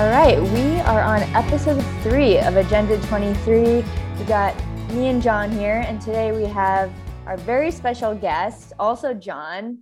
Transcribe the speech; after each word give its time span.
All 0.00 0.08
right, 0.08 0.40
we 0.40 0.80
are 0.80 1.02
on 1.02 1.20
episode 1.34 1.78
three 2.02 2.38
of 2.38 2.56
Agenda 2.56 2.98
23. 3.08 3.84
We 4.18 4.24
got 4.24 4.56
me 4.92 5.08
and 5.08 5.20
John 5.20 5.52
here, 5.52 5.84
and 5.86 6.00
today 6.00 6.32
we 6.32 6.44
have 6.44 6.90
our 7.26 7.36
very 7.36 7.70
special 7.70 8.14
guest, 8.14 8.72
also 8.78 9.12
John, 9.12 9.80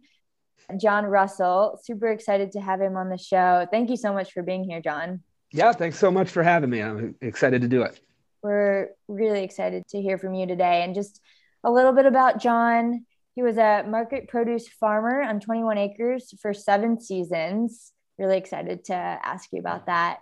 John 0.76 1.06
Russell. 1.06 1.78
Super 1.84 2.08
excited 2.08 2.50
to 2.50 2.60
have 2.60 2.80
him 2.80 2.96
on 2.96 3.10
the 3.10 3.16
show. 3.16 3.68
Thank 3.70 3.90
you 3.90 3.96
so 3.96 4.12
much 4.12 4.32
for 4.32 4.42
being 4.42 4.64
here, 4.64 4.80
John. 4.80 5.22
Yeah, 5.52 5.70
thanks 5.70 6.00
so 6.00 6.10
much 6.10 6.30
for 6.30 6.42
having 6.42 6.70
me. 6.70 6.82
I'm 6.82 7.14
excited 7.20 7.62
to 7.62 7.68
do 7.68 7.82
it. 7.82 8.00
We're 8.42 8.88
really 9.06 9.44
excited 9.44 9.86
to 9.90 10.02
hear 10.02 10.18
from 10.18 10.34
you 10.34 10.48
today. 10.48 10.82
And 10.82 10.96
just 10.96 11.20
a 11.62 11.70
little 11.70 11.92
bit 11.92 12.06
about 12.06 12.40
John. 12.40 13.06
He 13.36 13.42
was 13.42 13.56
a 13.56 13.84
market 13.86 14.26
produce 14.26 14.66
farmer 14.66 15.22
on 15.22 15.38
21 15.38 15.78
acres 15.78 16.34
for 16.42 16.52
seven 16.52 17.00
seasons 17.00 17.92
really 18.18 18.36
excited 18.36 18.84
to 18.86 18.94
ask 18.94 19.52
you 19.52 19.60
about 19.60 19.86
that. 19.86 20.20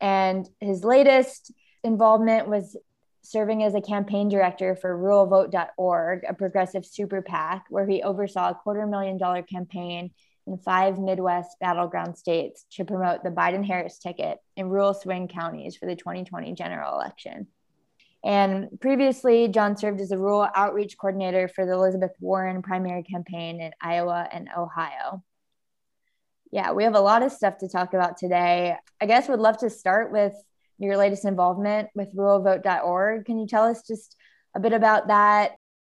And 0.00 0.48
his 0.60 0.82
latest 0.82 1.52
involvement 1.84 2.48
was 2.48 2.76
serving 3.22 3.62
as 3.62 3.74
a 3.74 3.80
campaign 3.80 4.28
director 4.28 4.74
for 4.74 4.96
ruralvote.org, 4.96 6.24
a 6.28 6.34
progressive 6.34 6.86
super 6.86 7.22
PAC, 7.22 7.66
where 7.68 7.86
he 7.86 8.02
oversaw 8.02 8.50
a 8.50 8.54
quarter 8.54 8.86
million 8.86 9.18
dollar 9.18 9.42
campaign 9.42 10.10
in 10.46 10.58
five 10.58 10.98
Midwest 10.98 11.58
battleground 11.60 12.16
states 12.16 12.64
to 12.72 12.84
promote 12.84 13.22
the 13.22 13.30
Biden 13.30 13.64
Harris 13.64 13.98
ticket 13.98 14.38
in 14.56 14.68
rural 14.68 14.94
swing 14.94 15.28
counties 15.28 15.76
for 15.76 15.86
the 15.86 15.96
2020 15.96 16.54
general 16.54 16.94
election. 16.94 17.46
And 18.24 18.68
previously, 18.80 19.48
John 19.48 19.76
served 19.76 20.00
as 20.00 20.10
a 20.10 20.18
rural 20.18 20.48
outreach 20.54 20.98
coordinator 20.98 21.48
for 21.48 21.64
the 21.64 21.72
Elizabeth 21.72 22.12
Warren 22.20 22.62
primary 22.62 23.02
campaign 23.02 23.60
in 23.60 23.72
Iowa 23.80 24.28
and 24.30 24.48
Ohio. 24.56 25.22
Yeah, 26.50 26.72
we 26.72 26.84
have 26.84 26.94
a 26.94 27.00
lot 27.00 27.22
of 27.22 27.32
stuff 27.32 27.58
to 27.58 27.68
talk 27.68 27.94
about 27.94 28.16
today. 28.16 28.76
I 29.00 29.06
guess 29.06 29.28
would 29.28 29.40
love 29.40 29.58
to 29.58 29.70
start 29.70 30.10
with 30.10 30.34
your 30.78 30.96
latest 30.96 31.24
involvement 31.24 31.88
with 31.94 32.14
ruralvote.org. 32.16 33.24
Can 33.24 33.38
you 33.38 33.46
tell 33.46 33.64
us 33.64 33.82
just 33.86 34.16
a 34.56 34.60
bit 34.60 34.72
about 34.72 35.08
that 35.08 35.52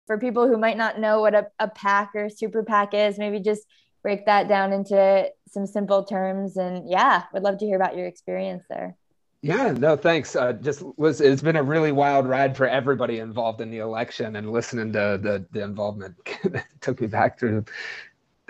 for 0.06 0.20
people 0.20 0.48
who 0.48 0.58
might 0.58 0.78
not 0.78 1.00
know 1.00 1.22
what 1.22 1.34
a, 1.34 1.48
a 1.58 1.70
PAC 1.70 2.12
or 2.16 2.30
super 2.30 2.64
PAC 2.64 2.94
is? 2.94 3.18
Maybe 3.18 3.40
just 3.40 3.64
break 4.04 4.26
that 4.26 4.48
down 4.48 4.74
into 4.74 5.30
some 5.50 5.66
simple 5.66 6.04
terms. 6.04 6.58
And 6.58 6.88
yeah, 6.90 7.24
would 7.34 7.44
love 7.44 7.58
to 7.60 7.66
hear 7.66 7.78
about 7.78 7.96
your 7.96 8.06
experience 8.06 8.64
there. 8.70 8.96
Yeah, 9.42 9.72
no, 9.72 9.98
thanks. 9.98 10.38
Uh, 10.38 10.54
just 10.54 10.84
was 10.98 11.20
it's 11.20 11.42
been 11.42 11.58
a 11.58 11.64
really 11.64 11.92
wild 11.92 12.28
ride 12.28 12.56
for 12.56 12.66
everybody 12.66 13.20
involved 13.20 13.60
in 13.60 13.70
the 13.70 13.80
election, 13.80 14.38
and 14.38 14.50
listening 14.50 14.94
to 14.94 15.20
the 15.22 15.46
the 15.52 15.62
involvement 15.62 16.16
took 16.82 17.02
me 17.02 17.08
back 17.08 17.38
through 17.38 17.66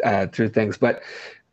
uh, 0.03 0.27
through 0.27 0.49
things. 0.49 0.77
But 0.77 1.01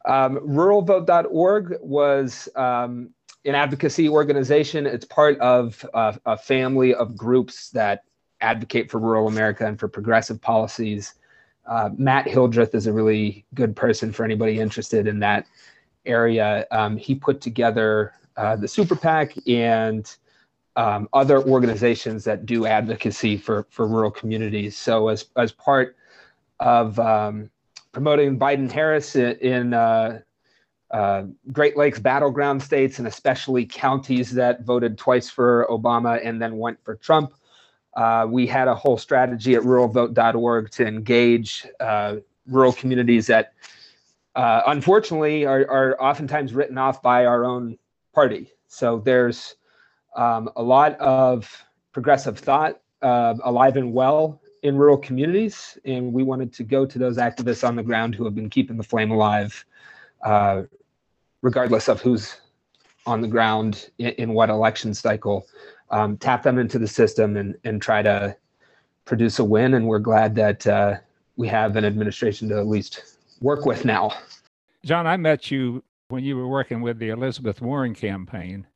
um, 0.07 0.37
ruralvote.org 0.39 1.77
was 1.81 2.49
um, 2.57 3.11
an 3.45 3.55
advocacy 3.55 4.09
organization. 4.09 4.87
It's 4.87 5.05
part 5.05 5.39
of 5.41 5.85
a, 5.95 6.19
a, 6.27 6.37
family 6.37 6.95
of 6.95 7.17
groups 7.17 7.71
that 7.71 8.05
advocate 8.41 8.91
for 8.91 8.99
rural 8.99 9.29
America 9.29 9.67
and 9.67 9.79
for 9.79 9.89
progressive 9.89 10.41
policies. 10.41 11.15
Uh, 11.67 11.91
Matt 11.97 12.27
Hildreth 12.27 12.75
is 12.75 12.87
a 12.87 12.93
really 12.93 13.45
good 13.55 13.77
person 13.77 14.13
for 14.13 14.25
anybody 14.25 14.59
interested 14.59 15.07
in 15.07 15.21
that 15.21 15.47
area. 16.07 16.67
Um, 16.71 16.97
he 16.97 17.15
put 17.15 17.41
together 17.41 18.15
uh, 18.37 18.57
the 18.57 18.69
Super 18.69 18.97
PAC 18.97 19.35
and 19.47 20.11
um, 20.77 21.09
other 21.13 21.43
organizations 21.43 22.25
that 22.25 22.47
do 22.47 22.65
advocacy 22.65 23.37
for, 23.37 23.67
for 23.71 23.87
rural 23.87 24.11
communities. 24.11 24.77
So, 24.77 25.09
as, 25.09 25.27
as 25.37 25.53
part 25.53 25.97
of 26.59 26.99
um, 26.99 27.51
promoting 27.93 28.39
Biden 28.39 28.71
Harris 28.71 29.17
in 29.17 29.75
uh, 29.75 30.21
uh, 30.91 31.25
Great 31.53 31.77
Lakes 31.77 31.99
battleground 31.99 32.63
states 32.63 32.99
and 32.99 33.07
especially 33.07 33.67
counties 33.67 34.33
that 34.33 34.63
voted 34.65 34.99
twice 34.99 35.31
for 35.31 35.67
Obama 35.71 36.21
and 36.25 36.41
then 36.41 36.59
went 36.59 36.83
for 36.85 36.97
Trump. 36.97 37.33
Uh, 37.97 38.27
we 38.29 38.47
had 38.47 38.69
a 38.69 38.75
whole 38.75 38.97
strategy 38.97 39.55
at 39.55 39.63
ruralvote.org 39.63 40.71
to 40.71 40.87
engage 40.87 41.67
uh, 41.81 42.17
rural 42.47 42.73
communities 42.73 43.27
that 43.27 43.53
uh, 44.37 44.63
unfortunately 44.67 45.45
are, 45.45 45.69
are 45.69 46.01
oftentimes 46.01 46.55
written 46.55 46.79
off 46.79 47.03
by 47.03 47.27
our 47.27 47.45
own 47.45 47.77
party. 48.15 48.51
So 48.69 49.01
there's 49.01 49.57
um, 50.17 50.51
a 50.57 50.63
lot 50.63 50.99
of 50.99 51.65
progressive 51.93 52.39
thought 52.39 52.81
uh, 53.03 53.35
alive 53.43 53.77
and 53.77 53.93
well 53.93 54.40
in 54.63 54.77
rural 54.77 54.97
communities, 54.97 55.79
and 55.85 56.13
we 56.13 56.23
wanted 56.23 56.53
to 56.55 56.65
go 56.65 56.87
to 56.87 56.99
those 56.99 57.17
activists 57.17 57.67
on 57.67 57.77
the 57.77 57.83
ground 57.83 58.15
who 58.15 58.25
have 58.25 58.35
been 58.35 58.51
keeping 58.51 58.77
the 58.77 58.83
flame 58.83 59.11
alive, 59.11 59.65
uh, 60.25 60.63
regardless 61.43 61.89
of 61.89 62.01
who's 62.01 62.37
on 63.07 63.21
the 63.21 63.29
ground 63.29 63.91
in, 63.99 64.09
in 64.11 64.33
what 64.35 64.51
election 64.51 64.95
cycle. 64.95 65.47
Um, 65.91 66.17
tap 66.17 66.43
them 66.43 66.59
into 66.59 66.79
the 66.79 66.87
system 66.87 67.37
and 67.37 67.57
and 67.65 67.83
try 67.83 68.03
to 68.03 68.37
produce 69.05 69.39
a 69.41 69.45
win. 69.45 69.75
And 69.75 69.87
we're 69.87 69.99
glad 69.99 70.35
that 70.37 70.67
uh, 70.67 70.97
we 71.37 71.49
have 71.49 71.77
an 71.77 71.85
administration 71.85 72.49
to 72.51 72.59
at 72.59 72.67
least 72.67 73.17
work 73.41 73.67
with 73.67 73.85
now. 73.85 74.13
John, 74.85 75.07
I 75.07 75.17
met 75.17 75.51
you 75.51 75.83
when 76.09 76.23
you 76.23 76.37
were 76.37 76.47
working 76.47 76.81
with 76.81 76.99
the 76.99 77.09
Elizabeth 77.09 77.61
Warren 77.61 77.95
campaign 77.95 78.67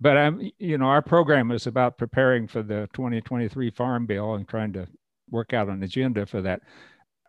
but 0.00 0.16
I'm, 0.16 0.50
you 0.58 0.76
know, 0.76 0.86
our 0.86 1.02
program 1.02 1.50
is 1.50 1.66
about 1.66 1.96
preparing 1.96 2.46
for 2.46 2.62
the 2.62 2.88
2023 2.92 3.70
Farm 3.70 4.06
Bill 4.06 4.34
and 4.34 4.46
trying 4.46 4.72
to 4.74 4.86
work 5.34 5.52
out 5.52 5.68
an 5.68 5.82
agenda 5.82 6.24
for 6.24 6.40
that. 6.40 6.62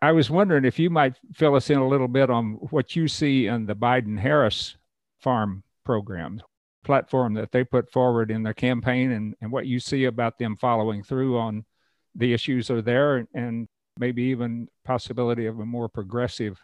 I 0.01 0.11
was 0.11 0.29
wondering 0.29 0.63
if 0.63 0.77
you 0.77 0.89
might 0.89 1.17
fill 1.33 1.55
us 1.55 1.69
in 1.69 1.79
a 1.79 1.87
little 1.87 2.07
bit 2.07 2.29
on 2.29 2.53
what 2.69 2.95
you 2.95 3.07
see 3.07 3.47
in 3.47 3.65
the 3.65 3.75
Biden 3.75 4.19
Harris 4.19 4.77
farm 5.19 5.63
program 5.83 6.41
platform 6.83 7.33
that 7.33 7.51
they 7.51 7.63
put 7.63 7.91
forward 7.91 8.29
in 8.29 8.43
their 8.43 8.53
campaign 8.53 9.11
and, 9.11 9.35
and 9.41 9.51
what 9.51 9.65
you 9.65 9.79
see 9.79 10.05
about 10.05 10.37
them 10.37 10.55
following 10.55 11.01
through 11.01 11.35
on 11.37 11.65
the 12.13 12.31
issues 12.31 12.69
are 12.69 12.83
there 12.83 13.27
and 13.33 13.67
maybe 13.97 14.21
even 14.21 14.67
possibility 14.83 15.47
of 15.47 15.59
a 15.59 15.65
more 15.65 15.89
progressive 15.89 16.59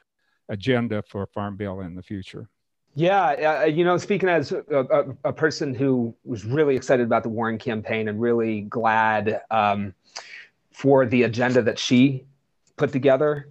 agenda 0.50 1.02
for 1.08 1.26
farm 1.26 1.58
bill 1.58 1.82
in 1.82 1.96
the 1.96 2.04
future. 2.04 2.48
Yeah, 2.94 3.62
uh, 3.62 3.66
you 3.66 3.86
know, 3.86 3.98
speaking 3.98 4.28
as 4.30 4.52
a, 4.52 4.64
a, 4.70 5.30
a, 5.30 5.34
person 5.34 5.74
who 5.74 6.14
was 6.26 6.44
really 6.44 6.76
excited 6.76 7.06
about 7.06 7.24
the 7.24 7.30
Warren 7.30 7.58
campaign 7.58 8.10
and 8.10 8.20
really 8.20 8.62
glad 8.62 9.42
um, 9.50 9.94
for 10.72 11.06
the 11.06 11.24
agenda 11.24 11.62
that 11.62 11.78
she 11.78 12.26
put 12.78 12.92
together. 12.92 13.50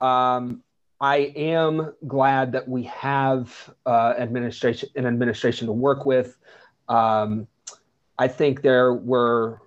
Um, 0.00 0.62
I 1.00 1.32
am 1.34 1.92
glad 2.06 2.52
that 2.52 2.68
we 2.68 2.84
have 2.84 3.74
uh, 3.86 4.14
administration 4.18 4.88
an 4.94 5.06
administration 5.06 5.66
to 5.66 5.72
work 5.72 6.06
with. 6.06 6.36
Um, 6.88 7.48
I 8.18 8.28
think 8.28 8.62
there 8.62 8.94
were, 8.94 9.60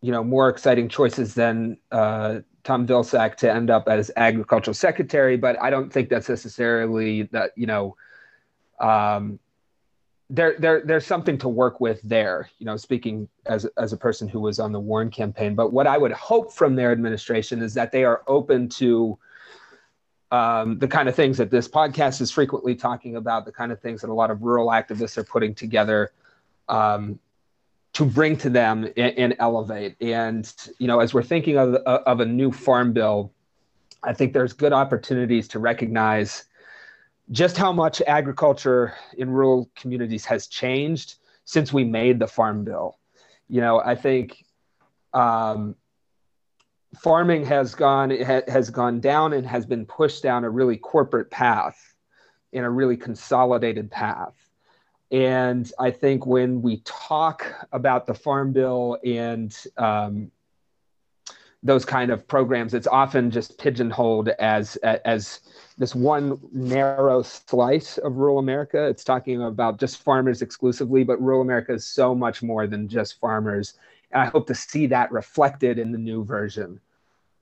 you 0.00 0.12
know, 0.12 0.22
more 0.22 0.48
exciting 0.48 0.88
choices 0.88 1.34
than 1.34 1.78
uh, 1.90 2.40
Tom 2.62 2.86
Vilsack 2.86 3.36
to 3.38 3.52
end 3.52 3.70
up 3.70 3.88
as 3.88 4.10
agricultural 4.16 4.74
secretary, 4.74 5.36
but 5.36 5.60
I 5.60 5.70
don't 5.70 5.92
think 5.92 6.08
that's 6.08 6.28
necessarily 6.28 7.22
that 7.32 7.50
you 7.56 7.66
know. 7.66 7.96
Um, 8.78 9.40
there, 10.28 10.56
there, 10.58 10.82
there's 10.84 11.06
something 11.06 11.38
to 11.38 11.48
work 11.48 11.80
with 11.80 12.00
there. 12.02 12.50
You 12.58 12.66
know, 12.66 12.76
speaking 12.76 13.28
as 13.46 13.64
as 13.76 13.92
a 13.92 13.96
person 13.96 14.28
who 14.28 14.40
was 14.40 14.58
on 14.58 14.72
the 14.72 14.80
Warren 14.80 15.10
campaign, 15.10 15.54
but 15.54 15.72
what 15.72 15.86
I 15.86 15.98
would 15.98 16.12
hope 16.12 16.52
from 16.52 16.74
their 16.74 16.92
administration 16.92 17.62
is 17.62 17.74
that 17.74 17.92
they 17.92 18.04
are 18.04 18.22
open 18.26 18.68
to 18.70 19.18
um, 20.32 20.78
the 20.78 20.88
kind 20.88 21.08
of 21.08 21.14
things 21.14 21.38
that 21.38 21.50
this 21.50 21.68
podcast 21.68 22.20
is 22.20 22.30
frequently 22.30 22.74
talking 22.74 23.16
about, 23.16 23.44
the 23.44 23.52
kind 23.52 23.70
of 23.70 23.80
things 23.80 24.00
that 24.00 24.10
a 24.10 24.14
lot 24.14 24.30
of 24.30 24.42
rural 24.42 24.68
activists 24.68 25.16
are 25.16 25.24
putting 25.24 25.54
together 25.54 26.10
um, 26.68 27.20
to 27.92 28.04
bring 28.04 28.36
to 28.36 28.50
them 28.50 28.84
and, 28.96 29.16
and, 29.16 29.36
elevate. 29.38 29.96
And 30.00 30.52
you 30.78 30.88
know, 30.88 30.98
as 30.98 31.14
we're 31.14 31.22
thinking 31.22 31.56
of 31.56 31.74
of 31.74 32.20
a 32.20 32.26
new 32.26 32.50
farm 32.50 32.92
bill, 32.92 33.32
I 34.02 34.12
think 34.12 34.32
there's 34.32 34.52
good 34.52 34.72
opportunities 34.72 35.46
to 35.48 35.60
recognize 35.60 36.44
just 37.30 37.56
how 37.56 37.72
much 37.72 38.00
agriculture 38.06 38.94
in 39.16 39.30
rural 39.30 39.70
communities 39.74 40.24
has 40.24 40.46
changed 40.46 41.16
since 41.44 41.72
we 41.72 41.84
made 41.84 42.18
the 42.18 42.26
farm 42.26 42.64
bill. 42.64 42.98
You 43.48 43.60
know, 43.60 43.80
I 43.80 43.94
think 43.94 44.44
um, 45.12 45.76
farming 46.98 47.44
has 47.46 47.74
gone 47.74 48.10
ha, 48.10 48.42
has 48.48 48.70
gone 48.70 49.00
down 49.00 49.32
and 49.32 49.46
has 49.46 49.66
been 49.66 49.86
pushed 49.86 50.22
down 50.22 50.44
a 50.44 50.50
really 50.50 50.76
corporate 50.76 51.30
path, 51.30 51.94
in 52.52 52.64
a 52.64 52.70
really 52.70 52.96
consolidated 52.96 53.90
path. 53.90 54.34
And 55.10 55.70
I 55.78 55.90
think 55.90 56.26
when 56.26 56.62
we 56.62 56.80
talk 56.84 57.46
about 57.70 58.06
the 58.06 58.14
farm 58.14 58.52
bill 58.52 58.98
and 59.04 59.54
um, 59.76 60.32
those 61.66 61.84
kind 61.84 62.10
of 62.10 62.26
programs, 62.28 62.74
it's 62.74 62.86
often 62.86 63.30
just 63.30 63.58
pigeonholed 63.58 64.28
as 64.38 64.76
as 64.76 65.40
this 65.78 65.94
one 65.94 66.38
narrow 66.52 67.22
slice 67.22 67.98
of 67.98 68.16
rural 68.16 68.38
America. 68.38 68.86
It's 68.86 69.04
talking 69.04 69.42
about 69.42 69.78
just 69.78 70.02
farmers 70.02 70.42
exclusively, 70.42 71.04
but 71.04 71.20
rural 71.20 71.42
America 71.42 71.72
is 71.74 71.86
so 71.86 72.14
much 72.14 72.42
more 72.42 72.66
than 72.66 72.88
just 72.88 73.20
farmers. 73.20 73.74
And 74.12 74.22
I 74.22 74.26
hope 74.26 74.46
to 74.46 74.54
see 74.54 74.86
that 74.86 75.10
reflected 75.12 75.78
in 75.78 75.92
the 75.92 75.98
new 75.98 76.24
version 76.24 76.80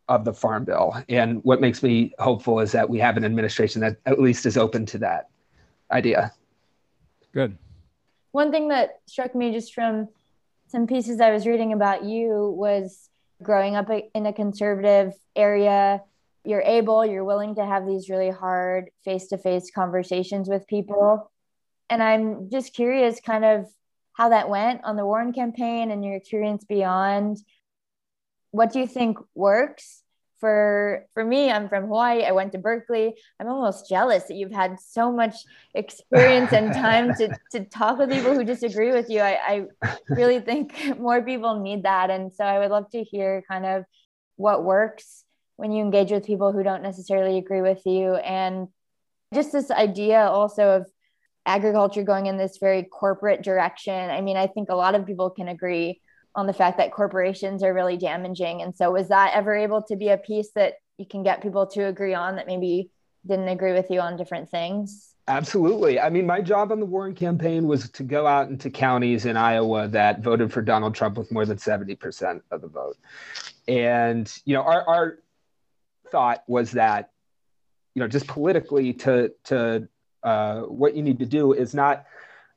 of 0.09 0.25
the 0.25 0.35
Farm 0.35 0.65
Bill. 0.65 0.97
And 1.09 1.43
what 1.45 1.61
makes 1.61 1.83
me 1.83 2.13
hopeful 2.19 2.61
is 2.61 2.73
that 2.73 2.89
we 2.89 2.99
have 2.99 3.17
an 3.17 3.25
administration 3.25 3.81
that 3.83 3.99
at 4.07 4.21
least 4.21 4.47
is 4.47 4.57
open 4.57 4.85
to 4.87 4.99
that 4.99 5.29
idea. 5.91 6.33
Good. 7.33 7.57
one 8.33 8.51
thing 8.51 8.69
that 8.69 9.01
struck 9.07 9.35
me 9.35 9.53
just 9.53 9.75
from 9.75 10.09
some 10.67 10.87
pieces 10.87 11.21
I 11.21 11.31
was 11.31 11.47
reading 11.47 11.73
about 11.73 12.05
you 12.05 12.55
was 12.57 13.11
growing 13.43 13.77
up 13.77 13.91
in 14.15 14.27
a 14.27 14.33
conservative 14.33 15.13
area. 15.35 16.03
You're 16.45 16.63
able, 16.63 17.05
you're 17.05 17.25
willing 17.25 17.55
to 17.57 17.65
have 17.65 17.87
these 17.87 18.09
really 18.09 18.31
hard 18.31 18.91
face 19.05 19.29
to 19.29 19.39
face 19.39 19.71
conversations 19.75 20.49
with 20.49 20.67
people. 20.67 21.31
And 21.91 22.03
I'm 22.03 22.51
just 22.51 22.75
curious, 22.75 23.21
kind 23.21 23.45
of 23.45 23.67
how 24.13 24.29
that 24.29 24.49
went 24.49 24.85
on 24.85 24.97
the 24.97 25.05
Warren 25.05 25.33
campaign 25.33 25.91
and 25.91 26.05
your 26.05 26.15
experience 26.15 26.65
beyond. 26.65 27.39
What 28.53 28.73
do 28.73 28.79
you 28.79 28.87
think 28.87 29.19
works? 29.35 30.04
For 30.45 31.07
for 31.15 31.25
me, 31.25 31.51
I'm 31.51 31.71
from 31.71 31.85
Hawaii. 31.85 32.23
I 32.23 32.33
went 32.33 32.53
to 32.53 32.59
Berkeley. 32.59 33.15
I'm 33.41 33.49
almost 33.49 33.89
jealous 33.89 34.25
that 34.25 34.35
you've 34.35 34.53
had 34.53 34.79
so 34.79 35.11
much 35.11 35.37
experience 35.75 36.53
and 36.53 36.71
time 36.75 37.15
to 37.15 37.35
to 37.53 37.65
talk 37.65 37.97
with 37.97 38.11
people 38.11 38.35
who 38.35 38.45
disagree 38.45 38.93
with 38.93 39.09
you. 39.09 39.21
I, 39.21 39.39
I 39.83 39.89
really 40.11 40.41
think 40.41 40.99
more 40.99 41.23
people 41.23 41.61
need 41.61 41.85
that. 41.85 42.11
And 42.11 42.31
so 42.31 42.45
I 42.45 42.59
would 42.59 42.71
love 42.71 42.91
to 42.91 43.03
hear 43.03 43.43
kind 43.49 43.65
of 43.65 43.85
what 44.37 44.65
works 44.65 45.25
when 45.57 45.73
you 45.73 45.83
engage 45.83 46.11
with 46.11 46.27
people 46.27 46.53
who 46.53 46.63
don't 46.63 46.83
necessarily 46.83 47.39
agree 47.39 47.63
with 47.63 47.81
you 47.87 48.17
and 48.17 48.69
just 49.33 49.51
this 49.51 49.71
idea 49.71 50.27
also 50.27 50.77
of 50.77 50.87
agriculture 51.47 52.03
going 52.03 52.27
in 52.27 52.37
this 52.37 52.59
very 52.59 52.83
corporate 52.83 53.43
direction. 53.43 54.11
I 54.11 54.21
mean, 54.21 54.37
I 54.37 54.47
think 54.47 54.69
a 54.69 54.77
lot 54.77 54.95
of 54.95 55.07
people 55.07 55.31
can 55.31 55.49
agree 55.49 56.03
on 56.37 56.47
the 56.47 56.53
fact 56.53 56.79
that 56.79 56.93
corporations 56.93 57.63
are 57.63 57.73
really 57.73 57.97
damaging. 57.97 58.63
And 58.63 58.75
so, 58.75 58.91
was 58.91 59.09
that 59.09 59.33
ever 59.35 59.55
able 59.55 59.83
to 59.85 59.97
be 59.97 60.09
a 60.09 60.19
piece 60.19 60.51
that 60.55 60.75
you 60.99 61.07
can 61.07 61.23
get 61.23 61.43
people 61.43 61.67
to 61.69 61.87
agree 61.87 62.15
on 62.15 62.37
that 62.37 62.47
maybe 62.47 62.91
didn't 63.27 63.49
agree 63.49 63.73
with 63.73 63.91
you 63.91 64.01
on 64.01 64.17
different 64.17 64.51
things? 64.51 65.15
Absolutely. 65.27 65.99
I 65.99 66.11
mean, 66.11 66.27
my 66.27 66.43
job 66.43 66.71
on 66.71 66.81
the 66.81 66.87
Warren 66.87 67.15
campaign 67.15 67.67
was 67.67 67.89
to 67.91 68.03
go 68.03 68.27
out 68.27 68.51
into 68.51 68.69
counties 68.69 69.25
in 69.25 69.39
Iowa 69.39 69.89
that 69.89 70.21
voted 70.21 70.53
for 70.53 70.61
Donald 70.61 70.95
Trump 70.95 71.17
with 71.17 71.33
more 71.33 71.47
than 71.47 71.57
70% 71.57 72.43
of 72.51 72.61
the 72.61 72.69
vote. 72.69 72.99
And, 73.67 74.31
you 74.45 74.55
know, 74.55 74.63
our, 74.63 74.87
our 74.87 75.19
thought 76.11 76.45
was 76.47 76.73
that, 76.73 77.11
you 77.95 78.01
know, 78.01 78.09
just 78.09 78.27
politically 78.27 78.93
to, 78.93 79.33
to 79.45 79.89
uh, 80.23 80.61
what 80.63 80.95
you 80.95 81.03
need 81.03 81.21
to 81.21 81.27
do 81.27 81.55
is 81.55 81.75
not 81.75 82.05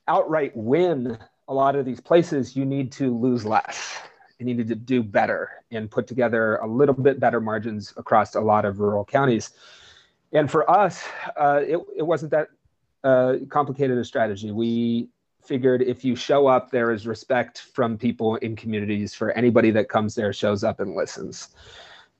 outright 0.05 0.51
win 0.55 1.17
a 1.47 1.53
lot 1.53 1.75
of 1.75 1.85
these 1.85 1.99
places. 1.99 2.55
You 2.55 2.65
need 2.65 2.91
to 2.93 3.15
lose 3.15 3.45
less. 3.45 3.97
You 4.39 4.45
need 4.45 4.67
to 4.67 4.75
do 4.75 5.01
better 5.01 5.49
and 5.71 5.89
put 5.89 6.07
together 6.07 6.57
a 6.57 6.67
little 6.67 6.93
bit 6.93 7.19
better 7.19 7.41
margins 7.41 7.93
across 7.97 8.35
a 8.35 8.41
lot 8.41 8.65
of 8.65 8.79
rural 8.79 9.03
counties. 9.03 9.51
And 10.31 10.49
for 10.51 10.69
us, 10.69 11.03
uh, 11.35 11.61
it, 11.65 11.79
it 11.97 12.03
wasn't 12.03 12.31
that 12.31 12.49
uh, 13.03 13.35
complicated 13.49 13.97
a 13.97 14.03
strategy. 14.03 14.51
We 14.51 15.09
figured 15.43 15.81
if 15.81 16.03
you 16.03 16.15
show 16.15 16.47
up, 16.47 16.71
there 16.71 16.91
is 16.91 17.07
respect 17.07 17.59
from 17.73 17.97
people 17.97 18.35
in 18.37 18.55
communities 18.55 19.15
for 19.15 19.31
anybody 19.31 19.71
that 19.71 19.89
comes 19.89 20.13
there, 20.13 20.33
shows 20.33 20.63
up, 20.63 20.79
and 20.81 20.93
listens. 20.93 21.49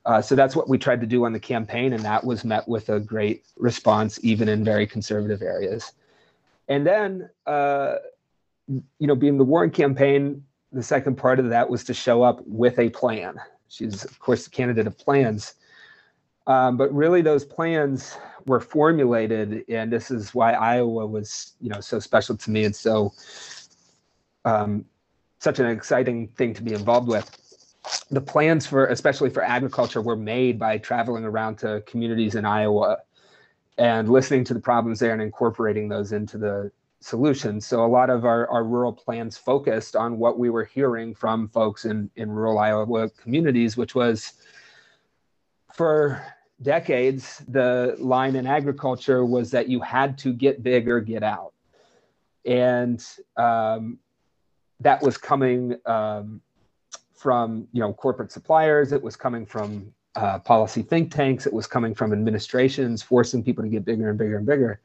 Uh, 0.05 0.21
so 0.21 0.35
that's 0.35 0.55
what 0.55 0.69
we 0.69 0.77
tried 0.77 1.01
to 1.01 1.07
do 1.07 1.25
on 1.25 1.33
the 1.33 1.39
campaign, 1.39 1.91
and 1.91 2.03
that 2.03 2.23
was 2.23 2.45
met 2.45 2.65
with 2.67 2.87
a 2.87 2.99
great 2.99 3.43
response, 3.57 4.17
even 4.23 4.47
in 4.47 4.63
very 4.63 4.87
conservative 4.87 5.41
areas. 5.41 5.91
And 6.69 6.87
then, 6.87 7.29
uh, 7.45 7.95
you 8.67 9.07
know, 9.07 9.15
being 9.15 9.37
the 9.37 9.43
Warren 9.43 9.69
campaign, 9.69 10.43
the 10.71 10.83
second 10.83 11.15
part 11.15 11.39
of 11.39 11.49
that 11.49 11.69
was 11.69 11.83
to 11.85 11.93
show 11.93 12.23
up 12.23 12.41
with 12.45 12.77
a 12.79 12.89
plan. 12.89 13.39
She's, 13.69 14.03
of 14.05 14.19
course, 14.19 14.43
the 14.43 14.49
candidate 14.49 14.87
of 14.87 14.97
plans. 14.97 15.55
Um, 16.45 16.77
but 16.77 16.93
really, 16.93 17.21
those 17.21 17.43
plans 17.43 18.17
were 18.45 18.59
formulated, 18.59 19.65
and 19.69 19.91
this 19.91 20.11
is 20.11 20.33
why 20.33 20.53
Iowa 20.53 21.05
was, 21.05 21.53
you 21.59 21.69
know, 21.69 21.81
so 21.81 21.99
special 21.99 22.37
to 22.37 22.51
me 22.51 22.63
and 22.65 22.75
so 22.75 23.13
um, 24.45 24.85
such 25.39 25.59
an 25.59 25.65
exciting 25.65 26.29
thing 26.29 26.53
to 26.53 26.63
be 26.63 26.73
involved 26.73 27.07
with 27.07 27.29
the 28.11 28.21
plans 28.21 28.65
for 28.65 28.87
especially 28.87 29.29
for 29.29 29.43
agriculture 29.43 30.01
were 30.01 30.15
made 30.15 30.59
by 30.59 30.77
traveling 30.77 31.23
around 31.23 31.57
to 31.57 31.81
communities 31.85 32.35
in 32.35 32.45
Iowa 32.45 32.97
and 33.77 34.09
listening 34.09 34.43
to 34.45 34.53
the 34.53 34.59
problems 34.59 34.99
there 34.99 35.13
and 35.13 35.21
incorporating 35.21 35.87
those 35.87 36.11
into 36.11 36.37
the 36.37 36.71
solutions. 36.99 37.65
So 37.65 37.85
a 37.85 37.87
lot 37.87 38.09
of 38.09 38.25
our, 38.25 38.47
our 38.49 38.63
rural 38.63 38.93
plans 38.93 39.37
focused 39.37 39.95
on 39.95 40.17
what 40.17 40.39
we 40.39 40.49
were 40.49 40.65
hearing 40.65 41.13
from 41.13 41.47
folks 41.47 41.85
in, 41.85 42.09
in 42.15 42.31
rural 42.31 42.57
Iowa 42.59 43.09
communities, 43.09 43.77
which 43.77 43.95
was 43.95 44.33
for 45.73 46.23
decades, 46.61 47.43
the 47.47 47.95
line 47.99 48.35
in 48.35 48.47
agriculture 48.47 49.25
was 49.25 49.51
that 49.51 49.69
you 49.69 49.79
had 49.79 50.17
to 50.19 50.33
get 50.33 50.63
big 50.63 50.89
or 50.89 50.99
get 50.99 51.23
out. 51.23 51.53
And 52.45 53.03
um, 53.35 53.99
that 54.79 55.01
was 55.01 55.17
coming 55.17 55.75
um, 55.85 56.41
from 57.13 57.67
you 57.73 57.81
know 57.81 57.93
corporate 57.93 58.31
suppliers. 58.31 58.91
It 58.91 59.01
was 59.01 59.15
coming 59.15 59.45
from 59.45 59.93
uh, 60.15 60.39
policy 60.39 60.81
think 60.81 61.11
tanks. 61.11 61.45
It 61.45 61.53
was 61.53 61.67
coming 61.67 61.93
from 61.93 62.13
administrations 62.13 63.03
forcing 63.03 63.43
people 63.43 63.63
to 63.63 63.69
get 63.69 63.85
bigger 63.85 64.09
and 64.09 64.17
bigger 64.17 64.37
and 64.37 64.45
bigger. 64.45 64.79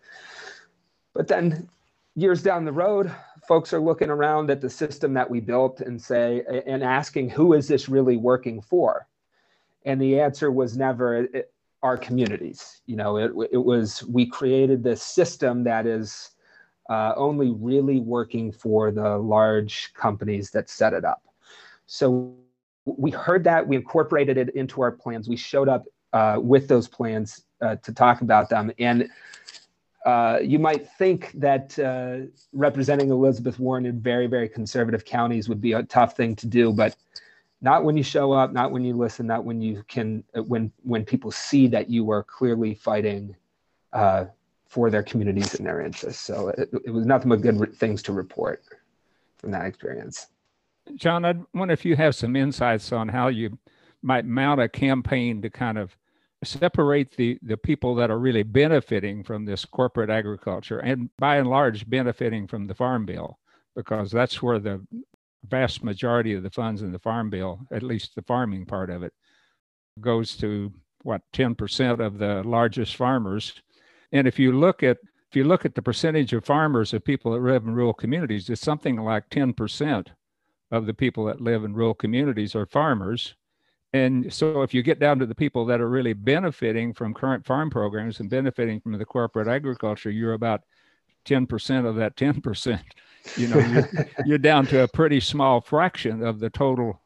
But 1.14 1.28
then 1.28 1.68
years 2.14 2.42
down 2.42 2.64
the 2.64 2.72
road, 2.72 3.10
folks 3.46 3.72
are 3.72 3.80
looking 3.80 4.10
around 4.10 4.50
at 4.50 4.60
the 4.60 4.70
system 4.70 5.14
that 5.14 5.28
we 5.28 5.40
built 5.40 5.80
and 5.80 6.00
say 6.00 6.42
and 6.66 6.82
asking 6.82 7.30
who 7.30 7.54
is 7.54 7.68
this 7.68 7.88
really 7.88 8.16
working 8.16 8.60
for? 8.60 9.08
And 9.84 10.00
the 10.00 10.20
answer 10.20 10.50
was 10.50 10.76
never 10.76 11.24
it, 11.24 11.52
our 11.82 11.96
communities. 11.96 12.80
You 12.86 12.96
know, 12.96 13.16
it, 13.16 13.32
it 13.50 13.58
was 13.58 14.04
we 14.04 14.26
created 14.26 14.82
this 14.82 15.02
system 15.02 15.64
that 15.64 15.86
is 15.86 16.30
uh, 16.88 17.14
only 17.16 17.50
really 17.50 18.00
working 18.00 18.52
for 18.52 18.90
the 18.90 19.16
large 19.18 19.92
companies 19.94 20.50
that 20.50 20.68
set 20.68 20.92
it 20.92 21.04
up. 21.04 21.22
So 21.86 22.34
we 22.84 23.10
heard 23.10 23.44
that, 23.44 23.66
we 23.66 23.76
incorporated 23.76 24.36
it 24.36 24.54
into 24.54 24.82
our 24.82 24.92
plans. 24.92 25.28
We 25.28 25.36
showed 25.36 25.68
up 25.68 25.84
uh, 26.12 26.38
with 26.40 26.68
those 26.68 26.88
plans 26.88 27.44
uh, 27.60 27.76
to 27.76 27.92
talk 27.92 28.20
about 28.20 28.48
them. 28.48 28.72
And 28.78 29.08
uh, 30.04 30.38
you 30.42 30.58
might 30.58 30.88
think 30.98 31.30
that 31.32 31.78
uh, 31.78 32.26
representing 32.52 33.10
Elizabeth 33.10 33.58
Warren 33.58 33.86
in 33.86 34.00
very, 34.00 34.26
very 34.26 34.48
conservative 34.48 35.04
counties 35.04 35.48
would 35.48 35.60
be 35.60 35.72
a 35.72 35.82
tough 35.84 36.16
thing 36.16 36.34
to 36.36 36.46
do, 36.46 36.72
but 36.72 36.96
not 37.60 37.84
when 37.84 37.96
you 37.96 38.02
show 38.02 38.32
up, 38.32 38.52
not 38.52 38.72
when 38.72 38.84
you 38.84 38.94
listen, 38.94 39.26
not 39.26 39.44
when 39.44 39.62
you 39.62 39.84
can, 39.86 40.24
uh, 40.36 40.42
when 40.42 40.72
when 40.82 41.04
people 41.04 41.30
see 41.30 41.68
that 41.68 41.88
you 41.88 42.10
are 42.10 42.24
clearly 42.24 42.74
fighting 42.74 43.36
uh, 43.92 44.24
for 44.66 44.90
their 44.90 45.04
communities 45.04 45.54
and 45.54 45.66
their 45.66 45.80
interests. 45.80 46.22
So 46.22 46.48
it, 46.48 46.68
it 46.84 46.90
was 46.90 47.06
nothing 47.06 47.28
but 47.28 47.40
good 47.40 47.76
things 47.76 48.02
to 48.04 48.12
report 48.12 48.64
from 49.38 49.52
that 49.52 49.66
experience. 49.66 50.26
John, 50.96 51.24
I 51.24 51.34
wonder 51.54 51.72
if 51.72 51.84
you 51.84 51.94
have 51.94 52.16
some 52.16 52.34
insights 52.34 52.90
on 52.90 53.08
how 53.08 53.28
you 53.28 53.58
might 54.02 54.24
mount 54.24 54.60
a 54.60 54.68
campaign 54.68 55.40
to 55.42 55.50
kind 55.50 55.78
of 55.78 55.96
separate 56.44 57.12
the, 57.12 57.38
the 57.42 57.56
people 57.56 57.94
that 57.94 58.10
are 58.10 58.18
really 58.18 58.42
benefiting 58.42 59.22
from 59.22 59.44
this 59.44 59.64
corporate 59.64 60.10
agriculture 60.10 60.78
and 60.80 61.10
by 61.18 61.36
and 61.36 61.48
large 61.48 61.88
benefiting 61.88 62.46
from 62.46 62.66
the 62.66 62.74
farm 62.74 63.06
bill, 63.06 63.38
because 63.76 64.10
that's 64.10 64.42
where 64.42 64.58
the 64.58 64.84
vast 65.48 65.82
majority 65.82 66.34
of 66.34 66.42
the 66.42 66.50
funds 66.50 66.82
in 66.82 66.92
the 66.92 66.98
farm 66.98 67.30
bill, 67.30 67.60
at 67.70 67.82
least 67.82 68.14
the 68.14 68.22
farming 68.22 68.66
part 68.66 68.90
of 68.90 69.02
it, 69.02 69.12
goes 70.00 70.36
to 70.36 70.72
what 71.02 71.22
10% 71.32 72.00
of 72.00 72.18
the 72.18 72.42
largest 72.44 72.96
farmers. 72.96 73.54
And 74.12 74.26
if 74.26 74.38
you 74.38 74.52
look 74.52 74.82
at 74.82 74.98
if 75.30 75.36
you 75.36 75.44
look 75.44 75.64
at 75.64 75.74
the 75.74 75.80
percentage 75.80 76.34
of 76.34 76.44
farmers 76.44 76.92
of 76.92 77.06
people 77.06 77.32
that 77.32 77.40
live 77.40 77.64
in 77.64 77.74
rural 77.74 77.94
communities, 77.94 78.50
it's 78.50 78.60
something 78.60 78.96
like 78.96 79.30
10% 79.30 80.08
of 80.70 80.84
the 80.84 80.92
people 80.92 81.24
that 81.24 81.40
live 81.40 81.64
in 81.64 81.72
rural 81.72 81.94
communities 81.94 82.54
are 82.54 82.66
farmers. 82.66 83.34
And 83.92 84.32
so 84.32 84.62
if 84.62 84.72
you 84.72 84.82
get 84.82 84.98
down 84.98 85.18
to 85.18 85.26
the 85.26 85.34
people 85.34 85.66
that 85.66 85.80
are 85.80 85.88
really 85.88 86.14
benefiting 86.14 86.94
from 86.94 87.12
current 87.12 87.44
farm 87.44 87.68
programs 87.68 88.20
and 88.20 88.30
benefiting 88.30 88.80
from 88.80 88.92
the 88.92 89.04
corporate 89.04 89.48
agriculture, 89.48 90.10
you're 90.10 90.32
about 90.32 90.62
10% 91.26 91.86
of 91.86 91.96
that 91.96 92.16
10%. 92.16 92.80
You 93.36 93.46
know, 93.46 93.58
you're, 93.60 93.88
you're 94.26 94.38
down 94.38 94.66
to 94.66 94.82
a 94.82 94.88
pretty 94.88 95.20
small 95.20 95.60
fraction 95.60 96.24
of 96.24 96.40
the 96.40 96.50
total 96.50 97.00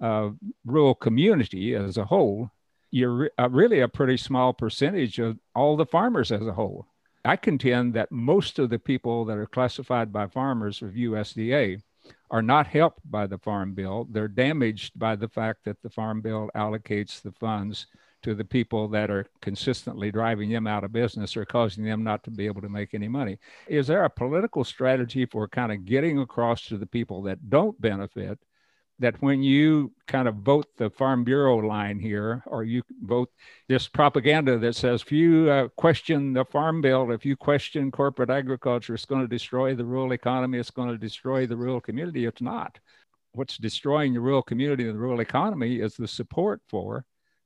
uh, 0.00 0.30
rural 0.64 0.94
community 0.94 1.74
as 1.74 1.98
a 1.98 2.06
whole. 2.06 2.50
You're 2.90 3.12
re- 3.14 3.30
uh, 3.38 3.50
really 3.50 3.80
a 3.80 3.88
pretty 3.88 4.16
small 4.16 4.54
percentage 4.54 5.18
of 5.18 5.36
all 5.54 5.76
the 5.76 5.84
farmers 5.84 6.32
as 6.32 6.46
a 6.46 6.54
whole. 6.54 6.86
I 7.22 7.36
contend 7.36 7.92
that 7.92 8.10
most 8.10 8.58
of 8.58 8.70
the 8.70 8.78
people 8.78 9.26
that 9.26 9.36
are 9.36 9.44
classified 9.44 10.10
by 10.10 10.28
farmers 10.28 10.80
of 10.80 10.92
USDA 10.92 11.82
are 12.30 12.42
not 12.42 12.66
helped 12.66 13.00
by 13.10 13.26
the 13.26 13.38
Farm 13.38 13.74
Bill. 13.74 14.06
They're 14.10 14.28
damaged 14.28 14.98
by 14.98 15.16
the 15.16 15.28
fact 15.28 15.64
that 15.64 15.82
the 15.82 15.90
Farm 15.90 16.20
Bill 16.20 16.50
allocates 16.54 17.22
the 17.22 17.32
funds 17.32 17.86
to 18.22 18.34
the 18.34 18.44
people 18.44 18.88
that 18.88 19.10
are 19.10 19.26
consistently 19.40 20.10
driving 20.10 20.50
them 20.50 20.66
out 20.66 20.84
of 20.84 20.92
business 20.92 21.36
or 21.36 21.44
causing 21.44 21.84
them 21.84 22.02
not 22.02 22.24
to 22.24 22.30
be 22.30 22.46
able 22.46 22.60
to 22.60 22.68
make 22.68 22.92
any 22.92 23.08
money. 23.08 23.38
Is 23.68 23.86
there 23.86 24.04
a 24.04 24.10
political 24.10 24.64
strategy 24.64 25.24
for 25.24 25.46
kind 25.46 25.70
of 25.72 25.84
getting 25.84 26.18
across 26.18 26.66
to 26.66 26.76
the 26.76 26.86
people 26.86 27.22
that 27.22 27.48
don't 27.48 27.80
benefit 27.80 28.38
that 29.00 29.20
when 29.22 29.42
you 29.42 29.92
kind 30.06 30.26
of 30.26 30.36
vote 30.36 30.66
the 30.76 30.90
Farm 30.90 31.22
Bureau 31.22 31.58
line 31.58 32.00
here, 32.00 32.42
or 32.46 32.64
you 32.64 32.82
vote 33.02 33.30
this 33.68 33.86
propaganda 33.86 34.58
that 34.58 34.74
says 34.74 35.02
if 35.02 35.12
you 35.12 35.48
uh, 35.50 35.68
question 35.76 36.32
the 36.32 36.44
Farm 36.44 36.80
Bill, 36.80 37.12
if 37.12 37.24
you 37.24 37.36
question 37.36 37.90
corporate 37.90 38.30
agriculture, 38.30 38.94
it's 38.94 39.04
going 39.04 39.22
to 39.22 39.28
destroy 39.28 39.74
the 39.74 39.84
rural 39.84 40.12
economy, 40.12 40.58
it's 40.58 40.70
going 40.70 40.88
to 40.88 40.98
destroy 40.98 41.46
the 41.46 41.56
rural 41.56 41.80
community. 41.80 42.24
It's 42.24 42.42
not. 42.42 42.78
What's 43.32 43.56
destroying 43.56 44.14
the 44.14 44.20
rural 44.20 44.42
community 44.42 44.84
and 44.86 44.94
the 44.94 45.00
rural 45.00 45.20
economy 45.20 45.76
is 45.76 45.94
the 45.94 46.08
support 46.08 46.60
for 46.68 47.04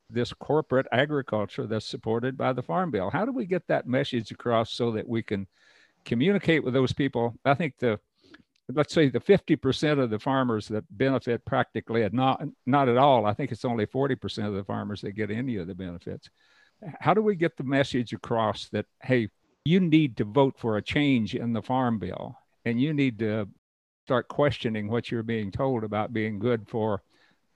this 0.09 0.33
corporate 0.33 0.87
agriculture 0.93 1.67
that's 1.67 1.87
supported 1.87 2.37
by 2.37 2.53
the 2.53 2.63
Farm 2.63 2.91
Bill. 2.91 3.11
How 3.11 3.25
do 3.25 3.33
we 3.33 3.47
get 3.47 3.67
that 3.69 3.87
message 3.87 4.31
across 4.31 4.73
so 4.73 4.93
that 4.93 5.09
we 5.09 5.23
can 5.23 5.47
communicate 6.05 6.65
with 6.65 6.75
those 6.75 6.93
people? 6.93 7.35
I 7.45 7.55
think 7.55 7.75
the 7.79 7.99
let's 8.69 8.95
say 8.95 9.09
the 9.09 9.21
50% 9.21 9.99
of 9.99 10.11
the 10.11 10.19
farmers 10.19 10.69
that 10.69 10.85
benefit 10.91 11.45
practically 11.45 12.09
not 12.13 12.43
not 12.67 12.89
at 12.89 12.97
all 12.97 13.27
i 13.27 13.35
think 13.35 13.51
it's 13.53 13.65
only 13.65 13.87
40% 13.87 14.47
of 14.47 14.55
the 14.55 14.65
farmers 14.65 15.01
that 15.01 15.13
get 15.13 15.31
any 15.31 15.57
of 15.57 15.67
the 15.67 15.75
benefits. 15.75 16.31
How 16.99 17.15
do 17.15 17.23
we 17.23 17.37
get 17.37 17.57
the 17.57 17.65
message 17.65 18.13
across 18.13 18.69
that 18.71 18.87
hey 19.03 19.29
you 19.65 19.79
need 19.79 20.17
to 20.17 20.25
vote 20.25 20.55
for 20.59 20.77
a 20.77 20.83
change 20.83 21.35
in 21.35 21.53
the 21.53 21.63
farm 21.63 21.99
bill 21.99 22.37
and 22.65 22.81
you 22.81 22.93
need 22.93 23.19
to 23.21 23.49
start 24.05 24.27
questioning 24.29 24.89
what 24.89 25.11
you're 25.11 25.23
being 25.23 25.53
told 25.53 25.85
about 25.85 26.13
being 26.13 26.39
good 26.41 26.69
for 26.69 27.03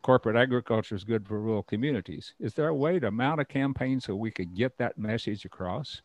corporate 0.02 0.36
agriculture 0.36 0.94
is 0.94 1.02
good 1.02 1.26
for 1.26 1.40
rural 1.40 1.64
communities? 1.64 2.34
Is 2.38 2.54
there 2.54 2.68
a 2.68 2.74
way 2.74 3.00
to 3.00 3.10
mount 3.10 3.40
a 3.40 3.44
campaign 3.44 4.00
so 4.00 4.14
we 4.14 4.30
could 4.30 4.54
get 4.54 4.78
that 4.78 4.96
message 4.96 5.44
across? 5.44 6.02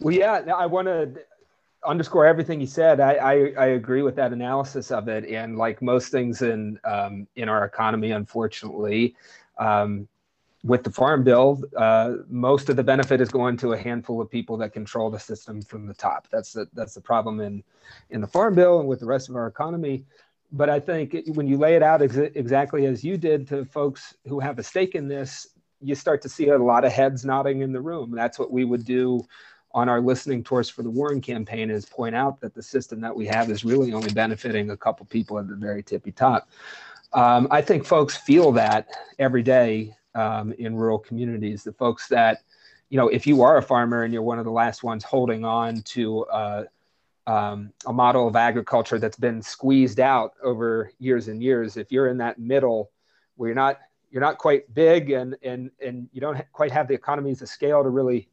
Well 0.00 0.14
yeah 0.14 0.42
i 0.54 0.66
want 0.66 0.88
to 0.88 1.10
underscore 1.84 2.26
everything 2.26 2.60
you 2.60 2.66
said. 2.66 3.00
I, 3.00 3.12
I, 3.14 3.34
I 3.58 3.66
agree 3.66 4.02
with 4.02 4.16
that 4.16 4.32
analysis 4.32 4.90
of 4.90 5.08
it. 5.08 5.24
And 5.26 5.56
like 5.56 5.82
most 5.82 6.10
things 6.10 6.42
in 6.42 6.78
um, 6.84 7.26
in 7.36 7.48
our 7.48 7.64
economy, 7.64 8.12
unfortunately, 8.12 9.14
um, 9.58 10.08
with 10.64 10.82
the 10.82 10.90
farm 10.90 11.22
bill, 11.22 11.62
uh, 11.76 12.14
most 12.28 12.68
of 12.68 12.76
the 12.76 12.82
benefit 12.82 13.20
is 13.20 13.28
going 13.28 13.56
to 13.58 13.72
a 13.72 13.78
handful 13.78 14.20
of 14.20 14.28
people 14.30 14.56
that 14.56 14.72
control 14.72 15.10
the 15.10 15.18
system 15.18 15.62
from 15.62 15.86
the 15.86 15.94
top. 15.94 16.26
That's 16.30 16.52
the 16.52 16.68
that's 16.72 16.94
the 16.94 17.00
problem 17.00 17.40
in 17.40 17.62
in 18.10 18.20
the 18.20 18.26
farm 18.26 18.54
bill 18.54 18.80
and 18.80 18.88
with 18.88 19.00
the 19.00 19.06
rest 19.06 19.28
of 19.28 19.36
our 19.36 19.46
economy. 19.46 20.04
But 20.52 20.70
I 20.70 20.80
think 20.80 21.16
when 21.34 21.46
you 21.46 21.56
lay 21.56 21.74
it 21.74 21.82
out 21.82 22.02
ex- 22.02 22.16
exactly 22.16 22.86
as 22.86 23.04
you 23.04 23.16
did 23.16 23.48
to 23.48 23.64
folks 23.64 24.14
who 24.26 24.38
have 24.40 24.58
a 24.58 24.62
stake 24.62 24.94
in 24.94 25.08
this, 25.08 25.48
you 25.80 25.94
start 25.94 26.22
to 26.22 26.28
see 26.28 26.48
a 26.48 26.58
lot 26.58 26.84
of 26.84 26.92
heads 26.92 27.24
nodding 27.24 27.60
in 27.60 27.72
the 27.72 27.80
room. 27.80 28.12
That's 28.12 28.38
what 28.38 28.50
we 28.50 28.64
would 28.64 28.84
do 28.84 29.24
on 29.76 29.90
our 29.90 30.00
listening 30.00 30.42
tours 30.42 30.70
for 30.70 30.82
the 30.82 30.88
Warren 30.88 31.20
campaign 31.20 31.70
is 31.70 31.84
point 31.84 32.14
out 32.16 32.40
that 32.40 32.54
the 32.54 32.62
system 32.62 32.98
that 33.02 33.14
we 33.14 33.26
have 33.26 33.50
is 33.50 33.62
really 33.62 33.92
only 33.92 34.10
benefiting 34.10 34.70
a 34.70 34.76
couple 34.76 35.04
people 35.04 35.38
at 35.38 35.48
the 35.48 35.54
very 35.54 35.82
tippy 35.82 36.10
top. 36.10 36.48
Um, 37.12 37.46
I 37.50 37.60
think 37.60 37.84
folks 37.84 38.16
feel 38.16 38.52
that 38.52 38.88
every 39.18 39.42
day 39.42 39.94
um, 40.14 40.52
in 40.54 40.74
rural 40.74 40.98
communities. 40.98 41.62
The 41.62 41.74
folks 41.74 42.08
that, 42.08 42.38
you 42.88 42.96
know, 42.96 43.08
if 43.08 43.26
you 43.26 43.42
are 43.42 43.58
a 43.58 43.62
farmer 43.62 44.04
and 44.04 44.14
you're 44.14 44.22
one 44.22 44.38
of 44.38 44.46
the 44.46 44.50
last 44.50 44.82
ones 44.82 45.04
holding 45.04 45.44
on 45.44 45.82
to 45.82 46.24
uh, 46.24 46.64
um, 47.26 47.70
a 47.84 47.92
model 47.92 48.26
of 48.26 48.34
agriculture 48.34 48.98
that's 48.98 49.18
been 49.18 49.42
squeezed 49.42 50.00
out 50.00 50.32
over 50.42 50.90
years 50.98 51.28
and 51.28 51.42
years, 51.42 51.76
if 51.76 51.92
you're 51.92 52.08
in 52.08 52.16
that 52.16 52.38
middle 52.38 52.90
where 53.36 53.48
you're 53.48 53.54
not 53.54 53.78
you're 54.10 54.22
not 54.22 54.38
quite 54.38 54.72
big 54.72 55.10
and 55.10 55.36
and 55.42 55.70
and 55.84 56.08
you 56.12 56.20
don't 56.20 56.40
quite 56.52 56.72
have 56.72 56.88
the 56.88 56.94
economies 56.94 57.42
of 57.42 57.48
scale 57.48 57.82
to 57.82 57.90
really 57.90 58.30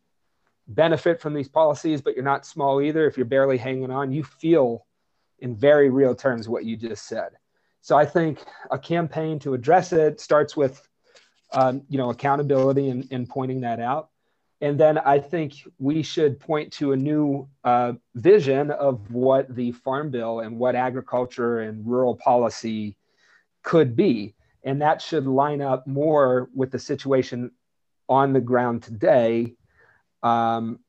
benefit 0.67 1.22
from 1.22 1.34
these 1.34 1.50
policies, 1.50 2.01
but 2.01 2.15
you're 2.15 2.24
not 2.24 2.46
small 2.46 2.82
either. 2.82 3.08
If 3.08 3.17
you're 3.17 3.25
barely 3.25 3.58
hanging 3.58 3.91
on, 3.91 4.12
you 4.12 4.24
feel 4.24 4.86
in 5.39 5.55
very 5.55 5.89
real 5.89 6.15
terms 6.15 6.48
what 6.48 6.65
you 6.65 6.77
just 6.77 7.05
said. 7.05 7.32
So 7.82 7.98
I 7.98 8.05
think 8.05 8.39
a 8.72 8.79
campaign 8.79 9.39
to 9.39 9.53
address 9.53 9.91
it 9.91 10.22
starts 10.22 10.55
with, 10.55 10.88
um, 11.51 11.84
you 11.89 11.98
know, 11.98 12.12
accountability 12.12 12.89
and, 12.89 13.08
and, 13.12 13.27
pointing 13.27 13.62
that 13.62 13.82
out. 13.82 14.10
And 14.62 14.79
then 14.79 14.98
I 14.98 15.20
think 15.20 15.55
we 15.77 16.01
should 16.01 16.39
point 16.39 16.72
to 16.74 16.93
a 16.93 16.96
new 16.96 17.50
uh, 17.65 17.93
vision 18.15 18.72
of 18.72 19.12
what 19.12 19.53
the 19.53 19.74
Farm 19.74 20.12
Bill 20.12 20.39
and 20.39 20.58
what 20.58 20.75
agriculture 20.75 21.60
and 21.60 21.86
rural 21.86 22.15
policy 22.15 22.96
could 23.63 23.98
be. 23.98 24.36
And 24.63 24.82
that 24.82 25.01
should 25.01 25.27
line 25.27 25.62
up 25.62 25.86
more 25.86 26.50
with 26.55 26.72
the 26.72 26.79
situation 26.79 27.51
on 28.08 28.32
the 28.32 28.39
ground 28.39 28.84
today 28.84 29.55
um, 30.23 30.79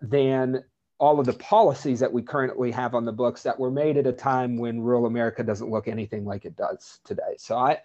than 0.00 0.64
all 0.98 1.20
of 1.20 1.26
the 1.26 1.32
policies 1.34 2.00
that 2.00 2.12
we 2.12 2.22
currently 2.22 2.70
have 2.70 2.94
on 2.94 3.04
the 3.04 3.12
books 3.12 3.42
that 3.42 3.58
were 3.58 3.70
made 3.70 3.96
at 3.98 4.06
a 4.06 4.12
time 4.12 4.56
when 4.56 4.80
rural 4.80 5.06
America 5.06 5.42
doesn't 5.42 5.70
look 5.70 5.88
anything 5.88 6.24
like 6.24 6.44
it 6.44 6.56
does 6.56 7.00
today. 7.04 7.34
So 7.36 7.56
I, 7.56 7.78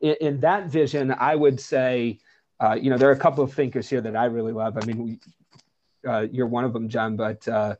in, 0.00 0.16
in 0.20 0.40
that 0.40 0.66
vision, 0.66 1.14
I 1.18 1.34
would 1.34 1.58
say, 1.58 2.18
uh, 2.60 2.74
you 2.74 2.90
know, 2.90 2.98
there 2.98 3.08
are 3.08 3.12
a 3.12 3.18
couple 3.18 3.42
of 3.42 3.54
thinkers 3.54 3.88
here 3.88 4.02
that 4.02 4.16
I 4.16 4.26
really 4.26 4.52
love. 4.52 4.76
I 4.76 4.84
mean, 4.84 4.98
we, 5.04 5.18
uh, 6.08 6.26
you're 6.30 6.46
one 6.46 6.64
of 6.64 6.72
them, 6.72 6.88
John, 6.88 7.16
but 7.16 7.46
uh, 7.48 7.76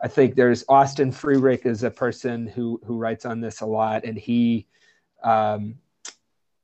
I 0.00 0.08
think 0.08 0.36
there's 0.36 0.64
Austin 0.68 1.10
Frerick 1.10 1.66
is 1.66 1.82
a 1.82 1.90
person 1.90 2.46
who 2.46 2.80
who 2.84 2.96
writes 2.96 3.24
on 3.24 3.40
this 3.40 3.60
a 3.60 3.66
lot, 3.66 4.04
and 4.04 4.16
he 4.16 4.66
um, 5.24 5.74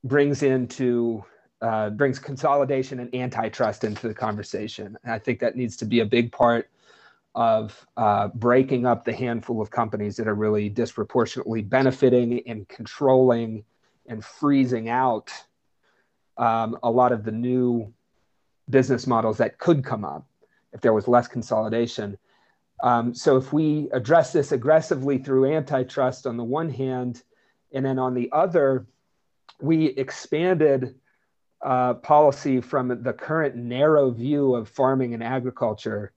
brings 0.03 0.41
into 0.43 1.25
uh, 1.61 1.89
brings 1.91 2.19
consolidation 2.19 2.99
and 2.99 3.13
antitrust 3.15 3.83
into 3.83 4.07
the 4.07 4.13
conversation. 4.13 4.97
And 5.03 5.13
I 5.13 5.19
think 5.19 5.39
that 5.39 5.55
needs 5.55 5.77
to 5.77 5.85
be 5.85 6.01
a 6.01 6.05
big 6.05 6.31
part 6.31 6.69
of 7.33 7.85
uh, 7.97 8.29
breaking 8.29 8.85
up 8.85 9.03
the 9.03 9.13
handful 9.13 9.61
of 9.61 9.69
companies 9.69 10.15
that 10.17 10.27
are 10.27 10.35
really 10.35 10.69
disproportionately 10.69 11.61
benefiting 11.61 12.41
and 12.47 12.67
controlling 12.67 13.63
and 14.07 14.23
freezing 14.23 14.89
out 14.89 15.31
um, 16.37 16.77
a 16.83 16.89
lot 16.89 17.11
of 17.11 17.23
the 17.23 17.31
new 17.31 17.93
business 18.69 19.05
models 19.05 19.37
that 19.37 19.57
could 19.57 19.83
come 19.83 20.05
up 20.05 20.25
if 20.73 20.81
there 20.81 20.93
was 20.93 21.07
less 21.07 21.27
consolidation. 21.27 22.17
Um, 22.83 23.13
so 23.13 23.37
if 23.37 23.53
we 23.53 23.89
address 23.93 24.33
this 24.33 24.51
aggressively 24.51 25.17
through 25.17 25.53
antitrust 25.53 26.27
on 26.27 26.37
the 26.37 26.43
one 26.43 26.69
hand, 26.69 27.23
and 27.73 27.85
then 27.85 27.99
on 27.99 28.13
the 28.13 28.29
other, 28.31 28.85
we 29.61 29.87
expanded 29.87 30.95
uh, 31.61 31.95
policy 31.95 32.61
from 32.61 33.01
the 33.03 33.13
current 33.13 33.55
narrow 33.55 34.11
view 34.11 34.55
of 34.55 34.69
farming 34.69 35.13
and 35.13 35.23
agriculture 35.23 36.11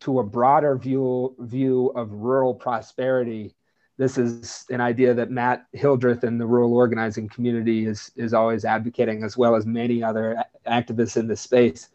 to 0.00 0.20
a 0.20 0.24
broader 0.24 0.76
view, 0.76 1.34
view 1.40 1.88
of 1.88 2.12
rural 2.12 2.54
prosperity. 2.54 3.54
This 3.96 4.16
is 4.16 4.64
an 4.70 4.80
idea 4.80 5.12
that 5.14 5.30
Matt 5.30 5.66
Hildreth 5.72 6.22
and 6.22 6.40
the 6.40 6.46
rural 6.46 6.74
organizing 6.74 7.28
community 7.28 7.86
is, 7.86 8.12
is 8.14 8.32
always 8.32 8.64
advocating, 8.64 9.24
as 9.24 9.36
well 9.36 9.56
as 9.56 9.66
many 9.66 10.02
other 10.02 10.42
activists 10.66 11.16
in 11.16 11.26
this 11.26 11.40
space. 11.40 11.88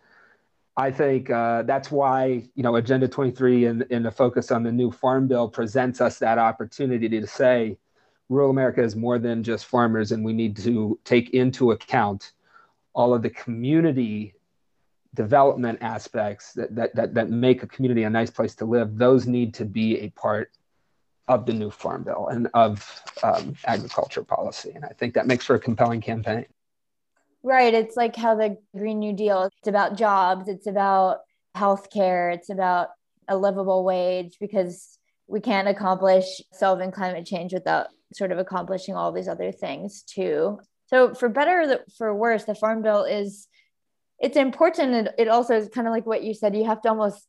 I 0.75 0.92
think 0.92 1.30
uh, 1.30 1.63
that's 1.63 1.92
why 1.92 2.44
you 2.56 2.63
know 2.63 2.75
Agenda 2.75 3.08
23 3.08 3.66
and, 3.66 3.86
and 3.92 4.06
the 4.06 4.12
focus 4.12 4.52
on 4.52 4.63
the 4.63 4.72
new 4.72 4.92
Farm 4.92 5.28
Bill 5.28 5.48
presents 5.48 6.02
us 6.02 6.20
that 6.20 6.40
opportunity 6.40 7.08
to 7.08 7.28
say 7.28 7.78
rural 8.28 8.50
America 8.50 8.82
is 8.82 8.96
more 8.96 9.20
than 9.20 9.44
just 9.44 9.68
farmers, 9.68 10.12
and 10.12 10.25
we 10.25 10.34
need 10.34 10.58
to 10.58 11.00
take 11.06 11.30
into 11.30 11.72
account 11.72 12.34
all 12.94 13.14
of 13.14 13.22
the 13.22 13.30
community 13.30 14.34
development 15.14 15.80
aspects 15.82 16.54
that, 16.54 16.76
that, 16.76 16.96
that, 16.96 17.14
that 17.14 17.30
make 17.30 17.64
a 17.64 17.68
community 17.68 18.04
a 18.04 18.10
nice 18.10 18.32
place 18.32 18.56
to 18.56 18.66
live, 18.66 18.98
those 18.98 19.28
need 19.28 19.54
to 19.54 19.66
be 19.66 20.00
a 20.00 20.10
part 20.10 20.52
of 21.28 21.46
the 21.46 21.54
new 21.54 21.70
farm 21.70 22.04
bill 22.04 22.28
and 22.28 22.50
of 22.54 23.02
um, 23.24 23.56
agriculture 23.66 24.24
policy. 24.24 24.72
And 24.76 24.84
I 24.84 24.90
think 24.90 25.14
that 25.14 25.28
makes 25.28 25.46
for 25.46 25.56
a 25.56 25.60
compelling 25.60 26.02
campaign. 26.02 26.46
Right. 27.44 27.74
It's 27.74 27.96
like 27.96 28.16
how 28.16 28.36
the 28.36 28.58
Green 28.76 29.00
New 29.00 29.14
Deal, 29.14 29.44
it's 29.44 29.68
about 29.68 29.98
jobs, 29.98 30.48
it's 30.48 30.68
about 30.68 31.20
healthcare, 31.56 32.34
it's 32.34 32.50
about 32.50 32.90
a 33.28 33.38
livable 33.38 33.84
wage 33.84 34.38
because 34.40 34.98
we 35.28 35.40
can't 35.40 35.68
accomplish 35.68 36.42
solving 36.52 36.92
climate 36.92 37.26
change 37.26 37.54
without 37.54 37.88
sort 38.14 38.32
of 38.32 38.38
accomplishing 38.38 38.96
all 38.96 39.12
these 39.12 39.28
other 39.28 39.52
things 39.52 40.04
too. 40.04 40.60
So 40.94 41.16
for 41.16 41.28
better 41.28 41.62
or 41.62 41.80
for 41.98 42.14
worse, 42.14 42.44
the 42.44 42.54
farm 42.54 42.84
bill 42.84 43.04
is 43.04 43.48
it's 44.20 44.38
important. 44.38 44.94
And 44.94 45.10
it 45.18 45.28
also 45.28 45.56
is 45.56 45.68
kind 45.70 45.88
of 45.88 45.92
like 45.92 46.06
what 46.06 46.24
you 46.24 46.36
said, 46.36 46.56
you 46.56 46.66
have 46.66 46.82
to 46.84 46.90
almost 46.90 47.28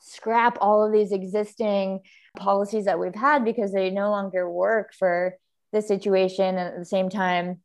scrap 0.00 0.58
all 0.60 0.84
of 0.84 0.92
these 0.92 1.12
existing 1.12 2.00
policies 2.36 2.84
that 2.84 2.98
we've 2.98 3.14
had 3.14 3.42
because 3.42 3.72
they 3.72 3.88
no 3.88 4.10
longer 4.10 4.50
work 4.50 4.92
for 4.92 5.34
the 5.72 5.80
situation. 5.80 6.44
And 6.44 6.58
at 6.58 6.78
the 6.78 6.84
same 6.84 7.08
time, 7.08 7.60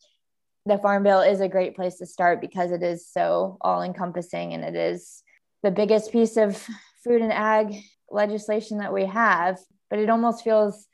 the 0.66 0.78
farm 0.78 1.04
bill 1.04 1.20
is 1.20 1.42
a 1.42 1.50
great 1.50 1.76
place 1.76 1.98
to 1.98 2.06
start 2.06 2.40
because 2.40 2.72
it 2.72 2.82
is 2.82 3.10
so 3.12 3.58
all 3.60 3.82
encompassing 3.82 4.54
and 4.54 4.64
it 4.64 4.76
is 4.76 5.22
the 5.64 5.72
biggest 5.72 6.14
piece 6.14 6.38
of 6.38 6.56
food 7.04 7.22
and 7.22 7.34
ag 7.34 7.76
legislation 8.10 8.78
that 8.78 8.94
we 8.94 9.06
have. 9.06 9.60
But 9.90 10.00
it 10.00 10.10
almost 10.10 10.46
feels 10.46 10.88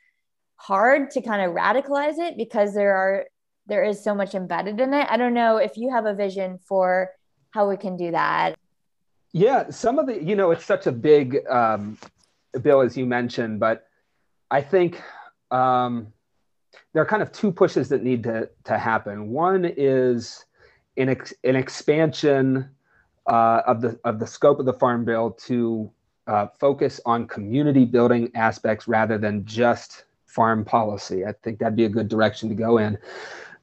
hard 0.56 1.12
to 1.12 1.22
kind 1.22 1.42
of 1.42 1.54
radicalize 1.54 2.18
it 2.18 2.36
because 2.36 2.74
there 2.74 2.96
are 2.96 3.26
there 3.68 3.84
is 3.84 4.02
so 4.02 4.14
much 4.14 4.34
embedded 4.34 4.80
in 4.80 4.94
it. 4.94 5.06
I 5.10 5.16
don't 5.16 5.34
know 5.34 5.58
if 5.58 5.76
you 5.76 5.90
have 5.90 6.06
a 6.06 6.14
vision 6.14 6.58
for 6.58 7.10
how 7.50 7.68
we 7.68 7.76
can 7.76 7.96
do 7.96 8.10
that. 8.10 8.56
Yeah, 9.32 9.68
some 9.70 9.98
of 9.98 10.06
the, 10.06 10.22
you 10.22 10.34
know, 10.34 10.50
it's 10.50 10.64
such 10.64 10.86
a 10.86 10.92
big 10.92 11.46
um, 11.48 11.98
bill, 12.62 12.80
as 12.80 12.96
you 12.96 13.04
mentioned, 13.06 13.60
but 13.60 13.86
I 14.50 14.62
think 14.62 15.00
um, 15.50 16.12
there 16.92 17.02
are 17.02 17.06
kind 17.06 17.22
of 17.22 17.30
two 17.30 17.52
pushes 17.52 17.90
that 17.90 18.02
need 18.02 18.22
to, 18.24 18.48
to 18.64 18.78
happen. 18.78 19.30
One 19.30 19.66
is 19.76 20.46
an, 20.96 21.10
ex, 21.10 21.34
an 21.44 21.56
expansion 21.56 22.70
uh, 23.26 23.62
of, 23.66 23.82
the, 23.82 24.00
of 24.04 24.18
the 24.18 24.26
scope 24.26 24.58
of 24.58 24.66
the 24.66 24.72
Farm 24.72 25.04
Bill 25.04 25.32
to 25.46 25.90
uh, 26.26 26.46
focus 26.58 27.00
on 27.04 27.26
community 27.26 27.84
building 27.84 28.30
aspects 28.34 28.88
rather 28.88 29.18
than 29.18 29.44
just 29.44 30.04
farm 30.26 30.64
policy. 30.64 31.26
I 31.26 31.32
think 31.32 31.58
that'd 31.58 31.76
be 31.76 31.84
a 31.84 31.90
good 31.90 32.08
direction 32.08 32.48
to 32.48 32.54
go 32.54 32.78
in. 32.78 32.98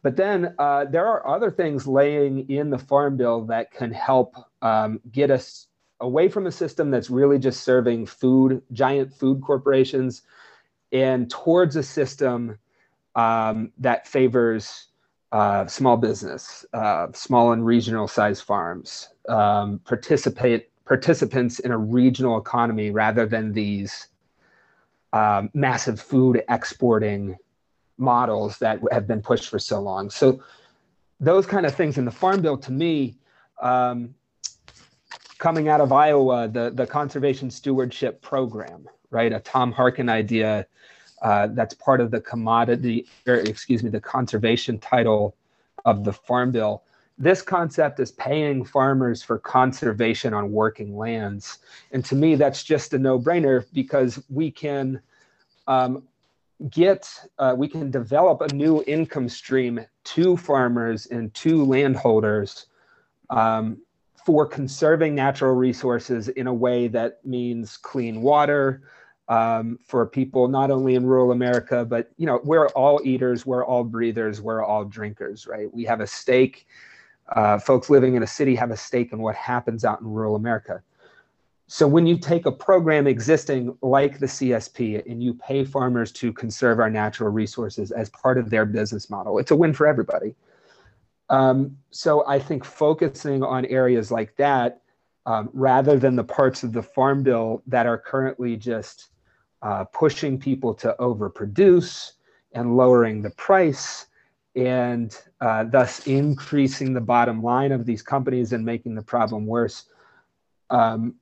But 0.06 0.18
then 0.18 0.54
uh, 0.60 0.86
there 0.86 1.08
are 1.08 1.28
other 1.28 1.50
things 1.50 1.88
laying 1.88 2.48
in 2.48 2.70
the 2.70 2.78
Farm 2.78 3.18
Bill 3.18 3.44
that 3.46 3.72
can 3.72 3.92
help 3.92 4.36
um, 4.62 5.00
get 5.12 5.32
us 5.32 5.66
away 6.00 6.30
from 6.30 6.46
a 6.46 6.52
system 6.52 6.92
that's 6.92 7.10
really 7.10 7.40
just 7.40 7.64
serving 7.64 8.06
food, 8.06 8.62
giant 8.72 9.12
food 9.16 9.42
corporations, 9.42 10.22
and 10.92 11.28
towards 11.32 11.76
a 11.76 11.82
system 11.82 12.60
um, 13.16 13.72
that 13.80 14.08
favors 14.08 14.90
uh, 15.32 15.66
small 15.66 15.98
business, 15.98 16.64
uh, 16.74 17.08
small 17.14 17.54
and 17.54 17.66
regional 17.66 18.08
size 18.08 18.40
farms, 18.40 19.10
um, 19.28 19.80
participate 19.86 20.70
participants 20.86 21.58
in 21.58 21.72
a 21.72 21.78
regional 21.80 22.38
economy 22.38 22.92
rather 22.92 23.26
than 23.26 23.54
these 23.54 24.10
um, 25.14 25.50
massive 25.56 26.00
food 26.00 26.44
exporting 26.48 27.36
models 27.98 28.58
that 28.60 28.80
have 28.92 29.08
been 29.08 29.22
pushed 29.22 29.50
for 29.50 29.60
so 29.60 29.80
long. 29.80 30.10
So 30.10 30.42
those 31.20 31.46
kind 31.46 31.66
of 31.66 31.74
things 31.74 31.98
in 31.98 32.06
the 32.06 32.12
farm 32.12 32.42
bill 32.42 32.58
to 32.58 32.72
me 32.72 33.16
um, 33.62 34.14
coming 35.38 35.70
out 35.70 35.82
of 35.82 35.92
iowa 35.92 36.48
the, 36.48 36.72
the 36.72 36.86
conservation 36.86 37.50
stewardship 37.50 38.22
program 38.22 38.88
right? 39.16 39.32
A 39.32 39.40
tom 39.40 39.72
harkin 39.72 40.10
idea 40.10 40.68
uh, 41.22 41.48
that's 41.52 41.74
part 41.74 42.02
of 42.02 42.12
the 42.12 42.20
commodity 42.20 43.08
or 43.26 43.36
excuse 43.36 43.82
me 43.82 43.90
the 43.90 44.02
conservation 44.02 44.78
title 44.78 45.36
of 45.86 46.04
the 46.04 46.14
farm 46.14 46.52
bill. 46.52 46.84
This 47.18 47.42
concept 47.42 48.02
is 48.02 48.12
paying 48.12 48.66
farmers 48.66 49.24
for 49.24 49.40
conservation 49.40 50.34
on 50.34 50.52
working 50.52 50.98
lands. 50.98 51.60
And 51.94 52.04
to 52.06 52.16
me 52.16 52.36
that's 52.36 52.62
just 52.62 52.94
a 52.94 53.00
no-brainer 53.00 53.66
because 53.74 54.22
we 54.30 54.52
can 54.52 55.00
um, 55.68 56.04
get 56.70 57.10
uh, 57.38 57.54
we 57.58 57.68
can 57.68 57.92
develop 57.92 58.42
a 58.42 58.54
new 58.54 58.84
income 58.88 59.28
stream 59.28 59.86
to 60.04 60.38
farmers 60.38 61.06
and 61.08 61.34
to 61.34 61.64
landholders 61.66 62.68
um, 63.30 63.78
for 64.26 64.46
conserving 64.46 65.14
natural 65.14 65.54
resources 65.54 66.30
in 66.30 66.48
a 66.48 66.54
way 66.54 66.88
that 66.88 67.24
means 67.26 67.78
clean 67.78 68.22
water 68.22 68.84
um, 69.28 69.78
for 69.84 70.06
people 70.06 70.48
not 70.48 70.72
only 70.72 70.96
in 70.96 71.06
rural 71.06 71.32
america 71.32 71.84
but 71.84 72.12
you 72.18 72.26
know 72.26 72.40
we're 72.44 72.70
all 72.70 73.02
eaters 73.04 73.46
we're 73.46 73.66
all 73.66 73.84
breathers 73.84 74.42
we're 74.42 74.64
all 74.64 74.86
drinkers 74.86 75.48
right? 75.48 75.74
We 75.74 75.84
have 75.84 76.00
a 76.00 76.08
stake 76.08 76.68
uh, 77.36 77.58
folks 77.58 77.90
living 77.90 78.16
in 78.16 78.24
a 78.24 78.28
city 78.28 78.56
have 78.56 78.72
a 78.72 78.78
stake 78.78 79.12
in 79.12 79.20
what 79.20 79.36
happens 79.36 79.84
out 79.84 80.00
in 80.00 80.08
rural 80.08 80.36
america 80.36 80.82
so 81.68 81.88
when 81.88 82.06
you 82.06 82.18
take 82.18 82.46
a 82.46 82.52
program 82.52 83.08
existing 83.08 83.76
like 83.82 84.20
the 84.20 84.28
CSP 84.28 85.10
and 85.10 85.24
you 85.24 85.34
pay 85.34 85.64
farmers 85.64 86.12
to 86.14 86.32
conserve 86.32 86.80
our 86.80 86.92
natural 86.92 87.32
resources 87.32 87.92
as 87.92 88.10
part 88.12 88.38
of 88.38 88.52
their 88.52 88.66
business 88.66 89.10
model, 89.10 89.40
it's 89.40 89.52
a 89.52 89.56
win 89.56 89.74
for 89.74 89.88
everybody. 89.88 90.36
Um, 91.30 91.78
so 91.90 92.26
I 92.28 92.38
think 92.38 92.64
focusing 92.64 93.42
on 93.42 93.66
areas 93.66 94.12
like 94.12 94.36
that, 94.36 94.82
um, 95.26 95.50
rather 95.54 95.98
than 95.98 96.16
the 96.16 96.24
parts 96.24 96.62
of 96.62 96.72
the 96.72 96.84
farm 96.84 97.24
bill 97.24 97.64
that 97.66 97.88
are 97.88 97.98
currently 97.98 98.56
just 98.58 99.08
uh, 99.64 99.86
pushing 99.86 100.40
people 100.40 100.72
to 100.76 100.96
overproduce 101.00 102.12
and 102.52 102.78
lowering 102.78 103.24
the 103.24 103.32
price 103.32 104.06
and 104.56 105.18
uh, 105.42 105.64
thus 105.64 106.06
increasing 106.06 106.94
the 106.94 107.02
bottom 107.02 107.42
line 107.42 107.72
of 107.72 107.88
these 107.88 108.04
companies 108.04 108.54
and 108.54 108.64
making 108.64 108.94
the 108.94 109.02
problem 109.02 109.48
worse. 109.48 109.86
Um, 110.70 111.16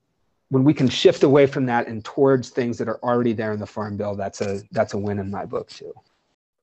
when 0.54 0.64
we 0.64 0.74
can 0.74 0.88
shift 0.88 1.24
away 1.24 1.48
from 1.48 1.66
that 1.66 1.88
and 1.88 2.06
towards 2.06 2.52
things 2.52 2.78
that 2.78 2.88
are 2.88 3.00
already 3.04 3.34
there 3.34 3.54
in 3.54 3.60
the 3.60 3.66
farm 3.66 3.98
bill, 3.98 4.14
that's 4.14 4.40
a 4.40 4.62
that's 4.72 4.94
a 4.94 4.98
win 4.98 5.18
in 5.18 5.32
my 5.32 5.46
book 5.46 5.68
too. 5.68 5.92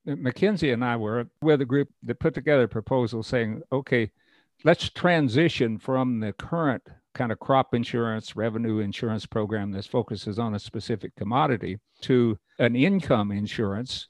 McKinsey 0.07 0.73
and 0.73 0.85
I 0.85 0.97
were 0.97 1.27
with 1.43 1.61
a 1.61 1.65
group 1.65 1.89
that 2.05 2.21
put 2.21 2.33
together 2.33 2.63
a 2.63 2.69
proposal 2.69 3.25
saying, 3.25 3.63
okay, 3.73 4.13
let's 4.63 4.91
transition 4.91 5.77
from 5.77 6.21
the 6.21 6.33
current 6.35 6.85
kind 7.15 7.33
of 7.33 7.41
crop 7.41 7.75
insurance, 7.75 8.37
revenue 8.37 8.79
insurance 8.79 9.27
program 9.27 9.73
that 9.73 9.87
focuses 9.87 10.39
on 10.39 10.55
a 10.55 10.61
specific 10.61 11.17
commodity 11.17 11.81
to 12.03 12.39
an 12.61 12.77
income 12.77 13.33
insurance 13.33 14.07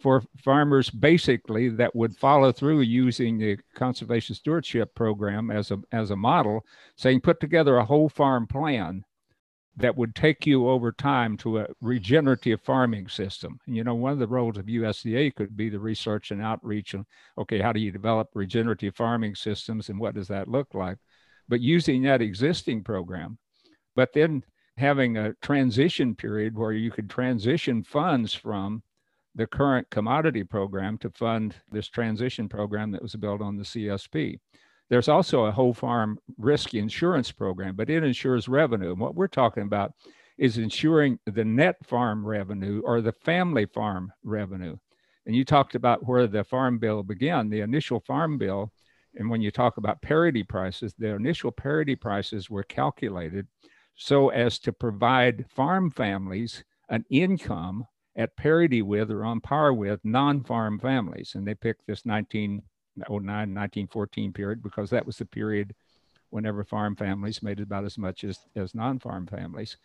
for 0.00 0.22
farmers 0.42 0.88
basically 0.88 1.68
that 1.68 1.94
would 1.94 2.16
follow 2.16 2.52
through 2.52 2.80
using 2.80 3.36
the 3.36 3.58
conservation 3.74 4.34
stewardship 4.34 4.94
program 4.94 5.50
as 5.50 5.70
a 5.70 5.78
as 5.92 6.10
a 6.10 6.16
model 6.16 6.64
saying 6.96 7.20
put 7.20 7.38
together 7.38 7.76
a 7.76 7.84
whole 7.84 8.08
farm 8.08 8.46
plan 8.46 9.04
that 9.76 9.96
would 9.96 10.14
take 10.14 10.46
you 10.46 10.68
over 10.68 10.92
time 10.92 11.36
to 11.38 11.58
a 11.58 11.66
regenerative 11.80 12.60
farming 12.60 13.08
system. 13.08 13.58
And, 13.66 13.76
you 13.76 13.84
know, 13.84 13.94
one 13.94 14.12
of 14.12 14.18
the 14.18 14.26
roles 14.26 14.58
of 14.58 14.66
USDA 14.66 15.34
could 15.34 15.56
be 15.56 15.68
the 15.68 15.78
research 15.78 16.30
and 16.30 16.42
outreach 16.42 16.94
and, 16.94 17.06
okay, 17.38 17.60
how 17.60 17.72
do 17.72 17.80
you 17.80 17.90
develop 17.90 18.28
regenerative 18.34 18.96
farming 18.96 19.36
systems 19.36 19.88
and 19.88 19.98
what 19.98 20.14
does 20.14 20.28
that 20.28 20.48
look 20.48 20.74
like? 20.74 20.98
But 21.48 21.60
using 21.60 22.02
that 22.02 22.22
existing 22.22 22.84
program, 22.84 23.38
but 23.94 24.12
then 24.12 24.44
having 24.76 25.16
a 25.16 25.34
transition 25.42 26.14
period 26.14 26.56
where 26.56 26.72
you 26.72 26.90
could 26.90 27.08
transition 27.08 27.84
funds 27.84 28.34
from 28.34 28.82
the 29.34 29.46
current 29.46 29.88
commodity 29.90 30.42
program 30.42 30.98
to 30.98 31.10
fund 31.10 31.54
this 31.70 31.88
transition 31.88 32.48
program 32.48 32.90
that 32.90 33.02
was 33.02 33.14
built 33.14 33.40
on 33.40 33.56
the 33.56 33.62
CSP. 33.62 34.38
There's 34.90 35.08
also 35.08 35.44
a 35.44 35.52
whole 35.52 35.72
farm 35.72 36.18
risk 36.36 36.74
insurance 36.74 37.30
program, 37.30 37.76
but 37.76 37.88
it 37.88 38.02
insures 38.02 38.48
revenue. 38.48 38.90
And 38.90 39.00
what 39.00 39.14
we're 39.14 39.28
talking 39.28 39.62
about 39.62 39.94
is 40.36 40.58
insuring 40.58 41.18
the 41.26 41.44
net 41.44 41.76
farm 41.86 42.26
revenue 42.26 42.82
or 42.84 43.00
the 43.00 43.12
family 43.12 43.66
farm 43.66 44.12
revenue. 44.24 44.76
And 45.26 45.36
you 45.36 45.44
talked 45.44 45.76
about 45.76 46.06
where 46.06 46.26
the 46.26 46.42
farm 46.42 46.78
bill 46.78 47.04
began, 47.04 47.48
the 47.50 47.60
initial 47.60 48.00
farm 48.00 48.36
bill. 48.36 48.72
And 49.14 49.30
when 49.30 49.40
you 49.40 49.52
talk 49.52 49.76
about 49.76 50.02
parity 50.02 50.42
prices, 50.42 50.92
the 50.98 51.14
initial 51.14 51.52
parity 51.52 51.94
prices 51.94 52.50
were 52.50 52.64
calculated 52.64 53.46
so 53.94 54.30
as 54.30 54.58
to 54.60 54.72
provide 54.72 55.44
farm 55.48 55.90
families 55.90 56.64
an 56.88 57.04
income 57.10 57.86
at 58.16 58.36
parity 58.36 58.82
with 58.82 59.10
or 59.10 59.24
on 59.24 59.40
par 59.40 59.72
with 59.72 60.00
non 60.04 60.42
farm 60.42 60.80
families. 60.80 61.32
And 61.34 61.46
they 61.46 61.54
picked 61.54 61.86
this 61.86 62.04
19 62.04 62.62
09, 63.08 63.18
1914 63.18 64.32
period, 64.32 64.62
because 64.62 64.90
that 64.90 65.06
was 65.06 65.16
the 65.16 65.24
period 65.24 65.74
whenever 66.30 66.64
farm 66.64 66.96
families 66.96 67.42
made 67.42 67.60
about 67.60 67.84
as 67.84 67.98
much 67.98 68.24
as, 68.24 68.38
as 68.56 68.74
non-farm 68.74 69.26
families. 69.26 69.76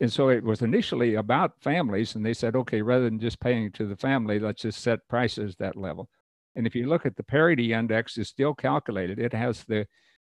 And 0.00 0.12
so 0.12 0.28
it 0.28 0.44
was 0.44 0.62
initially 0.62 1.14
about 1.14 1.60
families, 1.62 2.14
and 2.14 2.24
they 2.24 2.34
said, 2.34 2.54
okay, 2.54 2.82
rather 2.82 3.04
than 3.04 3.18
just 3.18 3.40
paying 3.40 3.72
to 3.72 3.86
the 3.86 3.96
family, 3.96 4.38
let's 4.38 4.62
just 4.62 4.82
set 4.82 5.06
prices 5.08 5.56
that 5.56 5.76
level. 5.76 6.08
And 6.54 6.66
if 6.66 6.74
you 6.74 6.86
look 6.86 7.06
at 7.06 7.16
the 7.16 7.22
parity 7.22 7.72
index, 7.72 8.18
is 8.18 8.28
still 8.28 8.54
calculated. 8.54 9.18
It 9.18 9.32
has 9.32 9.64
the 9.64 9.86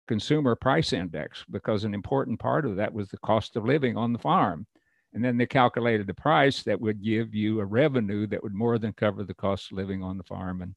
consumer 0.07 0.55
price 0.55 0.93
index 0.93 1.45
because 1.51 1.85
an 1.85 1.95
important 1.95 2.39
part 2.41 2.67
of 2.67 2.77
that 2.77 2.93
was 2.93 3.09
the 3.09 3.19
cost 3.19 3.57
of 3.57 3.65
living 3.65 3.97
on 3.97 4.13
the 4.13 4.19
farm. 4.19 4.67
And 5.13 5.25
then 5.25 5.39
they 5.39 5.47
calculated 5.47 6.07
the 6.07 6.15
price 6.15 6.63
that 6.65 6.81
would 6.81 7.03
give 7.03 7.35
you 7.35 7.61
a 7.61 7.65
revenue 7.65 8.27
that 8.27 8.43
would 8.43 8.55
more 8.55 8.79
than 8.79 8.93
cover 8.93 9.23
the 9.23 9.35
cost 9.35 9.71
of 9.71 9.79
living 9.79 10.03
on 10.03 10.19
the 10.19 10.25
farm 10.25 10.61
and 10.61 10.75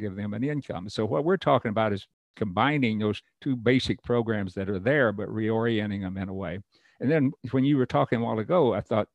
give 0.00 0.16
them 0.16 0.34
an 0.34 0.42
income. 0.42 0.88
So 0.88 1.04
what 1.04 1.24
we're 1.24 1.36
talking 1.36 1.70
about 1.70 1.92
is 1.92 2.06
combining 2.36 2.98
those 2.98 3.22
two 3.40 3.56
basic 3.56 4.02
programs 4.02 4.54
that 4.54 4.70
are 4.70 4.78
there, 4.78 5.12
but 5.12 5.28
reorienting 5.28 6.00
them 6.00 6.16
in 6.16 6.28
a 6.28 6.34
way. 6.34 6.58
And 7.00 7.10
then 7.10 7.32
when 7.50 7.64
you 7.64 7.76
were 7.76 7.86
talking 7.86 8.20
a 8.20 8.24
while 8.24 8.38
ago, 8.38 8.74
I 8.74 8.80
thought, 8.80 9.08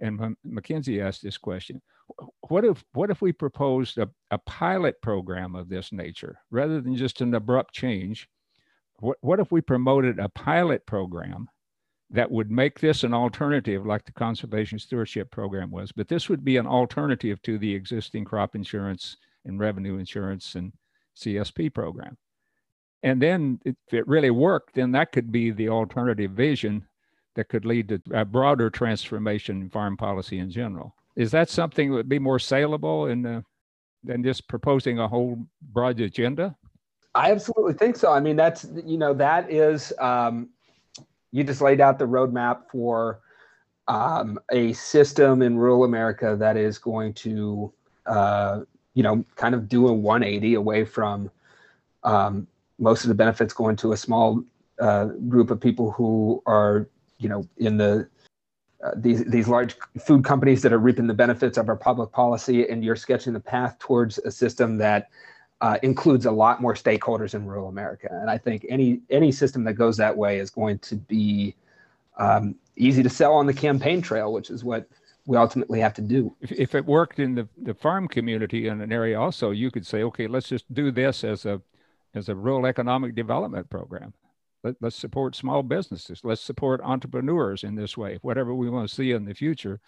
and 0.00 0.36
McKinsey 0.46 1.02
asked 1.02 1.22
this 1.22 1.38
question: 1.38 1.80
What 2.48 2.64
if 2.64 2.84
what 2.92 3.10
if 3.10 3.20
we 3.20 3.32
proposed 3.32 3.98
a, 3.98 4.08
a 4.30 4.38
pilot 4.38 5.00
program 5.02 5.54
of 5.54 5.68
this 5.68 5.92
nature 5.92 6.38
rather 6.50 6.80
than 6.80 6.96
just 6.96 7.20
an 7.20 7.34
abrupt 7.34 7.74
change? 7.74 8.28
What 8.98 9.18
what 9.20 9.40
if 9.40 9.52
we 9.52 9.60
promoted 9.60 10.18
a 10.18 10.28
pilot 10.28 10.86
program 10.86 11.48
that 12.10 12.30
would 12.30 12.50
make 12.50 12.80
this 12.80 13.04
an 13.04 13.14
alternative, 13.14 13.86
like 13.86 14.04
the 14.04 14.12
conservation 14.12 14.78
stewardship 14.78 15.30
program 15.30 15.70
was? 15.70 15.92
But 15.92 16.08
this 16.08 16.28
would 16.28 16.44
be 16.44 16.56
an 16.56 16.66
alternative 16.66 17.40
to 17.42 17.58
the 17.58 17.74
existing 17.74 18.24
crop 18.24 18.54
insurance 18.54 19.16
and 19.44 19.58
revenue 19.58 19.98
insurance 19.98 20.54
and 20.54 20.72
CSP 21.16 21.72
program. 21.72 22.16
And 23.02 23.20
then 23.20 23.60
if 23.64 23.74
it 23.92 24.06
really 24.06 24.30
worked, 24.30 24.74
then 24.74 24.92
that 24.92 25.12
could 25.12 25.32
be 25.32 25.50
the 25.50 25.68
alternative 25.68 26.32
vision 26.32 26.86
that 27.34 27.48
could 27.48 27.64
lead 27.64 27.88
to 27.88 28.02
a 28.12 28.24
broader 28.24 28.68
transformation 28.70 29.62
in 29.62 29.70
farm 29.70 29.96
policy 29.96 30.38
in 30.38 30.50
general. 30.50 30.94
Is 31.16 31.30
that 31.30 31.48
something 31.48 31.90
that 31.90 31.96
would 31.96 32.08
be 32.08 32.18
more 32.18 32.38
saleable 32.38 33.06
in, 33.06 33.24
uh, 33.24 33.42
than 34.04 34.22
just 34.22 34.48
proposing 34.48 34.98
a 34.98 35.08
whole 35.08 35.38
broad 35.72 36.00
agenda? 36.00 36.56
I 37.14 37.32
absolutely 37.32 37.74
think 37.74 37.96
so. 37.96 38.12
I 38.12 38.20
mean, 38.20 38.36
that's, 38.36 38.66
you 38.84 38.98
know, 38.98 39.14
that 39.14 39.50
is, 39.50 39.92
um, 39.98 40.50
you 41.32 41.44
just 41.44 41.60
laid 41.60 41.80
out 41.80 41.98
the 41.98 42.06
roadmap 42.06 42.70
for 42.70 43.20
um, 43.88 44.38
a 44.52 44.72
system 44.74 45.42
in 45.42 45.56
rural 45.56 45.84
America 45.84 46.36
that 46.38 46.56
is 46.56 46.78
going 46.78 47.14
to 47.14 47.72
uh, 48.06 48.60
you 48.94 49.02
know, 49.02 49.24
kind 49.36 49.54
of 49.54 49.68
do 49.68 49.88
a 49.88 49.92
180 49.92 50.54
away 50.54 50.84
from 50.84 51.30
um, 52.02 52.46
most 52.78 53.04
of 53.04 53.08
the 53.08 53.14
benefits 53.14 53.52
going 53.52 53.76
to 53.76 53.92
a 53.92 53.96
small 53.96 54.42
uh, 54.80 55.06
group 55.28 55.50
of 55.50 55.60
people 55.60 55.90
who 55.92 56.42
are, 56.46 56.88
you 57.18 57.28
know, 57.28 57.44
in 57.58 57.76
the 57.76 58.08
uh, 58.82 58.92
these 58.96 59.22
these 59.24 59.46
large 59.46 59.76
food 60.06 60.24
companies 60.24 60.62
that 60.62 60.72
are 60.72 60.78
reaping 60.78 61.06
the 61.06 61.14
benefits 61.14 61.58
of 61.58 61.68
our 61.68 61.76
public 61.76 62.10
policy, 62.12 62.66
and 62.68 62.82
you're 62.82 62.96
sketching 62.96 63.34
the 63.34 63.40
path 63.40 63.78
towards 63.78 64.18
a 64.18 64.30
system 64.30 64.78
that 64.78 65.10
uh, 65.60 65.76
includes 65.82 66.24
a 66.24 66.30
lot 66.30 66.62
more 66.62 66.72
stakeholders 66.72 67.34
in 67.34 67.44
rural 67.44 67.68
America. 67.68 68.08
And 68.10 68.30
I 68.30 68.38
think 68.38 68.64
any 68.68 69.00
any 69.10 69.32
system 69.32 69.64
that 69.64 69.74
goes 69.74 69.98
that 69.98 70.16
way 70.16 70.38
is 70.38 70.48
going 70.48 70.78
to 70.78 70.96
be 70.96 71.54
um, 72.16 72.54
easy 72.76 73.02
to 73.02 73.10
sell 73.10 73.34
on 73.34 73.46
the 73.46 73.52
campaign 73.52 74.00
trail, 74.00 74.32
which 74.32 74.48
is 74.48 74.64
what 74.64 74.88
we 75.26 75.36
ultimately 75.36 75.80
have 75.80 75.94
to 75.94 76.02
do. 76.02 76.34
If, 76.40 76.52
if 76.52 76.74
it 76.74 76.84
worked 76.84 77.18
in 77.18 77.34
the, 77.34 77.48
the 77.62 77.74
farm 77.74 78.08
community 78.08 78.68
in 78.68 78.80
an 78.80 78.92
area 78.92 79.20
also, 79.20 79.50
you 79.50 79.70
could 79.70 79.86
say, 79.86 80.02
okay, 80.04 80.26
let's 80.26 80.48
just 80.48 80.72
do 80.72 80.90
this 80.90 81.24
as 81.24 81.46
a 81.46 81.60
as 82.14 82.28
a 82.28 82.34
rural 82.34 82.66
economic 82.66 83.14
development 83.14 83.70
program. 83.70 84.12
Let, 84.64 84.74
let's 84.80 84.96
support 84.96 85.36
small 85.36 85.62
businesses. 85.62 86.20
Let's 86.24 86.40
support 86.40 86.80
entrepreneurs 86.82 87.62
in 87.62 87.76
this 87.76 87.96
way. 87.96 88.18
Whatever 88.22 88.54
we 88.54 88.68
want 88.68 88.88
to 88.88 88.94
see 88.94 89.12
in 89.12 89.24
the 89.24 89.34
future, 89.34 89.80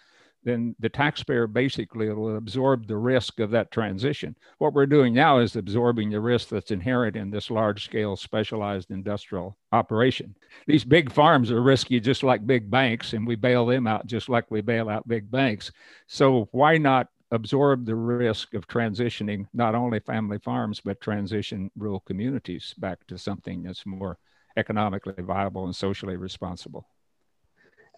then 0.43 0.75
the 0.79 0.89
taxpayer 0.89 1.47
basically 1.47 2.09
will 2.09 2.35
absorb 2.35 2.87
the 2.87 2.97
risk 2.97 3.39
of 3.39 3.51
that 3.51 3.71
transition. 3.71 4.35
What 4.57 4.73
we're 4.73 4.85
doing 4.85 5.13
now 5.13 5.39
is 5.39 5.55
absorbing 5.55 6.09
the 6.09 6.19
risk 6.19 6.49
that's 6.49 6.71
inherent 6.71 7.15
in 7.15 7.29
this 7.29 7.49
large 7.49 7.85
scale 7.85 8.15
specialized 8.15 8.91
industrial 8.91 9.57
operation. 9.71 10.35
These 10.67 10.83
big 10.83 11.11
farms 11.11 11.51
are 11.51 11.61
risky 11.61 11.99
just 11.99 12.23
like 12.23 12.45
big 12.45 12.69
banks, 12.69 13.13
and 13.13 13.25
we 13.25 13.35
bail 13.35 13.65
them 13.65 13.87
out 13.87 14.05
just 14.05 14.29
like 14.29 14.51
we 14.51 14.61
bail 14.61 14.89
out 14.89 15.07
big 15.07 15.31
banks. 15.31 15.71
So 16.07 16.49
why 16.51 16.77
not 16.77 17.07
absorb 17.31 17.85
the 17.85 17.95
risk 17.95 18.53
of 18.53 18.67
transitioning 18.67 19.47
not 19.53 19.75
only 19.75 19.99
family 19.99 20.39
farms, 20.39 20.79
but 20.79 21.01
transition 21.01 21.71
rural 21.75 22.01
communities 22.01 22.75
back 22.77 23.05
to 23.07 23.17
something 23.17 23.63
that's 23.63 23.85
more 23.85 24.17
economically 24.57 25.23
viable 25.23 25.65
and 25.65 25.75
socially 25.75 26.17
responsible? 26.17 26.87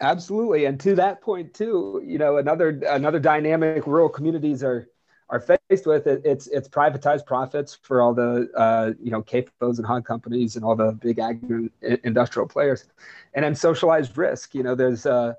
Absolutely, 0.02 0.66
and 0.66 0.80
to 0.82 0.96
that 0.96 1.22
point 1.22 1.54
too, 1.54 2.04
you 2.06 2.18
know, 2.18 2.38
another 2.38 2.82
another 2.90 3.20
dynamic 3.20 3.88
rural 3.88 4.10
communities 4.10 4.62
are 4.62 4.90
are 5.30 5.40
faced 5.40 5.86
with 5.88 6.06
it, 6.06 6.22
it's 6.26 6.48
it's 6.48 6.68
privatized 6.68 7.26
profits 7.26 7.76
for 7.82 8.02
all 8.02 8.14
the 8.14 8.50
uh, 8.56 8.92
you 9.02 9.10
know 9.10 9.22
CAFOs 9.24 9.78
and 9.78 9.86
hog 9.88 10.06
companies 10.06 10.56
and 10.56 10.66
all 10.66 10.76
the 10.76 10.92
big 10.92 11.20
agri 11.20 11.70
industrial 12.04 12.48
players, 12.48 12.86
and 13.34 13.46
then 13.46 13.56
socialized 13.56 14.18
risk. 14.18 14.54
You 14.54 14.64
know, 14.64 14.76
there's 14.76 15.06
uh, 15.06 15.34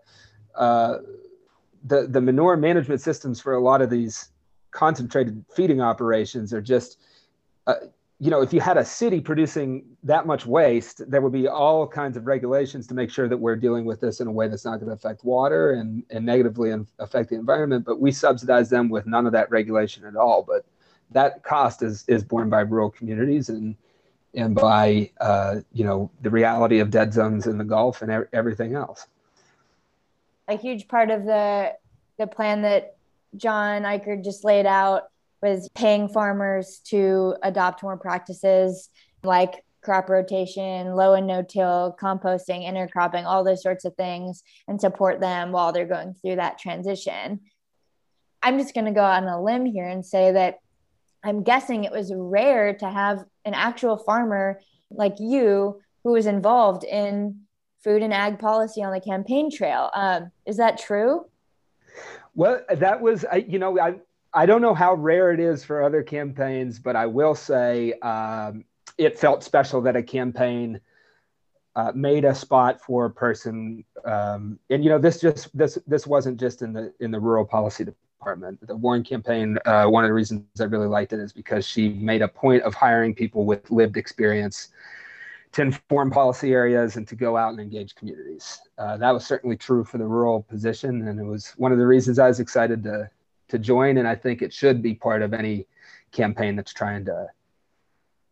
uh, 0.55 0.99
the 1.85 2.07
the 2.07 2.21
manure 2.21 2.57
management 2.57 3.03
systems 3.03 3.41
for 3.41 3.55
a 3.55 3.61
lot 3.61 3.83
of 3.83 3.91
these 3.91 4.31
concentrated 4.71 5.45
feeding 5.55 5.83
operations 5.83 6.53
are 6.53 6.63
just 6.63 6.99
uh, 7.67 7.75
you 8.19 8.31
know, 8.31 8.41
if 8.41 8.53
you 8.53 8.61
had 8.61 8.79
a 8.79 8.85
city 8.85 9.21
producing 9.21 9.85
that 10.03 10.27
much 10.27 10.47
waste, 10.47 11.03
there 11.11 11.21
would 11.21 11.33
be 11.33 11.49
all 11.49 11.87
kinds 11.87 12.17
of 12.17 12.27
regulations 12.27 12.87
to 12.87 12.95
make 12.95 13.11
sure 13.11 13.29
that 13.29 13.37
we're 13.37 13.57
dealing 13.57 13.85
with 13.85 14.01
this 14.01 14.21
in 14.21 14.27
a 14.27 14.33
way 14.33 14.49
that's 14.49 14.65
not 14.65 14.77
going 14.77 14.87
to 14.87 14.95
affect 14.95 15.23
water 15.23 15.73
and, 15.73 16.03
and 16.09 16.25
negatively 16.25 16.73
affect 16.99 17.29
the 17.29 17.35
environment. 17.35 17.85
But 17.85 18.01
we 18.01 18.11
subsidize 18.11 18.71
them 18.71 18.89
with 18.89 19.07
none 19.07 19.27
of 19.27 19.33
that 19.33 19.51
regulation 19.51 20.07
at 20.07 20.17
all. 20.17 20.43
But 20.43 20.65
that 21.11 21.43
cost 21.45 21.83
is 21.83 22.05
is 22.09 22.25
borne 22.25 22.49
by 22.49 22.61
rural 22.61 22.91
communities 22.91 23.49
and 23.51 23.77
and 24.35 24.55
by 24.55 25.11
uh, 25.21 25.57
you 25.73 25.85
know 25.85 26.11
the 26.23 26.31
reality 26.31 26.79
of 26.79 26.91
dead 26.91 27.13
zones 27.13 27.47
in 27.47 27.59
the 27.59 27.65
Gulf 27.65 28.01
and 28.01 28.27
everything 28.33 28.75
else. 28.75 29.07
A 30.49 30.57
huge 30.57 30.89
part 30.89 31.11
of 31.11 31.25
the 31.25 31.75
the 32.19 32.27
plan 32.27 32.63
that 32.63 32.97
John 33.37 33.83
Ikerd 33.83 34.25
just 34.25 34.43
laid 34.43 34.65
out 34.65 35.11
was 35.51 35.69
paying 35.75 36.09
farmers 36.09 36.81
to 36.87 37.37
adopt 37.43 37.83
more 37.83 37.97
practices 37.97 38.89
like 39.23 39.65
crop 39.83 40.09
rotation, 40.09 40.95
low 40.95 41.15
and 41.15 41.27
no 41.27 41.43
till, 41.43 41.97
composting, 42.01 42.67
intercropping, 42.69 43.25
all 43.25 43.45
those 43.45 43.63
sorts 43.63 43.85
of 43.85 43.95
things, 43.95 44.43
and 44.67 44.81
support 44.81 45.21
them 45.21 45.53
while 45.53 45.73
they're 45.73 45.87
going 45.87 46.15
through 46.15 46.37
that 46.37 46.59
transition. 46.59 47.41
I'm 48.43 48.59
just 48.59 48.75
going 48.75 48.87
to 48.87 48.93
go 48.93 49.05
on 49.05 49.25
a 49.25 49.43
limb 49.43 49.65
here 49.65 49.87
and 49.87 50.05
say 50.05 50.33
that 50.33 50.59
I'm 51.23 51.43
guessing 51.43 51.85
it 51.85 51.93
was 51.93 52.13
rare 52.15 52.75
to 52.75 52.91
have 52.91 53.25
an 53.45 53.55
actual 53.55 53.97
farmer 53.97 54.61
like 54.91 55.17
you 55.19 55.81
who 56.05 56.13
was 56.13 56.27
involved 56.27 56.85
in 56.85 57.43
food 57.83 58.03
and 58.03 58.13
ag 58.13 58.39
policy 58.39 58.83
on 58.83 58.93
the 58.93 59.01
campaign 59.01 59.51
trail. 59.51 59.91
Um, 59.95 60.31
is 60.47 60.57
that 60.57 60.79
true? 60.79 61.27
Well, 62.35 62.61
that 62.71 63.01
was, 63.01 63.25
you 63.49 63.59
know, 63.59 63.79
I, 63.79 63.95
I 64.37 64.45
don't 64.45 64.61
know 64.61 64.75
how 64.75 64.93
rare 64.93 65.33
it 65.33 65.41
is 65.41 65.65
for 65.65 65.83
other 65.83 66.03
campaigns, 66.03 66.79
but 66.79 66.95
I 66.95 67.07
will 67.07 67.35
say 67.35 67.95
um, 68.01 68.67
it 68.99 69.19
felt 69.19 69.43
special 69.43 69.81
that 69.81 69.97
a 69.97 70.03
campaign 70.03 70.79
uh, 71.75 71.93
made 71.95 72.27
a 72.27 72.35
spot 72.35 72.79
for 72.83 73.07
a 73.07 73.11
person. 73.11 73.83
Um, 74.05 74.59
and 74.69 74.85
you 74.85 74.91
know, 74.91 74.99
this 74.99 75.23
just 75.23 75.57
this 75.57 75.79
this 75.87 76.07
wasn't 76.07 76.39
just 76.39 76.61
in 76.61 76.75
the 76.75 76.93
in 77.01 77.11
the 77.11 77.19
rural 77.19 77.47
policy 77.47 77.85
department. 77.85 78.59
The 78.67 78.77
Warren 78.77 79.03
campaign. 79.03 79.57
Uh, 79.65 79.87
one 79.87 80.05
of 80.05 80.09
the 80.09 80.15
reasons 80.15 80.45
I 80.61 80.65
really 80.65 80.87
liked 80.87 81.15
it 81.15 81.19
is 81.19 81.33
because 81.33 81.67
she 81.67 81.89
made 81.89 82.21
a 82.21 82.29
point 82.29 82.63
of 82.63 82.75
hiring 82.75 83.15
people 83.15 83.47
with 83.47 83.71
lived 83.71 83.97
experience 83.97 84.69
to 85.53 85.63
inform 85.63 86.11
policy 86.11 86.53
areas 86.53 86.97
and 86.97 87.09
to 87.09 87.17
go 87.17 87.39
out 87.39 87.53
and 87.53 87.61
engage 87.61 87.95
communities. 87.95 88.61
Uh, 88.77 88.99
that 88.99 89.13
was 89.13 89.27
certainly 89.27 89.57
true 89.57 89.83
for 89.83 89.97
the 89.97 90.05
rural 90.05 90.43
position, 90.43 91.09
and 91.09 91.19
it 91.19 91.25
was 91.25 91.55
one 91.57 91.73
of 91.73 91.79
the 91.79 91.87
reasons 91.87 92.19
I 92.19 92.29
was 92.29 92.39
excited 92.39 92.83
to 92.83 93.09
to 93.49 93.59
join, 93.59 93.99
and 93.99 94.09
I 94.09 94.15
think 94.15 94.43
it 94.43 94.53
should 94.53 94.83
be 94.83 94.95
part 94.95 95.23
of 95.23 95.33
any 95.33 95.67
campaign 96.13 96.57
that's 96.57 96.73
trying 96.73 97.05
to 97.07 97.29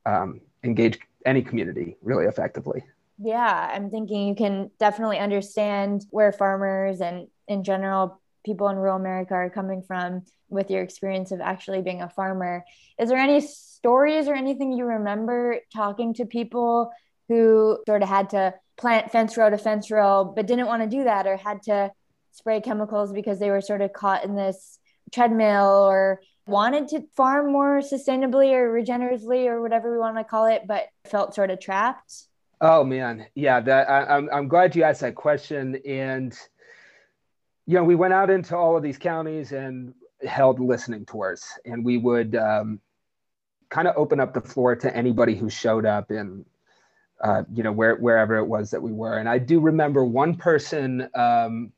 um, 0.06 0.40
engage 0.62 0.98
any 1.24 1.42
community 1.42 1.96
really 2.02 2.26
effectively. 2.26 2.84
Yeah, 3.18 3.70
I'm 3.72 3.90
thinking 3.90 4.28
you 4.28 4.34
can 4.34 4.70
definitely 4.78 5.18
understand 5.18 6.04
where 6.10 6.32
farmers 6.32 7.00
and 7.00 7.28
in 7.46 7.62
general 7.62 8.20
people 8.44 8.68
in 8.68 8.76
rural 8.76 8.96
America 8.96 9.34
are 9.34 9.50
coming 9.50 9.82
from 9.82 10.22
with 10.48 10.70
your 10.70 10.82
experience 10.82 11.32
of 11.32 11.40
actually 11.40 11.80
being 11.80 12.02
a 12.02 12.08
farmer. 12.08 12.64
Is 12.98 13.08
there 13.08 13.18
any 13.18 13.40
stories 13.40 14.28
or 14.28 14.34
anything 14.34 14.72
you 14.72 14.84
remember 14.84 15.60
talking 15.74 16.14
to 16.14 16.26
people 16.26 16.92
who 17.28 17.78
sort 17.86 18.02
of 18.02 18.08
had 18.08 18.30
to 18.30 18.54
plant 18.76 19.10
fence 19.10 19.36
row 19.36 19.48
to 19.48 19.56
fence 19.56 19.90
row 19.90 20.24
but 20.24 20.46
didn't 20.46 20.66
want 20.66 20.82
to 20.82 20.88
do 20.88 21.04
that 21.04 21.26
or 21.26 21.36
had 21.36 21.62
to 21.62 21.90
spray 22.32 22.60
chemicals 22.60 23.12
because 23.12 23.38
they 23.38 23.50
were 23.50 23.60
sort 23.60 23.80
of 23.80 23.92
caught 23.92 24.24
in 24.24 24.34
this 24.34 24.78
treadmill 25.14 25.86
or 25.88 26.20
wanted 26.46 26.88
to 26.88 27.02
farm 27.16 27.52
more 27.52 27.80
sustainably 27.80 28.52
or 28.52 28.72
regeneratively 28.72 29.46
or 29.46 29.62
whatever 29.62 29.92
we 29.92 29.98
want 29.98 30.16
to 30.16 30.24
call 30.24 30.46
it, 30.46 30.62
but 30.66 30.88
felt 31.04 31.34
sort 31.34 31.50
of 31.50 31.60
trapped? 31.60 32.24
Oh 32.60 32.84
man, 32.84 33.26
yeah. 33.34 33.60
That 33.60 33.88
I, 33.88 34.16
I'm 34.16 34.28
I'm 34.32 34.48
glad 34.48 34.76
you 34.76 34.82
asked 34.82 35.00
that 35.00 35.14
question. 35.14 35.80
And 35.86 36.36
you 37.66 37.74
know, 37.74 37.84
we 37.84 37.94
went 37.94 38.14
out 38.14 38.30
into 38.30 38.56
all 38.56 38.76
of 38.76 38.82
these 38.82 38.98
counties 38.98 39.52
and 39.52 39.94
held 40.26 40.60
listening 40.60 41.06
tours, 41.06 41.44
and 41.64 41.84
we 41.84 41.98
would 41.98 42.36
um, 42.36 42.80
kind 43.70 43.88
of 43.88 43.96
open 43.96 44.20
up 44.20 44.34
the 44.34 44.40
floor 44.40 44.76
to 44.76 44.96
anybody 44.96 45.34
who 45.34 45.50
showed 45.50 45.86
up 45.86 46.10
in 46.10 46.44
uh, 47.22 47.42
you 47.52 47.62
know 47.62 47.72
where, 47.72 47.96
wherever 47.96 48.36
it 48.36 48.46
was 48.46 48.70
that 48.70 48.82
we 48.82 48.92
were. 48.92 49.18
And 49.18 49.28
I 49.28 49.38
do 49.38 49.60
remember 49.60 50.04
one 50.04 50.36
person. 50.36 51.08
Um, 51.14 51.72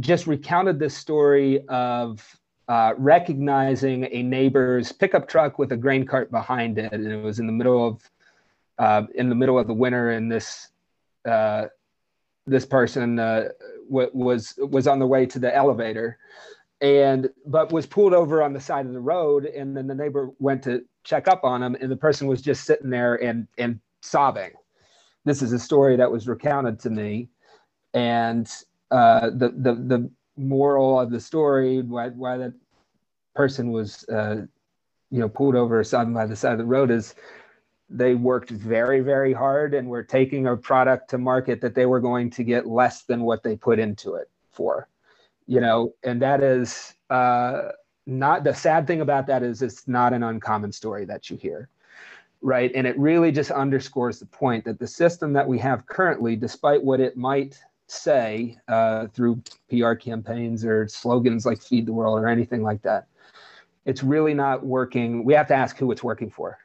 just 0.00 0.26
recounted 0.26 0.78
this 0.78 0.96
story 0.96 1.66
of 1.68 2.24
uh, 2.68 2.92
recognizing 2.98 4.08
a 4.12 4.22
neighbor's 4.22 4.92
pickup 4.92 5.26
truck 5.26 5.58
with 5.58 5.72
a 5.72 5.76
grain 5.76 6.04
cart 6.04 6.30
behind 6.30 6.78
it, 6.78 6.92
and 6.92 7.06
it 7.06 7.22
was 7.22 7.38
in 7.38 7.46
the 7.46 7.52
middle 7.52 7.86
of 7.86 8.10
uh, 8.78 9.06
in 9.14 9.28
the 9.28 9.34
middle 9.34 9.58
of 9.58 9.66
the 9.66 9.74
winter, 9.74 10.10
and 10.10 10.30
this 10.30 10.68
uh, 11.26 11.66
this 12.46 12.66
person 12.66 13.18
uh, 13.18 13.48
w- 13.90 14.10
was 14.12 14.54
was 14.58 14.86
on 14.86 14.98
the 14.98 15.06
way 15.06 15.26
to 15.26 15.38
the 15.38 15.54
elevator, 15.54 16.18
and 16.80 17.30
but 17.46 17.72
was 17.72 17.86
pulled 17.86 18.14
over 18.14 18.42
on 18.42 18.52
the 18.52 18.60
side 18.60 18.86
of 18.86 18.92
the 18.92 19.00
road, 19.00 19.46
and 19.46 19.76
then 19.76 19.86
the 19.86 19.94
neighbor 19.94 20.30
went 20.38 20.62
to 20.62 20.84
check 21.04 21.26
up 21.26 21.44
on 21.44 21.62
him, 21.62 21.74
and 21.80 21.90
the 21.90 21.96
person 21.96 22.26
was 22.26 22.42
just 22.42 22.64
sitting 22.64 22.90
there 22.90 23.16
and 23.16 23.48
and 23.56 23.80
sobbing. 24.02 24.52
This 25.24 25.42
is 25.42 25.52
a 25.52 25.58
story 25.58 25.96
that 25.96 26.12
was 26.12 26.28
recounted 26.28 26.80
to 26.80 26.90
me, 26.90 27.30
and 27.94 28.50
uh, 28.90 29.30
the 29.30 29.50
the 29.50 29.74
the 29.74 30.10
moral 30.36 31.00
of 31.00 31.10
the 31.10 31.20
story, 31.20 31.82
why 31.82 32.08
why 32.08 32.36
that 32.36 32.52
person 33.34 33.70
was 33.70 34.08
uh, 34.08 34.42
you 35.10 35.20
know 35.20 35.28
pulled 35.28 35.54
over 35.54 35.82
by 35.82 36.26
the 36.26 36.36
side 36.36 36.52
of 36.52 36.58
the 36.58 36.64
road 36.64 36.90
is 36.90 37.14
they 37.90 38.14
worked 38.14 38.50
very 38.50 39.00
very 39.00 39.32
hard 39.32 39.74
and 39.74 39.88
were 39.88 40.02
taking 40.02 40.46
a 40.46 40.56
product 40.56 41.08
to 41.10 41.18
market 41.18 41.60
that 41.60 41.74
they 41.74 41.86
were 41.86 42.00
going 42.00 42.28
to 42.30 42.44
get 42.44 42.66
less 42.66 43.02
than 43.02 43.22
what 43.22 43.42
they 43.42 43.56
put 43.56 43.78
into 43.78 44.14
it 44.14 44.28
for 44.50 44.88
you 45.48 45.60
know? 45.60 45.94
And 46.04 46.22
that 46.22 46.42
is 46.42 46.94
uh, 47.10 47.70
not 48.06 48.44
the 48.44 48.54
sad 48.54 48.86
thing 48.86 49.00
about 49.00 49.26
that 49.26 49.42
is 49.42 49.62
it's 49.62 49.88
not 49.88 50.12
an 50.12 50.22
uncommon 50.22 50.70
story 50.70 51.04
that 51.06 51.28
you 51.28 51.36
hear 51.36 51.68
right? 52.40 52.70
And 52.76 52.86
it 52.86 52.96
really 52.96 53.32
just 53.32 53.50
underscores 53.50 54.20
the 54.20 54.26
point 54.26 54.64
that 54.64 54.78
the 54.78 54.86
system 54.86 55.32
that 55.32 55.48
we 55.48 55.58
have 55.58 55.86
currently 55.86 56.36
despite 56.36 56.80
what 56.80 57.00
it 57.00 57.16
might 57.16 57.60
say 57.90 58.56
uh, 58.68 59.06
through 59.08 59.42
PR 59.70 59.94
campaigns 59.94 60.64
or 60.64 60.88
slogans 60.88 61.46
like 61.46 61.62
"Feed 61.62 61.86
the 61.86 61.92
World" 61.92 62.20
or 62.20 62.28
anything 62.28 62.62
like 62.62 62.82
that. 62.82 63.06
it's 63.84 64.02
really 64.02 64.34
not 64.34 64.64
working. 64.64 65.24
We 65.24 65.34
have 65.34 65.48
to 65.48 65.54
ask 65.54 65.76
who 65.76 65.90
it's 65.92 66.04
working 66.04 66.30
for, 66.30 66.58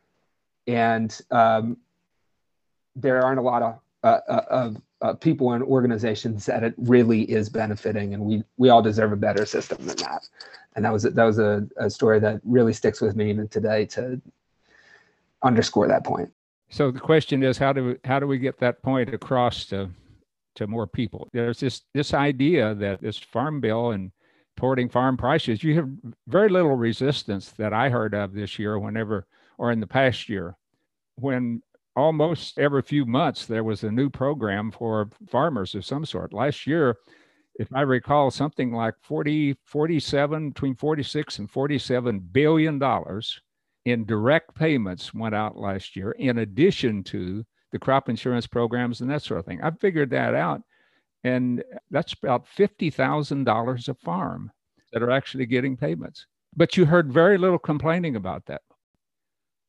and 0.67 1.17
um, 1.31 1.77
there 2.95 3.23
aren't 3.23 3.39
a 3.39 3.43
lot 3.43 3.61
of, 3.63 3.79
uh, 4.03 4.19
uh 4.27 4.45
of 4.49 4.81
uh, 5.01 5.13
people 5.13 5.53
and 5.53 5.63
organizations 5.63 6.45
that 6.45 6.63
it 6.63 6.73
really 6.77 7.23
is 7.23 7.49
benefiting, 7.49 8.13
and 8.13 8.23
we 8.23 8.43
we 8.57 8.69
all 8.69 8.81
deserve 8.81 9.11
a 9.11 9.17
better 9.17 9.45
system 9.45 9.85
than 9.85 9.97
that. 9.97 10.27
And 10.75 10.83
that 10.85 10.91
was 10.91 11.03
that 11.03 11.23
was 11.23 11.39
a, 11.39 11.67
a 11.77 11.89
story 11.89 12.19
that 12.19 12.41
really 12.43 12.73
sticks 12.73 13.01
with 13.01 13.15
me 13.15 13.29
even 13.29 13.47
today 13.47 13.85
to 13.87 14.19
underscore 15.43 15.87
that 15.87 16.03
point. 16.03 16.31
So 16.69 16.89
the 16.89 16.99
question 16.99 17.43
is, 17.43 17.57
how 17.59 17.71
do 17.71 17.85
we, 17.85 17.95
how 18.03 18.19
do 18.19 18.25
we 18.25 18.39
get 18.39 18.57
that 18.59 18.81
point 18.81 19.13
across 19.13 19.65
to 19.65 19.89
to 20.55 20.67
more 20.67 20.87
people? 20.87 21.29
There's 21.33 21.59
this 21.59 21.81
this 21.93 22.13
idea 22.13 22.75
that 22.75 23.01
this 23.01 23.17
farm 23.17 23.61
bill 23.61 23.91
and 23.91 24.11
supporting 24.55 24.89
farm 24.89 25.17
prices, 25.17 25.63
you 25.63 25.75
have 25.75 25.89
very 26.27 26.49
little 26.49 26.75
resistance 26.75 27.51
that 27.51 27.73
I 27.73 27.89
heard 27.89 28.13
of 28.13 28.33
this 28.33 28.59
year, 28.59 28.77
whenever 28.77 29.25
or 29.57 29.71
in 29.71 29.79
the 29.79 29.87
past 29.87 30.29
year, 30.29 30.55
when 31.15 31.61
almost 31.95 32.57
every 32.57 32.81
few 32.81 33.05
months 33.05 33.45
there 33.45 33.63
was 33.63 33.83
a 33.83 33.91
new 33.91 34.09
program 34.09 34.71
for 34.71 35.09
farmers 35.29 35.75
of 35.75 35.85
some 35.85 36.05
sort. 36.05 36.33
Last 36.33 36.65
year, 36.65 36.97
if 37.55 37.67
I 37.73 37.81
recall, 37.81 38.31
something 38.31 38.73
like 38.73 38.95
40, 39.03 39.55
47, 39.65 40.49
between 40.49 40.75
46 40.75 41.39
and 41.39 41.51
47 41.51 42.19
billion 42.19 42.79
dollars 42.79 43.39
in 43.85 44.05
direct 44.05 44.55
payments 44.55 45.13
went 45.13 45.35
out 45.35 45.57
last 45.57 45.95
year, 45.95 46.11
in 46.11 46.39
addition 46.39 47.03
to 47.03 47.45
the 47.73 47.79
crop 47.79 48.07
insurance 48.07 48.47
programs 48.47 49.01
and 49.01 49.09
that 49.09 49.23
sort 49.23 49.39
of 49.39 49.45
thing. 49.45 49.61
I 49.61 49.71
figured 49.71 50.11
that 50.11 50.35
out. 50.35 50.61
And 51.25 51.63
that's 51.89 52.13
about 52.13 52.45
$50,000 52.57 53.89
a 53.89 53.93
farm 53.95 54.51
that 54.93 55.01
are 55.01 55.11
actually 55.11 55.47
getting 55.47 55.75
payments. 55.75 56.27
But 56.55 56.77
you 56.77 56.85
heard 56.85 57.11
very 57.11 57.37
little 57.37 57.59
complaining 57.59 58.15
about 58.15 58.45
that. 58.45 58.61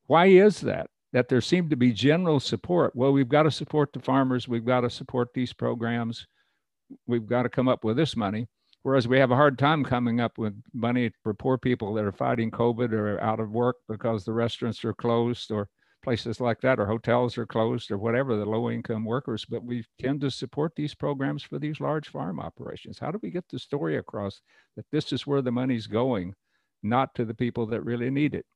Why 0.06 0.26
is 0.26 0.60
that? 0.60 0.90
That 1.12 1.28
there 1.28 1.40
seemed 1.40 1.70
to 1.70 1.76
be 1.76 1.92
general 1.92 2.40
support. 2.40 2.94
Well, 2.94 3.12
we've 3.12 3.28
got 3.28 3.44
to 3.44 3.50
support 3.50 3.92
the 3.92 4.00
farmers. 4.00 4.48
We've 4.48 4.66
got 4.66 4.80
to 4.80 4.90
support 4.90 5.28
these 5.32 5.52
programs. 5.52 6.26
We've 7.06 7.26
got 7.26 7.44
to 7.44 7.48
come 7.48 7.68
up 7.68 7.84
with 7.84 7.96
this 7.96 8.16
money. 8.16 8.48
Whereas 8.82 9.08
we 9.08 9.18
have 9.18 9.30
a 9.30 9.36
hard 9.36 9.58
time 9.58 9.82
coming 9.82 10.20
up 10.20 10.36
with 10.36 10.60
money 10.74 11.10
for 11.22 11.32
poor 11.32 11.56
people 11.56 11.94
that 11.94 12.04
are 12.04 12.12
fighting 12.12 12.50
COVID 12.50 12.92
or 12.92 13.18
out 13.22 13.40
of 13.40 13.52
work 13.52 13.76
because 13.88 14.24
the 14.24 14.32
restaurants 14.32 14.84
are 14.84 14.92
closed 14.92 15.50
or 15.50 15.68
places 16.04 16.40
like 16.40 16.60
that 16.60 16.78
or 16.78 16.86
hotels 16.86 17.38
are 17.38 17.46
closed 17.46 17.90
or 17.90 17.98
whatever 17.98 18.36
the 18.36 18.44
low 18.44 18.70
income 18.70 19.04
workers 19.04 19.44
but 19.44 19.64
we 19.64 19.84
tend 19.98 20.20
to 20.20 20.30
support 20.30 20.72
these 20.76 20.94
programs 20.94 21.42
for 21.42 21.58
these 21.58 21.80
large 21.80 22.08
farm 22.08 22.38
operations 22.38 22.98
how 22.98 23.10
do 23.10 23.18
we 23.22 23.30
get 23.30 23.44
the 23.48 23.58
story 23.58 23.96
across 23.96 24.42
that 24.76 24.84
this 24.92 25.12
is 25.12 25.26
where 25.26 25.42
the 25.42 25.50
money's 25.50 25.86
going 25.86 26.34
not 26.82 27.14
to 27.14 27.24
the 27.24 27.34
people 27.34 27.66
that 27.66 27.80
really 27.82 28.10
need 28.10 28.34
it 28.34 28.46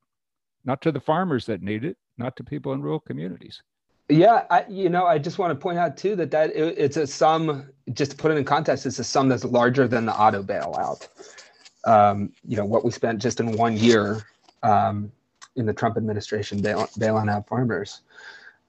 not 0.65 0.83
to 0.83 0.93
the 0.93 1.01
farmers 1.01 1.47
that 1.47 1.63
need 1.63 1.85
it 1.85 1.97
not 2.19 2.37
to 2.37 2.45
people 2.45 2.73
in 2.73 2.83
rural 2.83 3.01
communities 3.01 3.63
yeah, 4.11 4.45
I, 4.51 4.65
you 4.71 4.89
know, 4.89 5.05
I 5.05 5.19
just 5.19 5.39
want 5.39 5.51
to 5.51 5.55
point 5.55 5.79
out 5.79 5.99
too 5.99 6.17
that 6.17 6.31
that 6.31 6.57
it, 6.57 6.79
it's 6.79 6.97
a 6.97 7.07
sum. 7.07 7.69
Just 7.93 8.13
to 8.13 8.17
put 8.17 8.33
it 8.33 8.39
in 8.39 8.45
context, 8.45 8.87
it's 8.87 8.99
a 8.99 9.05
sum 9.05 9.29
that's 9.29 9.45
larger 9.45 9.87
than 9.87 10.07
the 10.07 10.15
auto 10.15 10.43
bailout. 10.43 11.09
Um, 11.85 12.33
you 12.47 12.57
know, 12.57 12.65
what 12.65 12.87
we 12.87 12.91
spent 12.91 13.21
just 13.21 13.39
in 13.39 13.53
one 13.53 13.77
year 13.77 14.25
um, 14.63 15.13
in 15.59 15.67
the 15.67 15.73
Trump 15.73 15.97
administration 15.97 16.61
bail, 16.63 16.89
bailing 16.99 17.29
out 17.29 17.47
farmers. 17.47 18.03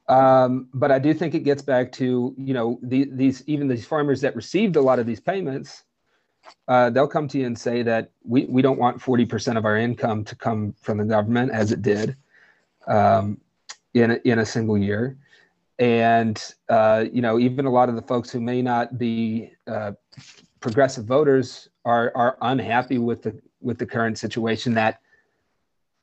Um, 0.07 0.67
but 0.73 0.91
I 0.91 0.99
do 0.99 1.13
think 1.13 1.35
it 1.35 1.41
gets 1.41 1.61
back 1.61 1.91
to 1.93 2.33
you 2.37 2.53
know 2.53 2.79
the, 2.81 3.09
these 3.11 3.43
even 3.47 3.67
these 3.67 3.85
farmers 3.85 4.21
that 4.21 4.35
received 4.35 4.75
a 4.75 4.81
lot 4.81 4.99
of 4.99 5.05
these 5.05 5.19
payments. 5.19 5.83
Uh, 6.67 6.89
they'll 6.89 7.07
come 7.07 7.27
to 7.27 7.37
you 7.37 7.45
and 7.45 7.57
say 7.57 7.83
that 7.83 8.09
we, 8.23 8.45
we 8.45 8.63
don't 8.63 8.79
want 8.79 8.97
40% 8.97 9.55
of 9.55 9.65
our 9.65 9.77
income 9.77 10.23
to 10.23 10.35
come 10.35 10.73
from 10.81 10.97
the 10.97 11.05
government 11.05 11.51
as 11.51 11.71
it 11.71 11.83
did 11.83 12.15
um, 12.87 13.39
in, 13.93 14.11
a, 14.11 14.19
in 14.23 14.39
a 14.39 14.45
single 14.45 14.75
year 14.75 15.15
and 15.79 16.55
uh, 16.67 17.05
you 17.11 17.21
know 17.21 17.39
even 17.39 17.65
a 17.65 17.69
lot 17.69 17.89
of 17.89 17.95
the 17.95 18.01
folks 18.01 18.29
who 18.29 18.39
may 18.39 18.61
not 18.61 18.97
be 18.97 19.51
uh, 19.67 19.93
progressive 20.59 21.05
voters 21.05 21.69
are 21.85 22.11
are 22.15 22.37
unhappy 22.41 22.97
with 22.97 23.23
the 23.23 23.39
with 23.61 23.77
the 23.77 23.85
current 23.85 24.17
situation 24.17 24.73
that 24.73 25.01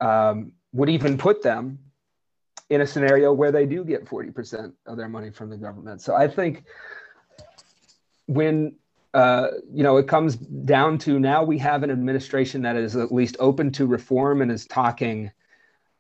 um, 0.01 0.53
would 0.77 0.89
even 0.89 1.17
put 1.19 1.43
them 1.43 1.79
in 2.69 2.81
a 2.81 2.87
scenario 2.87 3.33
where 3.33 3.53
they 3.53 3.67
do 3.67 3.85
get 3.85 4.05
40% 4.05 4.73
of 4.87 4.97
their 4.97 5.09
money 5.09 5.31
from 5.31 5.51
the 5.51 5.57
government 5.57 6.01
so 6.01 6.15
i 6.15 6.29
think 6.29 6.65
when 8.27 8.75
uh, 9.15 9.49
you 9.73 9.83
know 9.83 9.97
it 9.97 10.07
comes 10.09 10.37
down 10.37 10.99
to 10.99 11.19
now 11.19 11.43
we 11.43 11.59
have 11.59 11.83
an 11.83 11.91
administration 11.91 12.63
that 12.63 12.77
is 12.77 12.97
at 12.97 13.11
least 13.11 13.37
open 13.41 13.73
to 13.73 13.87
reform 13.87 14.43
and 14.43 14.51
is 14.51 14.67
talking 14.67 15.31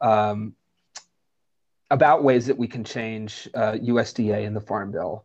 um, 0.00 0.54
about 1.90 2.24
ways 2.24 2.46
that 2.46 2.58
we 2.58 2.66
can 2.66 2.84
change 2.84 3.48
uh, 3.54 3.72
USDA 3.72 4.46
and 4.46 4.56
the 4.56 4.60
Farm 4.60 4.90
Bill. 4.90 5.24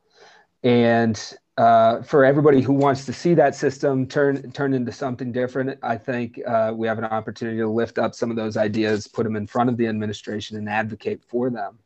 And 0.63 1.19
uh, 1.57 2.01
for 2.01 2.23
everybody 2.23 2.61
who 2.61 2.73
wants 2.73 3.05
to 3.05 3.13
see 3.13 3.33
that 3.33 3.55
system 3.55 4.07
turn 4.07 4.51
turn 4.51 4.73
into 4.73 4.91
something 4.91 5.31
different, 5.31 5.77
I 5.83 5.97
think 5.97 6.39
uh, 6.47 6.71
we 6.75 6.87
have 6.87 6.97
an 6.97 7.05
opportunity 7.05 7.57
to 7.57 7.67
lift 7.67 7.97
up 7.97 8.15
some 8.15 8.29
of 8.29 8.37
those 8.37 8.57
ideas, 8.57 9.07
put 9.07 9.23
them 9.23 9.35
in 9.35 9.47
front 9.47 9.69
of 9.69 9.77
the 9.77 9.87
administration, 9.87 10.57
and 10.57 10.69
advocate 10.69 11.23
for 11.23 11.49
them. 11.49 11.77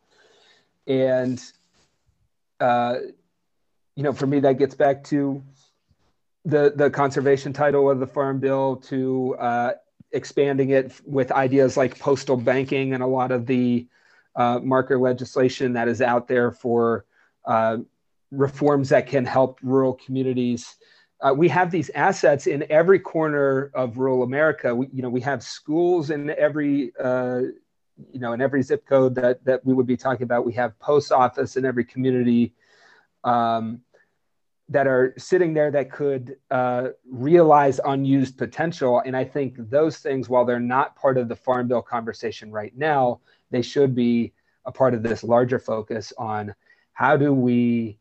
And 0.87 1.41
uh, 2.59 2.97
you 3.95 4.03
know, 4.03 4.13
for 4.13 4.27
me, 4.27 4.39
that 4.41 4.59
gets 4.59 4.75
back 4.75 5.03
to 5.05 5.43
the 6.45 6.73
the 6.75 6.89
conservation 6.89 7.51
title 7.51 7.89
of 7.89 7.99
the 7.99 8.07
Farm 8.07 8.39
Bill, 8.39 8.75
to 8.87 9.35
uh, 9.39 9.71
expanding 10.11 10.69
it 10.69 10.93
with 11.05 11.31
ideas 11.31 11.75
like 11.75 11.97
postal 11.97 12.37
banking 12.37 12.93
and 12.93 13.01
a 13.01 13.07
lot 13.07 13.31
of 13.31 13.47
the 13.47 13.87
uh, 14.35 14.59
marker 14.59 14.99
legislation 14.99 15.73
that 15.73 15.87
is 15.87 16.01
out 16.01 16.27
there 16.27 16.51
for 16.51 17.05
uh, 17.45 17.77
reforms 18.31 18.89
that 18.89 19.07
can 19.07 19.25
help 19.25 19.59
rural 19.61 19.93
communities. 19.93 20.75
Uh, 21.21 21.33
we 21.33 21.47
have 21.47 21.71
these 21.71 21.89
assets 21.95 22.47
in 22.47 22.65
every 22.69 22.99
corner 22.99 23.71
of 23.73 23.97
rural 23.97 24.23
America. 24.23 24.75
We, 24.75 24.87
you 24.91 25.01
know, 25.01 25.09
we 25.09 25.21
have 25.21 25.41
schools 25.41 26.09
in 26.09 26.29
every, 26.31 26.91
uh, 27.01 27.41
you 28.11 28.19
know, 28.19 28.33
in 28.33 28.41
every 28.41 28.61
zip 28.61 28.85
code 28.85 29.15
that 29.15 29.43
that 29.45 29.65
we 29.65 29.73
would 29.73 29.87
be 29.87 29.97
talking 29.97 30.23
about. 30.23 30.45
We 30.45 30.53
have 30.53 30.77
post 30.79 31.11
office 31.11 31.55
in 31.55 31.65
every 31.65 31.85
community. 31.85 32.53
Um, 33.23 33.81
that 34.69 34.87
are 34.87 35.13
sitting 35.17 35.53
there 35.53 35.69
that 35.71 35.91
could 35.91 36.37
uh, 36.49 36.89
realize 37.09 37.79
unused 37.85 38.37
potential. 38.37 39.01
And 39.05 39.15
I 39.15 39.23
think 39.23 39.55
those 39.69 39.99
things, 39.99 40.27
while 40.27 40.43
they're 40.43 40.59
not 40.59 40.95
part 40.95 41.17
of 41.17 41.27
the 41.27 41.35
Farm 41.35 41.67
Bill 41.67 41.81
conversation 41.81 42.51
right 42.51 42.75
now, 42.75 43.21
they 43.51 43.61
should 43.61 43.93
be 43.93 44.33
a 44.65 44.71
part 44.71 44.95
of 44.95 45.03
this 45.03 45.23
larger 45.23 45.59
focus 45.59 46.11
on 46.17 46.55
how 46.93 47.15
do 47.15 47.31
we 47.31 47.99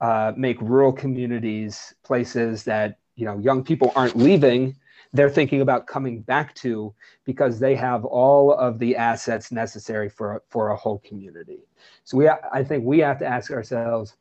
uh, 0.00 0.32
make 0.36 0.60
rural 0.60 0.92
communities 0.92 1.94
places 2.02 2.64
that 2.64 2.98
you 3.14 3.24
know 3.24 3.38
young 3.38 3.62
people 3.64 3.92
aren't 3.96 4.16
leaving 4.16 4.76
they're 5.12 5.30
thinking 5.30 5.60
about 5.60 5.86
coming 5.86 6.20
back 6.20 6.54
to 6.56 6.94
because 7.24 7.58
they 7.58 7.74
have 7.74 8.04
all 8.04 8.52
of 8.52 8.78
the 8.78 8.96
assets 8.96 9.50
necessary 9.50 10.08
for 10.08 10.42
for 10.48 10.70
a 10.70 10.76
whole 10.76 10.98
community. 10.98 11.60
So 12.04 12.16
we 12.16 12.28
i 12.28 12.62
think 12.62 12.84
we 12.84 12.98
have 13.00 13.18
to 13.20 13.26
ask 13.26 13.50
ourselves 13.50 14.16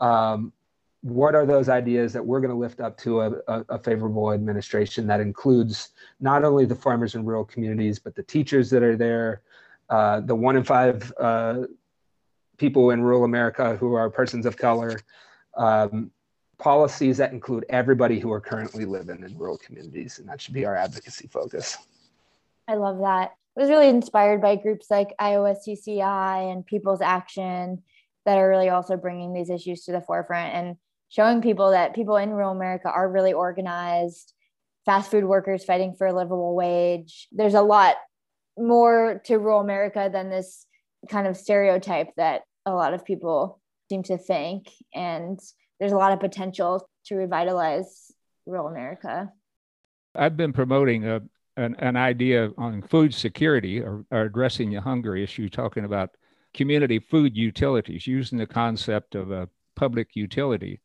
um, 0.00 0.52
what 1.02 1.34
are 1.34 1.46
those 1.46 1.68
ideas 1.68 2.12
that 2.14 2.24
we're 2.24 2.40
going 2.40 2.50
to 2.50 2.56
lift 2.56 2.80
up 2.80 2.96
to 2.98 3.20
a, 3.20 3.30
a, 3.46 3.64
a, 3.68 3.78
favorable 3.78 4.32
administration 4.32 5.06
that 5.06 5.20
includes 5.20 5.90
not 6.18 6.44
only 6.44 6.64
the 6.64 6.74
farmers 6.74 7.14
in 7.14 7.24
rural 7.24 7.44
communities 7.44 7.98
but 7.98 8.14
the 8.14 8.22
teachers 8.22 8.70
that 8.70 8.82
are 8.82 8.96
there 8.96 9.42
uh, 9.90 10.20
the 10.20 10.34
one 10.34 10.56
in 10.56 10.64
five 10.64 11.12
uh, 11.20 11.62
people 12.56 12.90
in 12.90 13.02
rural 13.02 13.24
America 13.24 13.76
who 13.76 13.94
are 13.94 14.10
persons 14.10 14.46
of 14.46 14.56
color, 14.56 15.00
um, 15.56 16.10
policies 16.58 17.16
that 17.18 17.32
include 17.32 17.64
everybody 17.68 18.18
who 18.18 18.32
are 18.32 18.40
currently 18.40 18.84
living 18.84 19.22
in 19.22 19.36
rural 19.36 19.58
communities. 19.58 20.18
And 20.18 20.28
that 20.28 20.40
should 20.40 20.54
be 20.54 20.64
our 20.64 20.76
advocacy 20.76 21.28
focus. 21.28 21.76
I 22.68 22.74
love 22.74 22.98
that. 22.98 23.32
I 23.56 23.60
was 23.60 23.70
really 23.70 23.88
inspired 23.88 24.40
by 24.40 24.56
groups 24.56 24.90
like 24.90 25.14
Iowa 25.18 25.54
CCI 25.54 26.52
and 26.52 26.66
People's 26.66 27.00
Action 27.00 27.82
that 28.24 28.38
are 28.38 28.48
really 28.48 28.68
also 28.68 28.96
bringing 28.96 29.32
these 29.32 29.50
issues 29.50 29.84
to 29.84 29.92
the 29.92 30.00
forefront 30.00 30.54
and 30.54 30.76
showing 31.08 31.42
people 31.42 31.70
that 31.70 31.94
people 31.94 32.16
in 32.16 32.30
rural 32.30 32.52
America 32.52 32.88
are 32.88 33.10
really 33.10 33.32
organized. 33.32 34.32
Fast 34.86 35.10
food 35.10 35.24
workers 35.24 35.64
fighting 35.64 35.94
for 35.94 36.06
a 36.06 36.12
livable 36.12 36.54
wage. 36.54 37.28
There's 37.32 37.54
a 37.54 37.62
lot 37.62 37.96
more 38.56 39.22
to 39.26 39.38
rural 39.38 39.60
America 39.60 40.10
than 40.12 40.30
this 40.30 40.66
kind 41.08 41.26
of 41.26 41.36
stereotype 41.36 42.08
that 42.16 42.42
a 42.66 42.72
lot 42.72 42.94
of 42.94 43.04
people 43.04 43.60
seem 43.88 44.02
to 44.04 44.18
think. 44.18 44.68
And 44.94 45.38
there's 45.78 45.92
a 45.92 45.96
lot 45.96 46.12
of 46.12 46.20
potential 46.20 46.88
to 47.06 47.16
revitalize 47.16 48.12
rural 48.46 48.68
America. 48.68 49.30
I've 50.14 50.36
been 50.36 50.52
promoting 50.52 51.06
a, 51.06 51.20
an, 51.56 51.76
an 51.78 51.96
idea 51.96 52.50
on 52.56 52.82
food 52.82 53.14
security 53.14 53.80
or, 53.80 54.04
or 54.10 54.22
addressing 54.22 54.70
the 54.70 54.80
hunger 54.80 55.16
issue, 55.16 55.48
talking 55.48 55.84
about 55.84 56.10
community 56.52 56.98
food 56.98 57.36
utilities, 57.36 58.06
using 58.06 58.38
the 58.38 58.46
concept 58.46 59.14
of 59.14 59.30
a 59.30 59.48
public 59.74 60.14
utility 60.14 60.80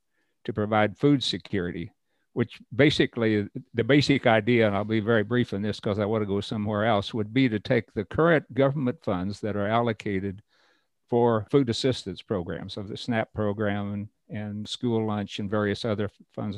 to 0.45 0.53
provide 0.53 0.97
food 0.97 1.23
security, 1.23 1.91
which 2.33 2.59
basically 2.75 3.47
the 3.73 3.83
basic 3.83 4.27
idea, 4.27 4.67
and 4.67 4.75
I'll 4.75 4.83
be 4.83 4.99
very 4.99 5.23
brief 5.23 5.53
in 5.53 5.61
this 5.61 5.79
because 5.79 5.99
I 5.99 6.05
want 6.05 6.21
to 6.21 6.27
go 6.27 6.41
somewhere 6.41 6.85
else, 6.85 7.13
would 7.13 7.33
be 7.33 7.49
to 7.49 7.59
take 7.59 7.93
the 7.93 8.05
current 8.05 8.53
government 8.53 9.03
funds 9.03 9.39
that 9.41 9.55
are 9.55 9.67
allocated 9.67 10.41
for 11.09 11.47
food 11.49 11.69
assistance 11.69 12.21
programs 12.21 12.77
of 12.77 12.87
the 12.87 12.97
SNAP 12.97 13.33
program 13.33 13.93
and, 13.93 14.07
and 14.29 14.69
school 14.69 15.05
lunch 15.05 15.39
and 15.39 15.49
various 15.49 15.83
other 15.83 16.09
funds 16.33 16.57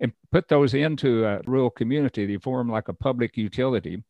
and 0.00 0.12
put 0.30 0.48
those 0.48 0.74
into 0.74 1.24
a 1.24 1.40
rural 1.46 1.70
community. 1.70 2.26
They 2.26 2.36
form 2.36 2.68
like 2.70 2.88
a 2.88 2.92
public 2.92 3.36
utility. 3.36 4.02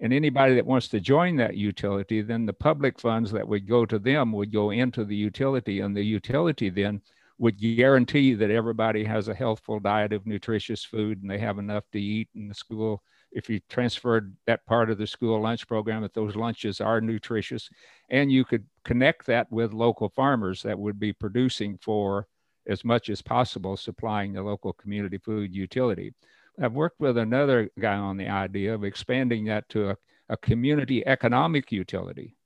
And 0.00 0.12
anybody 0.12 0.54
that 0.54 0.66
wants 0.66 0.88
to 0.88 1.00
join 1.00 1.36
that 1.36 1.56
utility, 1.56 2.20
then 2.22 2.46
the 2.46 2.52
public 2.52 2.98
funds 2.98 3.30
that 3.32 3.46
would 3.46 3.68
go 3.68 3.86
to 3.86 3.98
them 3.98 4.32
would 4.32 4.52
go 4.52 4.70
into 4.70 5.04
the 5.04 5.14
utility, 5.14 5.80
and 5.80 5.96
the 5.96 6.02
utility 6.02 6.68
then 6.68 7.00
would 7.38 7.58
guarantee 7.58 8.34
that 8.34 8.50
everybody 8.50 9.04
has 9.04 9.28
a 9.28 9.34
healthful 9.34 9.80
diet 9.80 10.12
of 10.12 10.26
nutritious 10.26 10.84
food 10.84 11.20
and 11.20 11.30
they 11.30 11.38
have 11.38 11.58
enough 11.58 11.84
to 11.92 12.00
eat 12.00 12.28
in 12.34 12.48
the 12.48 12.54
school. 12.54 13.02
If 13.32 13.50
you 13.50 13.60
transferred 13.68 14.36
that 14.46 14.64
part 14.66 14.90
of 14.90 14.98
the 14.98 15.06
school 15.06 15.40
lunch 15.40 15.66
program, 15.66 16.02
that 16.02 16.14
those 16.14 16.36
lunches 16.36 16.80
are 16.80 17.00
nutritious, 17.00 17.68
and 18.08 18.30
you 18.30 18.44
could 18.44 18.64
connect 18.84 19.26
that 19.26 19.50
with 19.50 19.72
local 19.72 20.08
farmers 20.10 20.62
that 20.62 20.78
would 20.78 21.00
be 21.00 21.12
producing 21.12 21.78
for 21.78 22.28
as 22.68 22.84
much 22.84 23.10
as 23.10 23.20
possible, 23.20 23.76
supplying 23.76 24.32
the 24.32 24.42
local 24.42 24.72
community 24.72 25.18
food 25.18 25.54
utility. 25.54 26.14
I've 26.62 26.72
worked 26.72 27.00
with 27.00 27.18
another 27.18 27.68
guy 27.80 27.96
on 27.96 28.16
the 28.16 28.28
idea 28.28 28.72
of 28.72 28.84
expanding 28.84 29.46
that 29.46 29.68
to 29.70 29.90
a, 29.90 29.96
a 30.28 30.36
community 30.36 31.04
economic 31.06 31.72
utility. 31.72 32.36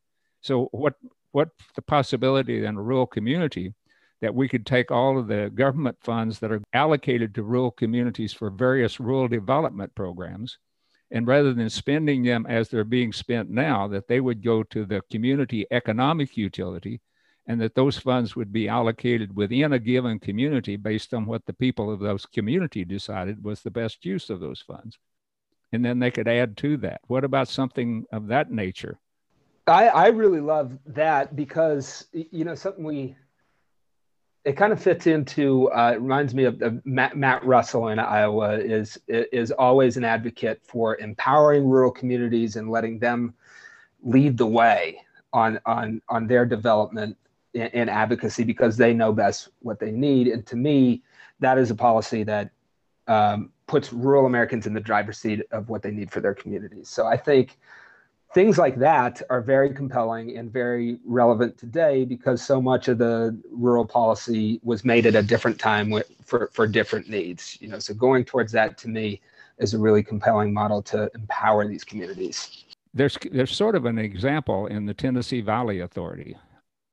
So 0.40 0.68
what 0.72 0.94
what 1.32 1.50
the 1.74 1.82
possibility 1.82 2.64
in 2.64 2.76
a 2.76 2.82
rural 2.82 3.06
community 3.06 3.74
that 4.20 4.34
we 4.34 4.48
could 4.48 4.66
take 4.66 4.90
all 4.90 5.18
of 5.18 5.28
the 5.28 5.50
government 5.54 5.96
funds 6.00 6.38
that 6.40 6.52
are 6.52 6.62
allocated 6.72 7.34
to 7.34 7.42
rural 7.42 7.70
communities 7.70 8.32
for 8.32 8.50
various 8.50 8.98
rural 8.98 9.28
development 9.28 9.94
programs 9.94 10.58
and 11.10 11.26
rather 11.26 11.54
than 11.54 11.70
spending 11.70 12.22
them 12.22 12.46
as 12.48 12.68
they're 12.68 12.84
being 12.84 13.12
spent 13.12 13.48
now 13.48 13.88
that 13.88 14.08
they 14.08 14.20
would 14.20 14.42
go 14.42 14.62
to 14.62 14.84
the 14.84 15.00
community 15.10 15.66
economic 15.70 16.36
utility 16.36 17.00
and 17.46 17.60
that 17.62 17.74
those 17.74 17.96
funds 17.96 18.36
would 18.36 18.52
be 18.52 18.68
allocated 18.68 19.34
within 19.34 19.72
a 19.72 19.78
given 19.78 20.18
community 20.18 20.76
based 20.76 21.14
on 21.14 21.24
what 21.24 21.46
the 21.46 21.52
people 21.54 21.90
of 21.90 21.98
those 21.98 22.26
community 22.26 22.84
decided 22.84 23.42
was 23.42 23.62
the 23.62 23.70
best 23.70 24.04
use 24.04 24.28
of 24.28 24.38
those 24.38 24.60
funds. 24.60 24.98
And 25.72 25.82
then 25.82 25.98
they 25.98 26.10
could 26.10 26.28
add 26.28 26.58
to 26.58 26.76
that. 26.78 27.00
What 27.06 27.24
about 27.24 27.48
something 27.48 28.04
of 28.12 28.28
that 28.28 28.50
nature? 28.50 28.98
I, 29.66 29.88
I 29.88 30.06
really 30.08 30.40
love 30.40 30.78
that 30.86 31.36
because, 31.36 32.06
you 32.12 32.44
know, 32.44 32.54
something 32.54 32.84
we, 32.84 33.16
it 34.48 34.56
kind 34.56 34.72
of 34.72 34.82
fits 34.82 35.06
into, 35.06 35.70
uh, 35.72 35.92
it 35.94 36.00
reminds 36.00 36.34
me 36.34 36.44
of, 36.44 36.62
of 36.62 36.84
Matt, 36.86 37.18
Matt 37.18 37.44
Russell 37.44 37.88
in 37.88 37.98
Iowa 37.98 38.58
is, 38.58 38.98
is 39.06 39.50
always 39.50 39.98
an 39.98 40.04
advocate 40.04 40.62
for 40.64 40.96
empowering 40.96 41.68
rural 41.68 41.90
communities 41.90 42.56
and 42.56 42.70
letting 42.70 42.98
them 42.98 43.34
lead 44.02 44.38
the 44.38 44.46
way 44.46 45.02
on, 45.34 45.60
on, 45.66 46.00
on 46.08 46.26
their 46.26 46.46
development 46.46 47.14
and 47.54 47.90
advocacy 47.90 48.42
because 48.42 48.78
they 48.78 48.94
know 48.94 49.12
best 49.12 49.50
what 49.60 49.78
they 49.78 49.90
need. 49.90 50.28
And 50.28 50.46
to 50.46 50.56
me, 50.56 51.02
that 51.40 51.58
is 51.58 51.70
a 51.70 51.74
policy 51.74 52.22
that 52.22 52.50
um, 53.06 53.52
puts 53.66 53.92
rural 53.92 54.24
Americans 54.24 54.66
in 54.66 54.72
the 54.72 54.80
driver's 54.80 55.18
seat 55.18 55.42
of 55.50 55.68
what 55.68 55.82
they 55.82 55.90
need 55.90 56.10
for 56.10 56.22
their 56.22 56.34
communities. 56.34 56.88
So 56.88 57.04
I 57.04 57.18
think 57.18 57.58
things 58.34 58.58
like 58.58 58.76
that 58.78 59.22
are 59.30 59.40
very 59.40 59.72
compelling 59.72 60.36
and 60.36 60.52
very 60.52 60.98
relevant 61.04 61.56
today 61.58 62.04
because 62.04 62.42
so 62.42 62.60
much 62.60 62.88
of 62.88 62.98
the 62.98 63.38
rural 63.50 63.86
policy 63.86 64.60
was 64.62 64.84
made 64.84 65.06
at 65.06 65.14
a 65.14 65.22
different 65.22 65.58
time 65.58 65.92
for, 66.24 66.50
for 66.52 66.66
different 66.66 67.08
needs. 67.08 67.58
You 67.60 67.68
know, 67.68 67.78
so 67.78 67.94
going 67.94 68.24
towards 68.24 68.52
that 68.52 68.76
to 68.78 68.88
me 68.88 69.20
is 69.58 69.74
a 69.74 69.78
really 69.78 70.02
compelling 70.02 70.52
model 70.52 70.82
to 70.82 71.10
empower 71.14 71.66
these 71.66 71.84
communities. 71.84 72.64
There's 72.94 73.18
there's 73.30 73.54
sort 73.54 73.74
of 73.74 73.84
an 73.84 73.98
example 73.98 74.66
in 74.66 74.86
the 74.86 74.94
Tennessee 74.94 75.40
Valley 75.40 75.80
Authority. 75.80 76.36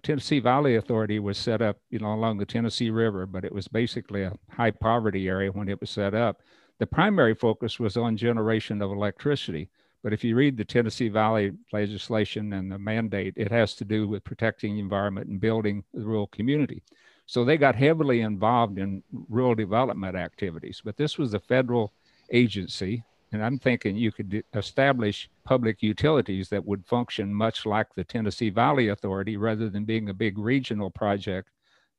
Tennessee 0.03 0.39
Valley 0.39 0.75
Authority 0.75 1.19
was 1.19 1.37
set 1.37 1.61
up, 1.61 1.77
you 1.89 1.99
know, 1.99 2.13
along 2.13 2.37
the 2.37 2.45
Tennessee 2.45 2.91
River, 2.91 3.25
but 3.25 3.43
it 3.43 3.51
was 3.51 3.67
basically 3.67 4.21
a 4.21 4.33
high 4.51 4.71
poverty 4.71 5.27
area 5.27 5.51
when 5.51 5.67
it 5.67 5.79
was 5.81 5.89
set 5.89 6.13
up. 6.13 6.41
The 6.77 6.85
primary 6.85 7.33
focus 7.33 7.79
was 7.79 7.97
on 7.97 8.17
generation 8.17 8.81
of 8.81 8.91
electricity. 8.91 9.69
But 10.05 10.13
if 10.13 10.23
you 10.23 10.35
read 10.35 10.55
the 10.55 10.63
Tennessee 10.63 11.09
Valley 11.09 11.51
legislation 11.73 12.53
and 12.53 12.71
the 12.71 12.77
mandate, 12.77 13.33
it 13.35 13.51
has 13.51 13.73
to 13.73 13.83
do 13.83 14.07
with 14.07 14.23
protecting 14.23 14.75
the 14.75 14.79
environment 14.79 15.29
and 15.29 15.41
building 15.41 15.83
the 15.95 16.05
rural 16.05 16.27
community. 16.27 16.83
So 17.25 17.43
they 17.43 17.57
got 17.57 17.73
heavily 17.73 18.21
involved 18.21 18.77
in 18.77 19.01
rural 19.29 19.55
development 19.55 20.15
activities. 20.15 20.79
But 20.85 20.95
this 20.95 21.17
was 21.17 21.33
a 21.33 21.39
federal 21.39 21.91
agency 22.31 23.03
and 23.31 23.43
I'm 23.43 23.57
thinking 23.57 23.95
you 23.95 24.11
could 24.11 24.43
establish 24.53 25.27
public 25.43 25.81
utilities 25.81 26.49
that 26.49 26.65
would 26.65 26.85
function 26.85 27.33
much 27.33 27.65
like 27.65 27.87
the 27.95 28.03
Tennessee 28.03 28.51
Valley 28.51 28.89
Authority 28.89 29.37
rather 29.37 29.69
than 29.69 29.85
being 29.85 30.07
a 30.07 30.13
big 30.13 30.37
regional 30.37 30.91
project 30.91 31.49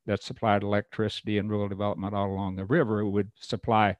that 0.07 0.23
supplied 0.23 0.63
electricity 0.63 1.39
and 1.39 1.51
rural 1.51 1.69
development 1.69 2.15
all 2.15 2.31
along 2.31 2.55
the 2.55 2.65
river. 2.65 3.01
It 3.01 3.11
would 3.11 3.33
supply 3.41 3.97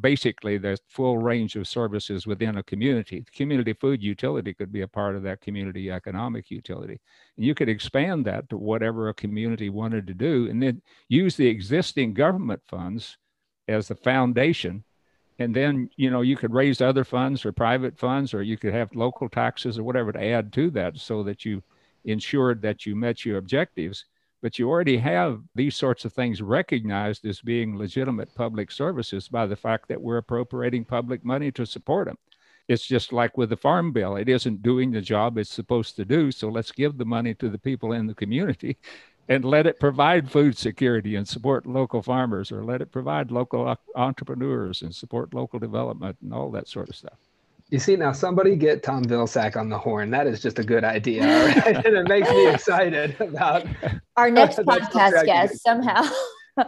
basically 0.00 0.58
the 0.58 0.78
full 0.88 1.18
range 1.18 1.54
of 1.56 1.68
services 1.68 2.26
within 2.26 2.58
a 2.58 2.62
community. 2.62 3.20
The 3.20 3.30
community 3.30 3.72
food 3.72 4.02
utility 4.02 4.52
could 4.52 4.72
be 4.72 4.80
a 4.80 4.88
part 4.88 5.14
of 5.14 5.22
that 5.22 5.40
community 5.40 5.90
economic 5.90 6.50
utility. 6.50 7.00
And 7.36 7.46
you 7.46 7.54
could 7.54 7.68
expand 7.68 8.24
that 8.26 8.48
to 8.50 8.56
whatever 8.56 9.08
a 9.08 9.14
community 9.14 9.70
wanted 9.70 10.06
to 10.08 10.14
do 10.14 10.48
and 10.50 10.62
then 10.62 10.82
use 11.08 11.36
the 11.36 11.46
existing 11.46 12.14
government 12.14 12.62
funds 12.66 13.16
as 13.68 13.88
the 13.88 13.94
foundation 13.94 14.84
and 15.38 15.54
then 15.54 15.90
you 15.96 16.10
know 16.10 16.22
you 16.22 16.36
could 16.36 16.52
raise 16.52 16.80
other 16.80 17.04
funds 17.04 17.44
or 17.44 17.52
private 17.52 17.98
funds 17.98 18.32
or 18.32 18.42
you 18.42 18.56
could 18.56 18.72
have 18.72 18.94
local 18.94 19.28
taxes 19.28 19.78
or 19.78 19.84
whatever 19.84 20.12
to 20.12 20.24
add 20.24 20.52
to 20.52 20.70
that 20.70 20.98
so 20.98 21.22
that 21.22 21.44
you 21.44 21.62
ensured 22.04 22.62
that 22.62 22.86
you 22.86 22.94
met 22.94 23.24
your 23.24 23.38
objectives 23.38 24.04
but 24.42 24.58
you 24.58 24.68
already 24.68 24.98
have 24.98 25.40
these 25.54 25.76
sorts 25.76 26.04
of 26.04 26.12
things 26.12 26.42
recognized 26.42 27.24
as 27.24 27.40
being 27.40 27.76
legitimate 27.76 28.34
public 28.34 28.70
services 28.70 29.28
by 29.28 29.46
the 29.46 29.56
fact 29.56 29.88
that 29.88 30.00
we're 30.00 30.18
appropriating 30.18 30.84
public 30.84 31.24
money 31.24 31.50
to 31.50 31.66
support 31.66 32.06
them 32.06 32.18
it's 32.68 32.86
just 32.86 33.12
like 33.12 33.36
with 33.36 33.50
the 33.50 33.56
farm 33.56 33.92
bill 33.92 34.16
it 34.16 34.28
isn't 34.28 34.62
doing 34.62 34.90
the 34.90 35.00
job 35.00 35.38
it's 35.38 35.50
supposed 35.50 35.96
to 35.96 36.04
do 36.04 36.30
so 36.30 36.48
let's 36.48 36.72
give 36.72 36.98
the 36.98 37.04
money 37.04 37.34
to 37.34 37.48
the 37.48 37.58
people 37.58 37.92
in 37.92 38.06
the 38.06 38.14
community 38.14 38.76
and 39.28 39.44
let 39.44 39.66
it 39.66 39.80
provide 39.80 40.30
food 40.30 40.56
security 40.56 41.16
and 41.16 41.26
support 41.26 41.66
local 41.66 42.02
farmers 42.02 42.52
or 42.52 42.64
let 42.64 42.80
it 42.80 42.92
provide 42.92 43.30
local 43.30 43.76
entrepreneurs 43.96 44.82
and 44.82 44.94
support 44.94 45.34
local 45.34 45.58
development 45.58 46.16
and 46.22 46.32
all 46.32 46.50
that 46.50 46.68
sort 46.68 46.88
of 46.88 46.94
stuff. 46.94 47.18
You 47.70 47.80
see, 47.80 47.96
now 47.96 48.12
somebody 48.12 48.54
get 48.54 48.84
Tom 48.84 49.04
Vilsack 49.04 49.56
on 49.56 49.68
the 49.68 49.78
horn. 49.78 50.10
That 50.10 50.28
is 50.28 50.40
just 50.40 50.58
a 50.60 50.64
good 50.64 50.84
idea. 50.84 51.22
Right? 51.24 51.66
and 51.86 51.96
it 51.96 52.08
makes 52.08 52.30
me 52.30 52.48
excited 52.52 53.20
about 53.20 53.66
our 54.16 54.30
next 54.30 54.58
podcast 54.58 55.24
guest 55.24 55.62
somehow. 55.62 56.08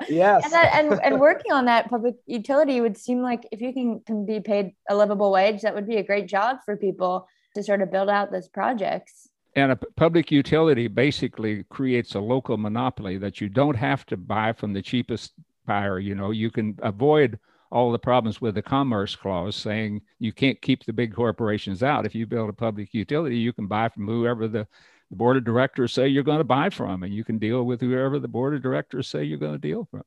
yes. 0.09 0.45
And, 0.45 0.53
that, 0.53 0.75
and, 0.75 1.01
and 1.03 1.21
working 1.21 1.53
on 1.53 1.67
that 1.67 1.89
public 1.89 2.17
utility 2.27 2.81
would 2.81 2.97
seem 2.97 3.23
like 3.23 3.47
if 3.53 3.61
you 3.61 3.73
can, 3.73 4.01
can 4.01 4.27
be 4.27 4.41
paid 4.41 4.73
a 4.91 4.97
livable 4.97 5.31
wage, 5.31 5.63
that 5.63 5.75
would 5.75 5.87
be 5.87 5.97
a 5.97 6.03
great 6.03 6.27
job 6.27 6.59
for 6.65 6.77
people 6.77 7.29
to 7.55 7.63
sort 7.63 7.81
of 7.81 7.93
build 7.93 8.09
out 8.11 8.33
those 8.33 8.49
projects. 8.49 9.29
And 9.55 9.73
a 9.73 9.77
public 9.77 10.31
utility 10.31 10.89
basically 10.89 11.65
creates 11.65 12.15
a 12.17 12.21
local 12.21 12.57
monopoly 12.57 13.19
that 13.19 13.41
you 13.41 13.49
don't 13.49 13.77
have 13.77 14.05
to 14.07 14.17
buy 14.17 14.53
from 14.53 14.73
the 14.73 14.83
cheapest 14.83 15.33
buyer. 15.65 15.99
You 15.99 16.17
know, 16.17 16.33
you 16.33 16.51
can 16.51 16.77
avoid 16.83 17.39
all 17.71 17.93
the 17.93 17.99
problems 17.99 18.41
with 18.41 18.55
the 18.55 18.63
commerce 18.63 19.15
clause 19.15 19.57
saying 19.57 20.01
you 20.19 20.33
can't 20.33 20.61
keep 20.63 20.85
the 20.85 20.93
big 20.93 21.15
corporations 21.15 21.83
out. 21.83 22.07
If 22.07 22.15
you 22.15 22.27
build 22.27 22.49
a 22.49 22.55
public 22.55 22.95
utility, 22.95 23.37
you 23.37 23.53
can 23.53 23.67
buy 23.67 23.89
from 23.89 24.07
whoever 24.07 24.49
the, 24.49 24.67
the 25.11 25.17
board 25.17 25.37
of 25.37 25.45
directors 25.45 25.93
say 25.93 26.09
you're 26.09 26.23
going 26.23 26.39
to 26.39 26.45
buy 26.45 26.71
from, 26.71 27.03
and 27.03 27.13
you 27.13 27.25
can 27.25 27.39
deal 27.39 27.65
with 27.65 27.81
whoever 27.81 28.19
the 28.19 28.29
board 28.29 28.55
of 28.55 28.63
directors 28.63 29.09
say 29.09 29.25
you're 29.25 29.39
going 29.39 29.53
to 29.53 29.59
deal 29.59 29.87
from. 29.91 30.03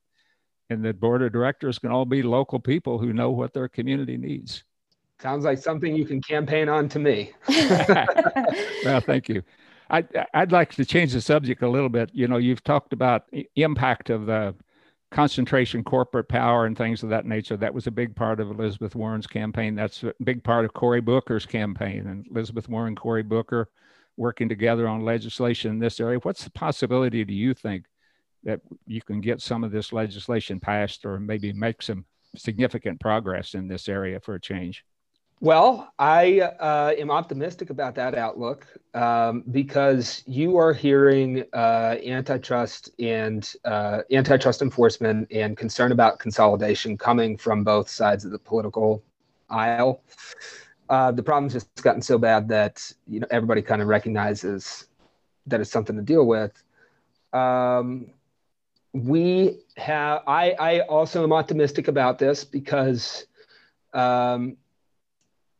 And 0.70 0.84
the 0.84 0.92
board 0.92 1.22
of 1.22 1.32
directors 1.32 1.78
can 1.78 1.90
all 1.90 2.04
be 2.04 2.22
local 2.22 2.58
people 2.58 2.98
who 2.98 3.12
know 3.12 3.30
what 3.30 3.52
their 3.52 3.68
community 3.68 4.16
needs. 4.16 4.64
Sounds 5.20 5.44
like 5.44 5.58
something 5.58 5.94
you 5.94 6.04
can 6.04 6.20
campaign 6.20 6.68
on 6.68 6.88
to 6.88 6.98
me. 6.98 7.32
well, 8.84 9.00
thank 9.00 9.28
you. 9.28 9.42
I, 9.88 10.04
I'd 10.34 10.50
like 10.50 10.74
to 10.74 10.84
change 10.84 11.12
the 11.12 11.20
subject 11.20 11.62
a 11.62 11.68
little 11.68 11.90
bit. 11.90 12.10
You 12.12 12.26
know, 12.26 12.38
you've 12.38 12.64
talked 12.64 12.92
about 12.92 13.26
impact 13.54 14.10
of 14.10 14.26
the 14.26 14.54
concentration, 15.12 15.84
corporate 15.84 16.28
power, 16.28 16.64
and 16.64 16.76
things 16.76 17.02
of 17.02 17.10
that 17.10 17.26
nature. 17.26 17.56
That 17.56 17.74
was 17.74 17.86
a 17.86 17.92
big 17.92 18.16
part 18.16 18.40
of 18.40 18.50
Elizabeth 18.50 18.94
Warren's 18.94 19.26
campaign. 19.26 19.74
That's 19.74 20.02
a 20.02 20.14
big 20.24 20.42
part 20.42 20.64
of 20.64 20.72
Cory 20.72 21.00
Booker's 21.00 21.46
campaign, 21.46 22.06
and 22.06 22.26
Elizabeth 22.30 22.68
Warren, 22.68 22.96
Cory 22.96 23.22
Booker, 23.22 23.68
working 24.16 24.48
together 24.48 24.88
on 24.88 25.04
legislation 25.04 25.70
in 25.70 25.78
this 25.78 26.00
area. 26.00 26.18
What's 26.22 26.44
the 26.44 26.50
possibility, 26.50 27.24
do 27.24 27.34
you 27.34 27.54
think, 27.54 27.84
that 28.44 28.60
you 28.86 29.02
can 29.02 29.20
get 29.20 29.40
some 29.40 29.62
of 29.62 29.70
this 29.70 29.92
legislation 29.92 30.58
passed, 30.58 31.04
or 31.04 31.20
maybe 31.20 31.52
make 31.52 31.82
some 31.82 32.06
significant 32.34 32.98
progress 32.98 33.54
in 33.54 33.68
this 33.68 33.88
area 33.88 34.18
for 34.18 34.34
a 34.34 34.40
change? 34.40 34.84
Well, 35.42 35.92
I 35.98 36.38
uh, 36.38 36.94
am 36.96 37.10
optimistic 37.10 37.70
about 37.70 37.96
that 37.96 38.14
outlook 38.14 38.64
um, 38.94 39.42
because 39.50 40.22
you 40.24 40.56
are 40.56 40.72
hearing 40.72 41.42
uh, 41.52 41.96
antitrust 42.06 42.90
and 43.00 43.52
uh, 43.64 44.02
antitrust 44.12 44.62
enforcement 44.62 45.26
and 45.32 45.56
concern 45.56 45.90
about 45.90 46.20
consolidation 46.20 46.96
coming 46.96 47.36
from 47.36 47.64
both 47.64 47.90
sides 47.90 48.24
of 48.24 48.30
the 48.30 48.38
political 48.38 49.02
aisle. 49.50 50.04
Uh, 50.88 51.10
the 51.10 51.24
problem's 51.24 51.54
just 51.54 51.82
gotten 51.82 52.02
so 52.02 52.18
bad 52.18 52.46
that 52.46 52.92
you 53.08 53.18
know 53.18 53.26
everybody 53.32 53.62
kind 53.62 53.82
of 53.82 53.88
recognizes 53.88 54.86
that 55.48 55.60
it's 55.60 55.72
something 55.72 55.96
to 55.96 56.02
deal 56.02 56.24
with. 56.24 56.62
Um, 57.32 58.12
we 58.92 59.58
have. 59.76 60.22
I, 60.28 60.52
I 60.52 60.80
also 60.82 61.24
am 61.24 61.32
optimistic 61.32 61.88
about 61.88 62.20
this 62.20 62.44
because. 62.44 63.26
Um, 63.92 64.56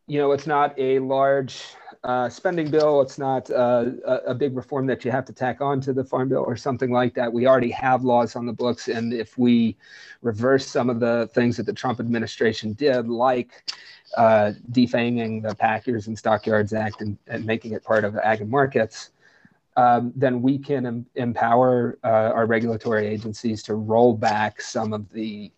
you 0.07 0.19
know, 0.19 0.33
it's 0.33 0.47
not 0.47 0.79
a 0.79 0.99
large 0.99 1.63
uh, 2.05 2.29
spending 2.29 2.71
bill. 2.71 3.01
It's 3.01 3.19
not 3.19 3.49
uh, 3.51 3.91
a, 4.27 4.35
big 4.35 4.57
reform 4.57 4.87
that 4.87 5.05
you 5.05 5.13
have 5.13 5.25
to 5.27 5.33
tack 5.33 5.61
on 5.61 5.81
to 5.83 5.93
the 5.93 6.03
farm 6.03 6.29
bill 6.29 6.45
or 6.45 6.57
something 6.57 6.91
like 6.91 7.15
that. 7.15 7.33
We 7.33 7.47
already 7.47 7.71
have 7.71 8.03
laws 8.03 8.35
on 8.35 8.45
the 8.45 8.53
books. 8.53 8.89
And 8.89 9.13
if 9.13 9.39
we 9.39 9.77
reverse 10.21 10.67
some 10.67 10.91
of 10.91 10.99
the 10.99 11.31
things 11.33 11.57
that 11.59 11.67
the 11.67 11.73
Trump 11.73 12.01
administration 12.01 12.73
did, 12.73 13.09
like 13.09 13.73
uh, 14.17 14.53
defanging 14.73 15.43
the 15.43 15.55
Packers 15.55 16.09
and 16.09 16.19
Stockyards 16.19 16.73
Act 16.73 17.01
and, 17.03 17.17
and, 17.29 17.45
making 17.45 17.73
it 17.73 17.85
part 17.85 18.05
of 18.05 18.17
ag 18.17 18.41
and 18.41 18.51
markets, 18.51 19.11
um, 19.77 20.13
then 20.17 20.43
we 20.43 20.59
can 20.59 20.85
em- 20.85 21.07
empower 21.15 21.99
uh, 22.05 22.09
our 22.09 22.47
regulatory 22.47 23.07
agencies 23.07 23.63
to 23.63 23.75
roll 23.75 24.13
back 24.15 24.61
some 24.61 24.93
of 24.93 25.11
the 25.13 25.51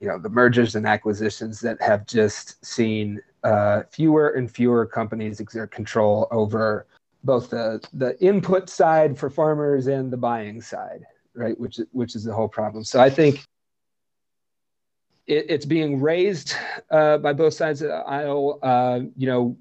you 0.00 0.06
know 0.06 0.18
the 0.18 0.28
mergers 0.28 0.76
and 0.76 0.86
acquisitions 0.86 1.60
that 1.60 1.80
have 1.80 2.06
just 2.06 2.64
seen 2.64 3.20
uh, 3.44 3.82
fewer 3.90 4.30
and 4.30 4.50
fewer 4.50 4.86
companies 4.86 5.40
exert 5.40 5.70
control 5.70 6.26
over 6.30 6.86
both 7.24 7.50
the 7.50 7.80
the 7.92 8.20
input 8.22 8.68
side 8.68 9.18
for 9.18 9.30
farmers 9.30 9.86
and 9.86 10.12
the 10.12 10.16
buying 10.16 10.60
side, 10.60 11.04
right? 11.34 11.58
Which 11.58 11.80
which 11.92 12.14
is 12.14 12.24
the 12.24 12.32
whole 12.32 12.48
problem. 12.48 12.84
So 12.84 13.00
I 13.00 13.10
think 13.10 13.44
it, 15.26 15.46
it's 15.48 15.66
being 15.66 16.00
raised 16.00 16.54
uh, 16.90 17.18
by 17.18 17.32
both 17.32 17.54
sides 17.54 17.82
of 17.82 17.88
the 17.88 17.96
aisle. 17.96 18.58
Uh, 18.62 19.00
you 19.16 19.26
know, 19.26 19.56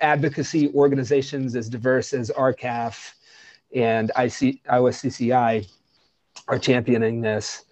advocacy 0.00 0.70
organizations 0.74 1.56
as 1.56 1.68
diverse 1.68 2.12
as 2.12 2.30
R-CALF 2.30 3.14
and 3.74 4.10
IC, 4.10 4.60
Iowa 4.68 4.90
CCI 4.90 5.68
are 6.48 6.58
championing 6.58 7.20
this. 7.20 7.64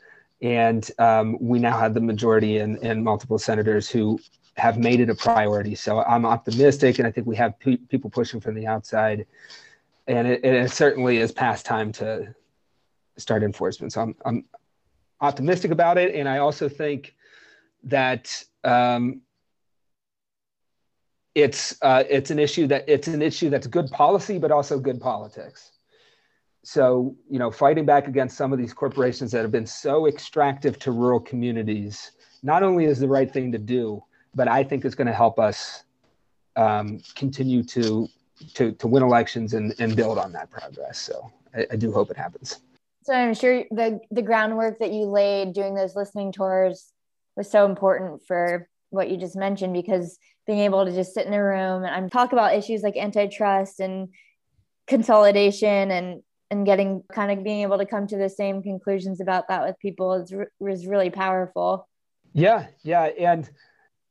And 0.42 0.88
um, 0.98 1.38
we 1.40 1.58
now 1.58 1.78
have 1.78 1.94
the 1.94 2.00
majority 2.00 2.58
and, 2.58 2.76
and 2.78 3.02
multiple 3.02 3.38
senators 3.38 3.88
who 3.88 4.18
have 4.56 4.78
made 4.78 5.00
it 5.00 5.10
a 5.10 5.14
priority. 5.14 5.74
So 5.74 6.02
I'm 6.02 6.24
optimistic, 6.24 6.98
and 6.98 7.06
I 7.06 7.10
think 7.10 7.26
we 7.26 7.36
have 7.36 7.58
pe- 7.58 7.76
people 7.76 8.10
pushing 8.10 8.40
from 8.40 8.54
the 8.54 8.66
outside, 8.66 9.26
and 10.06 10.28
it, 10.28 10.44
it, 10.44 10.70
certainly 10.70 11.18
is 11.18 11.32
past 11.32 11.66
time 11.66 11.92
to 11.92 12.34
start 13.16 13.42
enforcement. 13.42 13.92
So 13.92 14.02
I'm, 14.02 14.14
I'm 14.24 14.44
optimistic 15.20 15.70
about 15.70 15.98
it, 15.98 16.14
and 16.14 16.28
I 16.28 16.38
also 16.38 16.68
think 16.68 17.14
that 17.84 18.44
um, 18.62 19.22
it's 21.34 21.76
uh, 21.82 22.04
it's 22.08 22.30
an 22.30 22.38
issue 22.38 22.66
that 22.68 22.84
it's 22.86 23.08
an 23.08 23.22
issue 23.22 23.50
that's 23.50 23.66
good 23.66 23.90
policy, 23.90 24.38
but 24.38 24.52
also 24.52 24.78
good 24.78 25.00
politics. 25.00 25.72
So 26.62 27.16
you 27.28 27.40
know, 27.40 27.50
fighting 27.50 27.84
back 27.84 28.06
against 28.06 28.36
some 28.36 28.52
of 28.52 28.58
these 28.58 28.72
corporations 28.72 29.32
that 29.32 29.42
have 29.42 29.52
been 29.52 29.66
so 29.66 30.06
extractive 30.06 30.78
to 30.80 30.92
rural 30.92 31.20
communities 31.20 32.12
not 32.44 32.62
only 32.62 32.84
is 32.84 33.00
the 33.00 33.08
right 33.08 33.32
thing 33.32 33.50
to 33.50 33.58
do, 33.58 34.04
but 34.34 34.48
I 34.48 34.64
think 34.64 34.84
it's 34.84 34.94
going 34.94 35.06
to 35.06 35.12
help 35.12 35.38
us 35.38 35.84
um, 36.56 37.00
continue 37.14 37.62
to, 37.64 38.08
to 38.54 38.72
to 38.72 38.86
win 38.86 39.02
elections 39.02 39.54
and, 39.54 39.74
and 39.78 39.94
build 39.94 40.18
on 40.18 40.32
that 40.32 40.50
progress. 40.50 40.98
So 40.98 41.30
I, 41.54 41.66
I 41.72 41.76
do 41.76 41.92
hope 41.92 42.10
it 42.10 42.16
happens. 42.16 42.60
So 43.04 43.12
I'm 43.12 43.34
sure 43.34 43.64
the 43.70 44.00
the 44.10 44.22
groundwork 44.22 44.78
that 44.78 44.92
you 44.92 45.04
laid 45.04 45.52
doing 45.52 45.74
those 45.74 45.94
listening 45.94 46.32
tours 46.32 46.92
was 47.36 47.50
so 47.50 47.64
important 47.64 48.22
for 48.26 48.68
what 48.90 49.10
you 49.10 49.16
just 49.16 49.36
mentioned 49.36 49.72
because 49.72 50.18
being 50.46 50.60
able 50.60 50.84
to 50.84 50.92
just 50.92 51.14
sit 51.14 51.26
in 51.26 51.34
a 51.34 51.42
room 51.42 51.84
and 51.84 52.10
talk 52.10 52.32
about 52.32 52.54
issues 52.54 52.82
like 52.82 52.96
antitrust 52.96 53.80
and 53.80 54.08
consolidation 54.86 55.90
and 55.90 56.22
and 56.50 56.66
getting 56.66 57.02
kind 57.12 57.36
of 57.36 57.42
being 57.42 57.62
able 57.62 57.78
to 57.78 57.86
come 57.86 58.06
to 58.06 58.16
the 58.16 58.28
same 58.28 58.62
conclusions 58.62 59.20
about 59.20 59.48
that 59.48 59.66
with 59.66 59.78
people 59.80 60.12
is, 60.14 60.32
is 60.60 60.86
really 60.86 61.10
powerful. 61.10 61.88
Yeah, 62.32 62.66
yeah, 62.82 63.04
and 63.18 63.48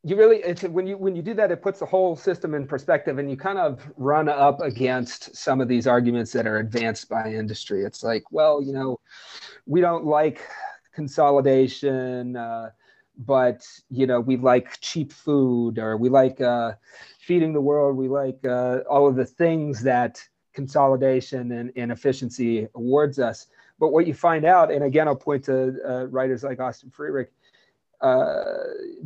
you 0.05 0.17
really 0.17 0.37
it's 0.37 0.63
when 0.63 0.85
you 0.85 0.97
when 0.97 1.15
you 1.15 1.21
do 1.21 1.33
that 1.33 1.51
it 1.51 1.61
puts 1.61 1.79
the 1.79 1.85
whole 1.85 2.15
system 2.15 2.53
in 2.53 2.67
perspective 2.67 3.19
and 3.19 3.29
you 3.29 3.37
kind 3.37 3.57
of 3.57 3.89
run 3.95 4.27
up 4.27 4.61
against 4.61 5.33
some 5.35 5.61
of 5.61 5.69
these 5.69 5.87
arguments 5.87 6.33
that 6.33 6.45
are 6.45 6.57
advanced 6.57 7.07
by 7.07 7.31
industry. 7.31 7.83
It's 7.83 8.03
like 8.03 8.23
well 8.29 8.61
you 8.61 8.73
know 8.73 8.99
we 9.65 9.79
don't 9.79 10.05
like 10.05 10.41
consolidation 10.93 12.35
uh, 12.35 12.71
but 13.17 13.65
you 13.89 14.05
know 14.05 14.19
we 14.19 14.35
like 14.35 14.79
cheap 14.81 15.13
food 15.13 15.79
or 15.79 15.95
we 15.95 16.09
like 16.09 16.41
uh, 16.41 16.73
feeding 17.19 17.53
the 17.53 17.61
world. 17.61 17.95
We 17.95 18.09
like 18.09 18.45
uh, 18.45 18.79
all 18.89 19.07
of 19.07 19.15
the 19.15 19.25
things 19.25 19.83
that 19.83 20.21
consolidation 20.53 21.53
and, 21.53 21.71
and 21.77 21.91
efficiency 21.91 22.67
awards 22.75 23.19
us. 23.19 23.47
But 23.79 23.89
what 23.89 24.05
you 24.05 24.13
find 24.13 24.43
out 24.45 24.69
and 24.71 24.83
again 24.83 25.07
i'll 25.07 25.15
point 25.15 25.45
to 25.45 25.75
uh, 25.85 26.05
writers 26.07 26.43
like 26.43 26.59
austin 26.59 26.89
frerick 26.89 27.27
uh, 27.27 27.42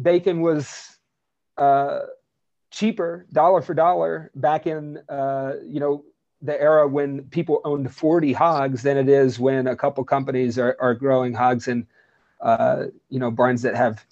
bacon 0.02 0.42
was 0.42 0.98
uh, 1.58 2.02
cheaper 2.72 3.26
dollar 3.32 3.62
for 3.62 3.74
dollar 3.74 4.32
back 4.36 4.68
in 4.68 4.98
uh, 5.10 5.54
you 5.66 5.80
know 5.80 6.04
the 6.42 6.60
era 6.62 6.88
when 6.88 7.24
people 7.26 7.62
owned 7.64 7.94
40 7.94 8.34
hogs 8.34 8.84
than 8.84 8.98
it 8.98 9.10
is 9.10 9.40
when 9.40 9.66
a 9.66 9.76
couple 9.76 10.04
companies 10.04 10.60
are, 10.60 10.78
are 10.80 10.94
growing 10.94 11.34
hogs 11.34 11.68
in 11.68 11.88
uh, 12.42 12.86
you 13.10 13.20
know 13.20 13.32
barns 13.32 13.62
that 13.64 13.76
have 13.76 14.06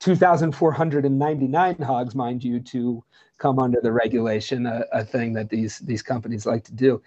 2,499 0.00 1.76
hogs, 1.76 2.14
mind 2.14 2.42
you, 2.42 2.58
to 2.60 3.04
come 3.38 3.58
under 3.58 3.80
the 3.82 3.92
regulation, 3.92 4.66
a, 4.66 4.84
a 4.92 5.04
thing 5.04 5.34
that 5.34 5.50
these 5.50 5.78
these 5.80 6.02
companies 6.02 6.46
like 6.46 6.64
to 6.64 6.72
do. 6.72 7.02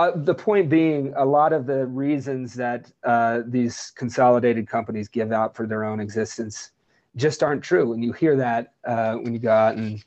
Uh, 0.00 0.12
the 0.14 0.34
point 0.34 0.70
being, 0.70 1.12
a 1.14 1.24
lot 1.24 1.52
of 1.52 1.66
the 1.66 1.84
reasons 1.84 2.54
that 2.54 2.90
uh, 3.04 3.42
these 3.46 3.92
consolidated 3.96 4.66
companies 4.66 5.08
give 5.08 5.30
out 5.30 5.54
for 5.54 5.66
their 5.66 5.84
own 5.84 6.00
existence 6.00 6.70
just 7.16 7.42
aren't 7.42 7.62
true. 7.62 7.92
And 7.92 8.02
you 8.02 8.12
hear 8.14 8.34
that 8.36 8.72
uh, 8.86 9.16
when 9.16 9.34
you 9.34 9.38
go 9.38 9.50
out 9.50 9.76
and 9.76 10.02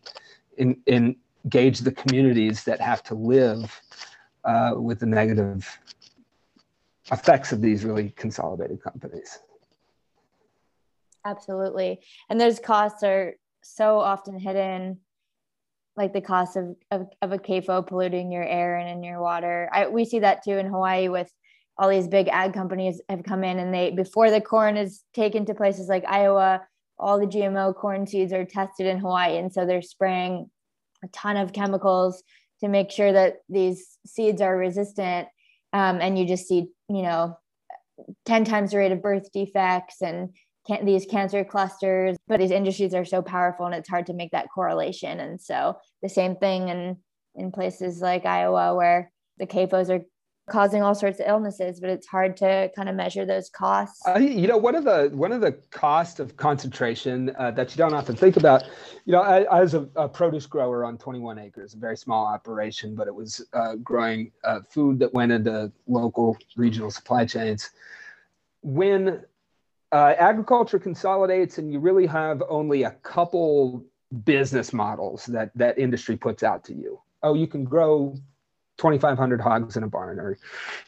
in, 0.58 0.82
in 0.88 1.16
engage 1.46 1.82
the 1.82 1.92
communities 1.92 2.64
that 2.64 2.82
have 2.82 3.04
to 3.04 3.14
live 3.14 3.80
uh, 4.46 4.72
with 4.78 5.00
the 5.00 5.06
negative 5.06 5.80
effects 7.12 7.52
of 7.52 7.62
these 7.62 7.86
really 7.86 8.10
consolidated 8.16 8.82
companies. 8.82 9.38
Absolutely. 11.24 12.02
And 12.32 12.42
those 12.42 12.58
costs 12.58 13.04
are 13.04 13.36
so 13.62 14.00
often 14.00 14.40
hidden 14.40 15.02
like 15.96 16.14
the 16.14 16.22
cost 16.22 16.58
of, 16.58 16.76
of, 16.92 17.08
of 17.22 17.32
a 17.32 17.38
CAFO 17.38 17.86
polluting 17.86 18.32
your 18.32 18.44
air 18.44 18.78
and 18.78 18.90
in 18.90 19.04
your 19.04 19.22
water. 19.22 19.70
I, 19.72 19.88
we 19.88 20.06
see 20.06 20.20
that 20.20 20.44
too 20.44 20.58
in 20.58 20.68
Hawaii 20.68 21.08
with 21.08 21.32
all 21.78 21.90
these 21.90 22.08
big 22.08 22.28
ag 22.30 22.54
companies 22.54 23.02
have 23.10 23.24
come 23.24 23.44
in 23.44 23.60
and 23.60 23.74
they 23.74 23.92
before 23.92 24.30
the 24.30 24.42
corn 24.42 24.78
is 24.78 25.04
taken 25.14 25.46
to 25.46 25.54
places 25.54 25.88
like 25.88 26.06
Iowa, 26.08 26.62
all 27.00 27.20
the 27.20 27.26
GMO 27.28 27.76
corn 27.76 28.06
seeds 28.08 28.34
are 28.34 28.46
tested 28.46 28.86
in 28.86 29.00
Hawaii. 29.00 29.38
And 29.38 29.52
so 29.52 29.66
they're 29.66 29.82
spraying 29.82 30.50
a 31.04 31.08
ton 31.10 31.38
of 31.38 31.54
chemicals 31.54 32.24
to 32.62 32.70
make 32.70 32.92
sure 32.92 33.12
that 33.12 33.38
these 33.50 33.98
seeds 34.06 34.42
are 34.42 34.56
resistant. 34.56 35.28
Um, 35.74 36.00
and 36.00 36.18
you 36.18 36.26
just 36.26 36.48
see, 36.48 36.68
you 36.90 37.02
know, 37.02 37.38
10 38.26 38.46
times 38.46 38.72
the 38.72 38.78
rate 38.78 38.92
of 38.92 39.02
birth 39.02 39.32
defects 39.32 40.02
and 40.02 40.30
can, 40.68 40.86
these 40.86 41.06
cancer 41.06 41.44
clusters, 41.44 42.18
but 42.28 42.40
these 42.40 42.52
industries 42.52 42.94
are 42.94 43.06
so 43.06 43.22
powerful 43.22 43.66
and 43.66 43.76
it's 43.76 43.90
hard 43.90 44.06
to 44.08 44.14
make 44.14 44.32
that 44.32 44.48
correlation. 44.54 45.20
And 45.20 45.40
so 45.40 45.78
the 46.02 46.10
same 46.10 46.36
thing 46.36 46.70
in 46.70 46.98
in 47.36 47.52
places 47.52 48.00
like 48.00 48.26
Iowa 48.26 48.76
where 48.76 49.12
the 49.40 49.48
CAFOs 49.48 49.90
are 49.90 50.06
causing 50.50 50.84
all 50.84 50.94
sorts 50.94 51.20
of 51.20 51.28
illnesses, 51.28 51.80
but 51.80 51.90
it's 51.90 52.06
hard 52.06 52.36
to 52.38 52.70
kind 52.76 52.90
of 52.90 52.96
measure 52.96 53.26
those 53.26 53.50
costs. 53.50 54.02
Uh, 54.06 54.20
you 54.20 54.48
know, 54.48 54.58
one 54.58 54.76
of 54.76 54.84
the 54.84 55.10
one 55.14 55.32
of 55.32 55.42
the 55.42 55.54
cost 55.72 56.20
of 56.20 56.36
concentration 56.36 57.34
uh, 57.40 57.52
that 57.52 57.72
you 57.72 57.78
don't 57.78 57.94
often 57.94 58.16
think 58.16 58.36
about. 58.36 58.64
You 59.06 59.14
know, 59.14 59.22
I, 59.22 59.44
I 59.44 59.62
was 59.62 59.74
a, 59.74 59.88
a, 59.96 60.08
produce 60.08 60.46
grower 60.46 60.84
on 60.86 60.98
21 60.98 61.40
acres, 61.40 61.74
a 61.74 61.78
very 61.78 61.98
small 61.98 62.26
operation, 62.26 62.94
but 62.94 63.08
it 63.08 63.16
was 63.16 63.46
uh, 63.54 63.76
growing 63.76 64.32
uh, 64.44 64.60
food 64.70 65.00
that 65.00 65.14
went 65.14 65.32
into 65.32 65.72
local 65.88 66.38
regional 66.58 66.92
supply 66.92 67.26
chains. 67.26 67.70
When 68.62 69.24
uh, 69.94 70.16
agriculture 70.18 70.80
consolidates 70.80 71.58
and 71.58 71.72
you 71.72 71.80
really 71.80 72.06
have 72.06 72.44
only 72.50 72.84
a 72.84 72.92
couple 73.04 73.86
business 74.26 74.74
models 74.74 75.26
that 75.28 75.52
that 75.56 75.78
industry 75.78 76.18
puts 76.18 76.44
out 76.44 76.64
to 76.64 76.74
you 76.74 77.00
oh 77.24 77.34
you 77.34 77.48
can 77.48 77.64
grow 77.64 78.14
2500 78.78 79.40
hogs 79.40 79.78
in 79.78 79.84
a 79.84 79.88
barn 79.88 80.20
or 80.20 80.38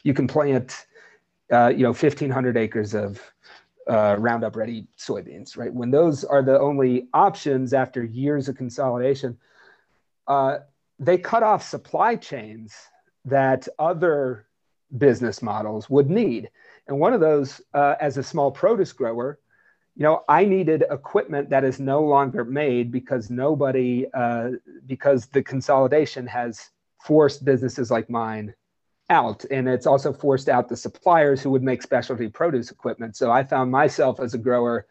you 0.04 0.14
can 0.14 0.28
plant 0.28 0.86
uh, 1.52 1.70
you 1.70 1.84
know 1.84 1.90
1500 1.90 2.58
acres 2.58 2.94
of 2.94 3.22
uh, 3.88 4.16
Roundup 4.20 4.56
Ready 4.56 4.88
soybeans, 4.98 5.58
right? 5.58 5.74
When 5.74 5.92
those 5.92 6.24
are 6.24 6.42
the 6.42 6.60
only 6.60 7.08
options 7.14 7.74
after 7.74 8.04
years 8.04 8.50
of 8.50 8.58
consolidation, 8.58 9.38
uh, 10.28 10.60
they 11.00 11.18
cut 11.18 11.44
off 11.44 11.64
supply 11.64 12.16
chains 12.16 12.74
that 13.26 13.68
other 13.78 14.48
business 14.98 15.42
models 15.42 15.90
would 15.90 16.10
need. 16.10 16.50
And 16.88 17.00
one 17.00 17.14
of 17.14 17.20
those, 17.20 17.62
uh, 17.74 17.96
as 18.00 18.18
a 18.18 18.24
small 18.24 18.52
produce 18.52 18.94
grower, 18.94 19.40
you 19.96 20.04
know, 20.04 20.24
I 20.28 20.46
needed 20.46 20.84
equipment 20.92 21.50
that 21.50 21.64
is 21.64 21.80
no 21.80 22.04
longer 22.04 22.44
made 22.44 22.92
because 22.92 23.30
nobody, 23.30 24.08
uh, 24.14 24.52
because 24.86 25.28
the 25.28 25.42
consolidation 25.42 26.28
has 26.28 26.70
forced 27.02 27.46
businesses 27.46 27.90
like 27.90 28.10
mine 28.10 28.54
out. 29.10 29.46
And 29.52 29.70
it's 29.70 29.88
also 29.88 30.12
forced 30.12 30.50
out 30.50 30.68
the 30.68 30.76
suppliers 30.76 31.42
who 31.42 31.50
would 31.52 31.64
make 31.64 31.82
specialty 31.82 32.28
produce 32.28 32.72
equipment. 32.72 33.16
So 33.16 33.32
I 33.32 33.44
found 33.44 33.72
myself 33.72 34.20
as 34.20 34.34
a 34.34 34.40
grower 34.40 34.88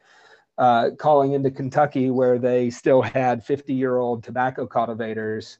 uh, 0.57 0.91
calling 0.99 1.33
into 1.33 1.51
Kentucky 1.51 2.11
where 2.11 2.39
they 2.39 2.71
still 2.71 3.03
had 3.03 3.45
50 3.45 3.75
year 3.75 3.97
old 3.97 4.23
tobacco 4.23 4.67
cultivators 4.67 5.59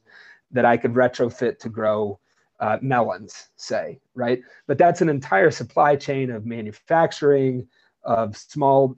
that 0.51 0.65
I 0.65 0.77
could 0.77 0.93
retrofit 0.93 1.59
to 1.59 1.69
grow 1.69 2.19
uh, 2.59 2.77
melons, 2.81 3.49
say, 3.55 3.99
right? 4.13 4.41
But 4.67 4.77
that's 4.77 5.01
an 5.01 5.09
entire 5.09 5.51
supply 5.51 5.95
chain 5.95 6.31
of 6.31 6.45
manufacturing, 6.45 7.67
of 8.03 8.37
small, 8.37 8.97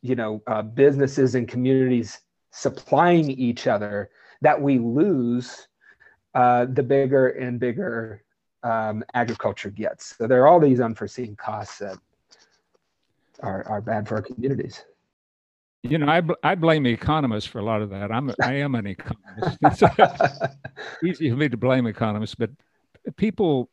you 0.00 0.14
know, 0.14 0.42
uh, 0.46 0.62
businesses 0.62 1.34
and 1.34 1.46
communities 1.46 2.20
supplying 2.50 3.30
each 3.30 3.66
other 3.66 4.10
that 4.40 4.60
we 4.60 4.78
lose 4.78 5.68
uh, 6.34 6.66
the 6.66 6.82
bigger 6.82 7.28
and 7.28 7.60
bigger 7.60 8.22
um, 8.62 9.04
agriculture 9.14 9.70
gets. 9.70 10.16
So 10.16 10.26
there 10.26 10.42
are 10.42 10.48
all 10.48 10.60
these 10.60 10.80
unforeseen 10.80 11.36
costs 11.36 11.78
that 11.78 11.98
are, 13.40 13.66
are 13.66 13.80
bad 13.80 14.08
for 14.08 14.16
our 14.16 14.22
communities. 14.22 14.84
You 15.82 15.98
know, 15.98 16.06
I, 16.06 16.22
I 16.42 16.54
blame 16.54 16.86
economists 16.86 17.46
for 17.46 17.58
a 17.58 17.64
lot 17.64 17.82
of 17.82 17.90
that. 17.90 18.12
I'm 18.12 18.32
I 18.40 18.54
am 18.54 18.74
an 18.74 18.86
economist. 18.86 19.58
It's 21.02 21.02
easy 21.04 21.30
for 21.30 21.36
me 21.36 21.48
to 21.48 21.56
blame 21.56 21.86
economists, 21.86 22.36
but 22.36 22.50
people 23.16 23.68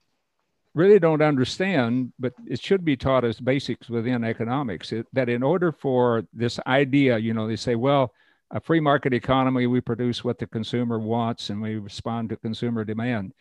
really 0.74 1.00
don't 1.00 1.22
understand. 1.22 2.14
But 2.18 2.34
it 2.48 2.60
should 2.60 2.84
be 2.84 2.98
taught 2.98 3.26
as 3.26 3.40
basics 3.40 3.90
within 3.90 4.24
economics 4.24 4.92
it, 4.92 5.06
that 5.14 5.30
in 5.30 5.44
order 5.44 5.72
for 5.72 6.24
this 6.34 6.60
idea, 6.66 7.18
you 7.20 7.34
know, 7.34 7.48
they 7.48 7.56
say, 7.56 7.76
well, 7.76 8.14
a 8.50 8.60
free 8.60 8.80
market 8.80 9.14
economy, 9.14 9.68
we 9.68 9.80
produce 9.80 10.24
what 10.24 10.40
the 10.40 10.48
consumer 10.48 10.98
wants 10.98 11.52
and 11.52 11.62
we 11.62 11.76
respond 11.76 12.30
to 12.30 12.38
consumer 12.38 12.84
demand 12.84 13.34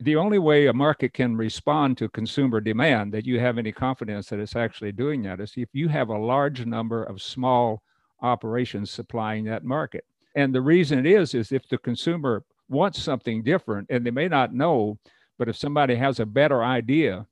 the 0.00 0.16
only 0.16 0.38
way 0.38 0.66
a 0.66 0.72
market 0.72 1.12
can 1.12 1.36
respond 1.36 1.98
to 1.98 2.08
consumer 2.08 2.60
demand 2.60 3.12
that 3.12 3.26
you 3.26 3.38
have 3.38 3.58
any 3.58 3.72
confidence 3.72 4.28
that 4.28 4.40
it's 4.40 4.56
actually 4.56 4.92
doing 4.92 5.22
that 5.22 5.40
is 5.40 5.52
if 5.56 5.68
you 5.72 5.88
have 5.88 6.08
a 6.08 6.18
large 6.18 6.64
number 6.64 7.02
of 7.02 7.20
small 7.20 7.82
operations 8.22 8.90
supplying 8.90 9.44
that 9.44 9.64
market. 9.64 10.04
And 10.34 10.54
the 10.54 10.60
reason 10.60 10.98
it 10.98 11.06
is 11.06 11.34
is 11.34 11.52
if 11.52 11.68
the 11.68 11.78
consumer 11.78 12.44
wants 12.68 13.02
something 13.02 13.42
different 13.42 13.88
and 13.90 14.04
they 14.04 14.10
may 14.10 14.28
not 14.28 14.54
know, 14.54 14.98
but 15.38 15.48
if 15.48 15.56
somebody 15.56 15.94
has 15.96 16.20
a 16.20 16.26
better 16.26 16.62
idea, 16.62 17.26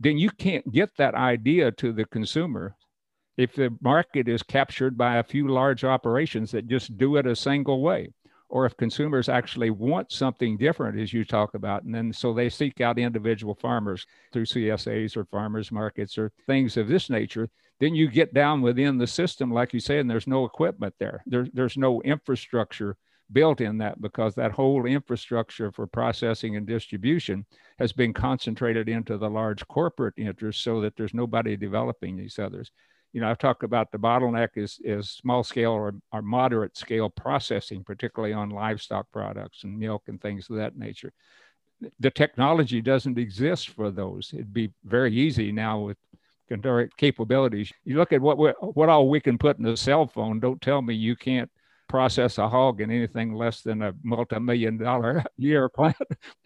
then 0.00 0.18
you 0.18 0.30
can't 0.30 0.70
get 0.72 0.96
that 0.96 1.14
idea 1.14 1.70
to 1.72 1.92
the 1.92 2.04
consumer 2.06 2.74
if 3.36 3.54
the 3.54 3.74
market 3.80 4.28
is 4.28 4.42
captured 4.42 4.96
by 4.96 5.16
a 5.16 5.22
few 5.22 5.48
large 5.48 5.84
operations 5.84 6.50
that 6.50 6.68
just 6.68 6.96
do 6.98 7.16
it 7.16 7.26
a 7.26 7.36
single 7.36 7.80
way 7.80 8.12
or 8.52 8.66
if 8.66 8.76
consumers 8.76 9.30
actually 9.30 9.70
want 9.70 10.12
something 10.12 10.58
different, 10.58 11.00
as 11.00 11.10
you 11.10 11.24
talk 11.24 11.54
about, 11.54 11.84
and 11.84 11.94
then 11.94 12.12
so 12.12 12.34
they 12.34 12.50
seek 12.50 12.82
out 12.82 12.98
individual 12.98 13.54
farmers 13.54 14.06
through 14.30 14.44
CSAs 14.44 15.16
or 15.16 15.24
farmers 15.24 15.72
markets 15.72 16.18
or 16.18 16.30
things 16.46 16.76
of 16.76 16.86
this 16.86 17.08
nature, 17.08 17.48
then 17.80 17.94
you 17.94 18.10
get 18.10 18.34
down 18.34 18.60
within 18.60 18.98
the 18.98 19.06
system, 19.06 19.50
like 19.50 19.72
you 19.72 19.80
say, 19.80 19.98
and 19.98 20.08
there's 20.08 20.26
no 20.26 20.44
equipment 20.44 20.94
there. 21.00 21.24
There 21.24 21.48
there's 21.54 21.78
no 21.78 22.02
infrastructure 22.02 22.98
built 23.32 23.62
in 23.62 23.78
that 23.78 24.02
because 24.02 24.34
that 24.34 24.52
whole 24.52 24.84
infrastructure 24.84 25.72
for 25.72 25.86
processing 25.86 26.54
and 26.56 26.66
distribution 26.66 27.46
has 27.78 27.94
been 27.94 28.12
concentrated 28.12 28.86
into 28.86 29.16
the 29.16 29.30
large 29.30 29.66
corporate 29.68 30.12
interests 30.18 30.62
so 30.62 30.82
that 30.82 30.94
there's 30.94 31.14
nobody 31.14 31.56
developing 31.56 32.18
these 32.18 32.38
others 32.38 32.70
you 33.12 33.20
know, 33.20 33.28
I've 33.28 33.38
talked 33.38 33.62
about 33.62 33.92
the 33.92 33.98
bottleneck 33.98 34.50
is, 34.56 34.80
is 34.82 35.10
small 35.10 35.44
scale 35.44 35.72
or, 35.72 35.94
or 36.12 36.22
moderate 36.22 36.76
scale 36.76 37.10
processing, 37.10 37.84
particularly 37.84 38.32
on 38.32 38.50
livestock 38.50 39.06
products 39.12 39.64
and 39.64 39.78
milk 39.78 40.04
and 40.06 40.20
things 40.20 40.48
of 40.48 40.56
that 40.56 40.76
nature. 40.76 41.12
The 42.00 42.10
technology 42.10 42.80
doesn't 42.80 43.18
exist 43.18 43.70
for 43.70 43.90
those. 43.90 44.30
It'd 44.32 44.52
be 44.52 44.72
very 44.84 45.14
easy 45.14 45.52
now 45.52 45.80
with 45.80 45.98
capabilities. 46.96 47.72
You 47.84 47.96
look 47.96 48.12
at 48.12 48.20
what 48.20 48.36
what 48.76 48.88
all 48.88 49.08
we 49.08 49.20
can 49.20 49.38
put 49.38 49.58
in 49.58 49.66
a 49.66 49.76
cell 49.76 50.06
phone. 50.06 50.38
Don't 50.38 50.60
tell 50.60 50.82
me 50.82 50.94
you 50.94 51.16
can't 51.16 51.50
process 51.92 52.38
a 52.38 52.48
hog 52.48 52.80
in 52.80 52.90
anything 52.90 53.34
less 53.34 53.60
than 53.60 53.82
a 53.82 53.92
multi-million 54.02 54.78
dollar 54.78 55.22
year 55.36 55.68
plant. 55.68 55.94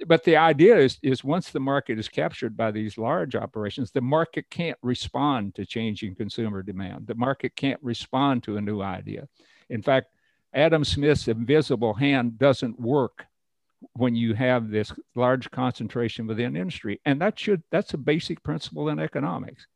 but 0.08 0.24
the 0.24 0.36
idea 0.36 0.76
is, 0.76 0.98
is 1.04 1.22
once 1.22 1.50
the 1.50 1.60
market 1.60 2.00
is 2.00 2.08
captured 2.08 2.56
by 2.56 2.72
these 2.72 2.98
large 2.98 3.36
operations, 3.36 3.92
the 3.92 4.00
market 4.00 4.44
can't 4.50 4.76
respond 4.82 5.54
to 5.54 5.64
changing 5.64 6.16
consumer 6.16 6.64
demand. 6.64 7.06
The 7.06 7.14
market 7.14 7.54
can't 7.54 7.78
respond 7.80 8.42
to 8.42 8.56
a 8.56 8.60
new 8.60 8.82
idea. 8.82 9.28
In 9.70 9.82
fact, 9.82 10.08
Adam 10.52 10.82
Smith's 10.84 11.28
invisible 11.28 11.94
hand 11.94 12.40
doesn't 12.40 12.80
work 12.80 13.24
when 13.92 14.16
you 14.16 14.34
have 14.34 14.68
this 14.68 14.92
large 15.14 15.48
concentration 15.52 16.26
within 16.26 16.56
industry. 16.56 17.00
And 17.04 17.20
that 17.20 17.38
should 17.38 17.62
that's 17.70 17.94
a 17.94 17.98
basic 17.98 18.42
principle 18.42 18.88
in 18.88 18.98
economics. 18.98 19.68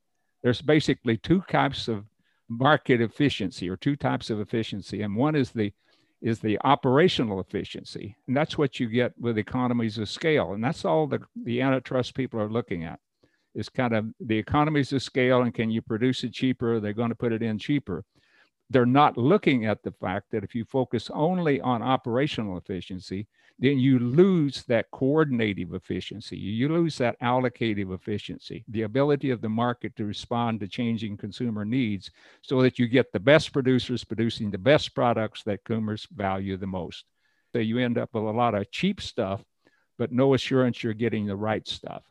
There's 0.42 0.62
basically 0.62 1.16
two 1.16 1.44
types 1.48 1.86
of 1.86 2.06
market 2.50 3.00
efficiency 3.00 3.70
or 3.70 3.76
two 3.76 3.94
types 3.94 4.28
of 4.28 4.40
efficiency 4.40 5.02
and 5.02 5.14
one 5.14 5.36
is 5.36 5.52
the 5.52 5.72
is 6.20 6.40
the 6.40 6.58
operational 6.64 7.40
efficiency 7.40 8.16
and 8.26 8.36
that's 8.36 8.58
what 8.58 8.78
you 8.78 8.88
get 8.88 9.12
with 9.18 9.38
economies 9.38 9.96
of 9.96 10.08
scale 10.08 10.52
and 10.52 10.62
that's 10.62 10.84
all 10.84 11.06
the, 11.06 11.20
the 11.44 11.62
antitrust 11.62 12.14
people 12.14 12.40
are 12.40 12.50
looking 12.50 12.84
at. 12.84 12.98
Is 13.54 13.68
kind 13.68 13.94
of 13.94 14.06
the 14.20 14.38
economies 14.38 14.92
of 14.92 15.02
scale 15.02 15.42
and 15.42 15.54
can 15.54 15.70
you 15.70 15.80
produce 15.80 16.22
it 16.22 16.32
cheaper? 16.32 16.78
They're 16.78 16.92
going 16.92 17.08
to 17.08 17.16
put 17.16 17.32
it 17.32 17.42
in 17.42 17.58
cheaper? 17.58 18.04
They're 18.68 18.86
not 18.86 19.16
looking 19.16 19.66
at 19.66 19.82
the 19.82 19.92
fact 19.92 20.30
that 20.30 20.44
if 20.44 20.54
you 20.54 20.64
focus 20.64 21.10
only 21.12 21.60
on 21.60 21.82
operational 21.82 22.58
efficiency 22.58 23.26
then 23.60 23.78
you 23.78 23.98
lose 23.98 24.64
that 24.64 24.90
coordinative 24.90 25.74
efficiency. 25.74 26.36
You 26.36 26.70
lose 26.70 26.96
that 26.96 27.20
allocative 27.20 27.94
efficiency, 27.94 28.64
the 28.68 28.82
ability 28.82 29.30
of 29.30 29.42
the 29.42 29.50
market 29.50 29.94
to 29.96 30.06
respond 30.06 30.60
to 30.60 30.68
changing 30.68 31.18
consumer 31.18 31.66
needs 31.66 32.10
so 32.40 32.62
that 32.62 32.78
you 32.78 32.88
get 32.88 33.12
the 33.12 33.20
best 33.20 33.52
producers 33.52 34.02
producing 34.02 34.50
the 34.50 34.58
best 34.58 34.94
products 34.94 35.42
that 35.44 35.62
consumers 35.64 36.08
value 36.10 36.56
the 36.56 36.66
most. 36.66 37.04
So 37.52 37.58
you 37.58 37.78
end 37.78 37.98
up 37.98 38.08
with 38.14 38.24
a 38.24 38.30
lot 38.30 38.54
of 38.54 38.70
cheap 38.70 38.98
stuff, 39.00 39.44
but 39.98 40.10
no 40.10 40.32
assurance 40.32 40.82
you're 40.82 40.94
getting 40.94 41.26
the 41.26 41.36
right 41.36 41.66
stuff. 41.68 42.02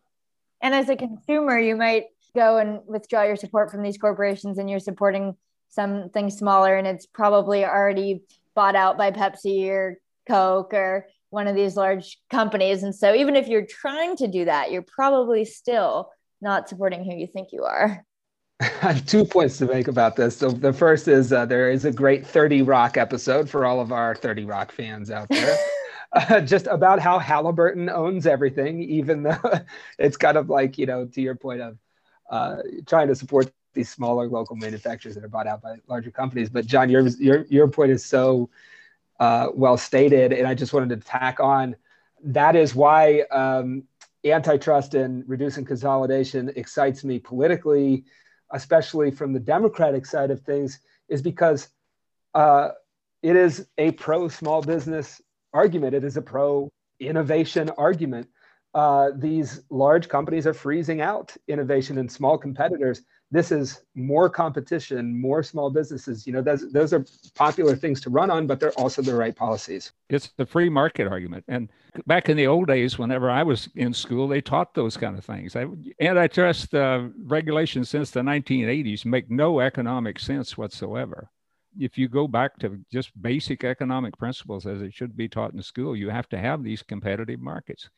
And 0.62 0.76
as 0.76 0.90
a 0.90 0.96
consumer, 0.96 1.58
you 1.58 1.76
might 1.76 2.06
go 2.36 2.58
and 2.58 2.82
withdraw 2.86 3.24
your 3.24 3.36
support 3.36 3.72
from 3.72 3.82
these 3.82 3.98
corporations 3.98 4.60
and 4.60 4.70
you're 4.70 4.80
supporting 4.80 5.36
something 5.70 6.30
smaller 6.30 6.76
and 6.76 6.86
it's 6.86 7.08
probably 7.08 7.66
already 7.66 8.22
bought 8.54 8.76
out 8.76 9.00
by 9.00 9.10
Pepsi 9.10 9.68
or 9.70 10.00
Coke 10.28 10.74
or 10.76 11.08
one 11.30 11.48
of 11.48 11.56
these 11.56 11.76
large 11.76 12.18
companies. 12.30 12.84
And 12.84 12.94
so 12.94 13.14
even 13.14 13.36
if 13.36 13.48
you're 13.48 13.66
trying 13.66 14.16
to 14.18 14.28
do 14.28 14.46
that, 14.46 14.72
you're 14.72 14.86
probably 14.88 15.46
still 15.46 16.10
not 16.42 16.70
supporting 16.70 17.04
who 17.04 17.16
you 17.16 17.28
think 17.28 17.50
you 17.52 17.64
are. 17.64 18.04
I 18.62 18.66
have 18.82 19.06
two 19.06 19.26
points 19.26 19.58
to 19.60 19.66
make 19.66 19.88
about 19.88 20.16
this. 20.16 20.36
So 20.38 20.50
the 20.50 20.74
first 20.74 21.08
is 21.08 21.32
uh, 21.32 21.46
there 21.46 21.70
is 21.72 21.86
a 21.86 21.92
great 21.92 22.26
30 22.26 22.64
Rock 22.64 22.98
episode 22.98 23.50
for 23.50 23.66
all 23.66 23.80
of 23.80 23.92
our 23.92 24.16
30 24.16 24.46
Rock 24.46 24.72
fans 24.72 25.12
out 25.12 25.30
there. 25.30 25.58
uh, 26.14 26.42
just 26.42 26.68
about 26.68 27.00
how 27.00 27.20
Halliburton 27.20 27.90
owns 27.90 28.26
everything, 28.26 28.82
even 28.82 29.24
though 29.24 29.38
it's 30.00 30.18
kind 30.18 30.38
of 30.38 30.50
like, 30.50 30.78
you 30.78 30.86
know, 30.86 31.06
to 31.06 31.22
your 31.22 31.36
point 31.36 31.62
of 31.62 31.78
uh, 32.30 32.58
trying 32.86 33.08
to 33.08 33.16
support 33.16 33.52
these 33.74 33.90
smaller 33.90 34.28
local 34.28 34.56
manufacturers 34.56 35.16
that 35.16 35.24
are 35.24 35.30
bought 35.30 35.48
out 35.48 35.62
by 35.62 35.76
larger 35.88 36.12
companies. 36.12 36.50
But 36.50 36.66
John, 36.66 36.90
your 36.90 37.08
your 37.08 37.46
your 37.46 37.68
point 37.68 37.92
is 37.92 38.04
so 38.04 38.50
uh, 39.20 39.48
well 39.54 39.78
stated. 39.78 40.34
And 40.34 40.48
I 40.48 40.54
just 40.54 40.74
wanted 40.74 40.90
to 40.90 41.08
tack 41.08 41.40
on 41.40 41.76
that 42.24 42.56
is 42.56 42.76
why 42.76 43.22
um, 43.32 43.84
antitrust 44.26 44.94
and 44.94 45.24
reducing 45.28 45.66
consolidation 45.66 46.52
excites 46.56 47.04
me 47.04 47.20
politically, 47.20 48.06
especially 48.52 49.12
from 49.12 49.34
the 49.34 49.40
Democratic 49.40 50.06
side 50.06 50.32
of 50.32 50.42
things, 50.42 50.80
is 51.08 51.22
because 51.22 51.70
uh, 52.34 52.70
it 53.24 53.36
is 53.36 53.68
a 53.78 53.92
pro 53.92 54.28
small 54.28 54.62
business 54.62 55.22
argument. 55.54 55.94
It 55.96 56.04
is 56.04 56.18
a 56.18 56.22
pro 56.22 56.70
innovation 57.00 57.70
argument. 57.78 58.28
Uh, 58.74 59.10
these 59.16 59.62
large 59.70 60.08
companies 60.10 60.46
are 60.46 60.54
freezing 60.54 61.02
out 61.02 61.36
innovation 61.48 61.98
and 61.98 62.12
small 62.12 62.38
competitors. 62.38 63.02
This 63.32 63.52
is 63.52 63.82
more 63.94 64.30
competition, 64.30 65.20
more 65.20 65.44
small 65.44 65.70
businesses. 65.70 66.26
You 66.26 66.34
know, 66.34 66.42
those, 66.42 66.72
those 66.72 66.94
are 66.94 67.06
popular 67.36 67.76
things 67.76 68.02
to 68.02 68.10
run 68.10 68.32
on, 68.32 68.48
but 68.48 68.60
they're 68.60 68.72
also 68.72 69.02
the 69.02 69.14
right 69.14 69.36
policies. 69.36 69.92
It's 70.10 70.30
the 70.38 70.46
free 70.46 70.70
market 70.70 71.08
argument. 71.08 71.46
And 71.48 71.70
back 72.08 72.30
in 72.30 72.38
the 72.38 72.48
old 72.48 72.68
days, 72.68 72.98
whenever 72.98 73.30
I 73.30 73.44
was 73.44 73.70
in 73.76 73.94
school, 73.94 74.28
they 74.28 74.42
taught 74.42 74.74
those 74.74 74.98
kind 74.98 75.18
of 75.18 75.24
things. 75.24 75.56
I, 75.56 75.68
antitrust 76.02 76.74
uh, 76.74 77.10
regulations 77.24 77.90
since 77.90 78.10
the 78.10 78.22
1980s 78.22 79.06
make 79.06 79.30
no 79.30 79.60
economic 79.60 80.20
sense 80.20 80.58
whatsoever. 80.58 81.30
If 81.80 82.00
you 82.00 82.10
go 82.10 82.28
back 82.28 82.58
to 82.60 82.80
just 82.92 83.12
basic 83.22 83.64
economic 83.64 84.18
principles 84.18 84.66
as 84.66 84.82
it 84.82 84.92
should 84.92 85.16
be 85.16 85.30
taught 85.30 85.54
in 85.54 85.62
school, 85.62 85.96
you 85.96 86.10
have 86.10 86.28
to 86.30 86.38
have 86.40 86.64
these 86.64 86.82
competitive 86.82 87.40
markets 87.40 87.90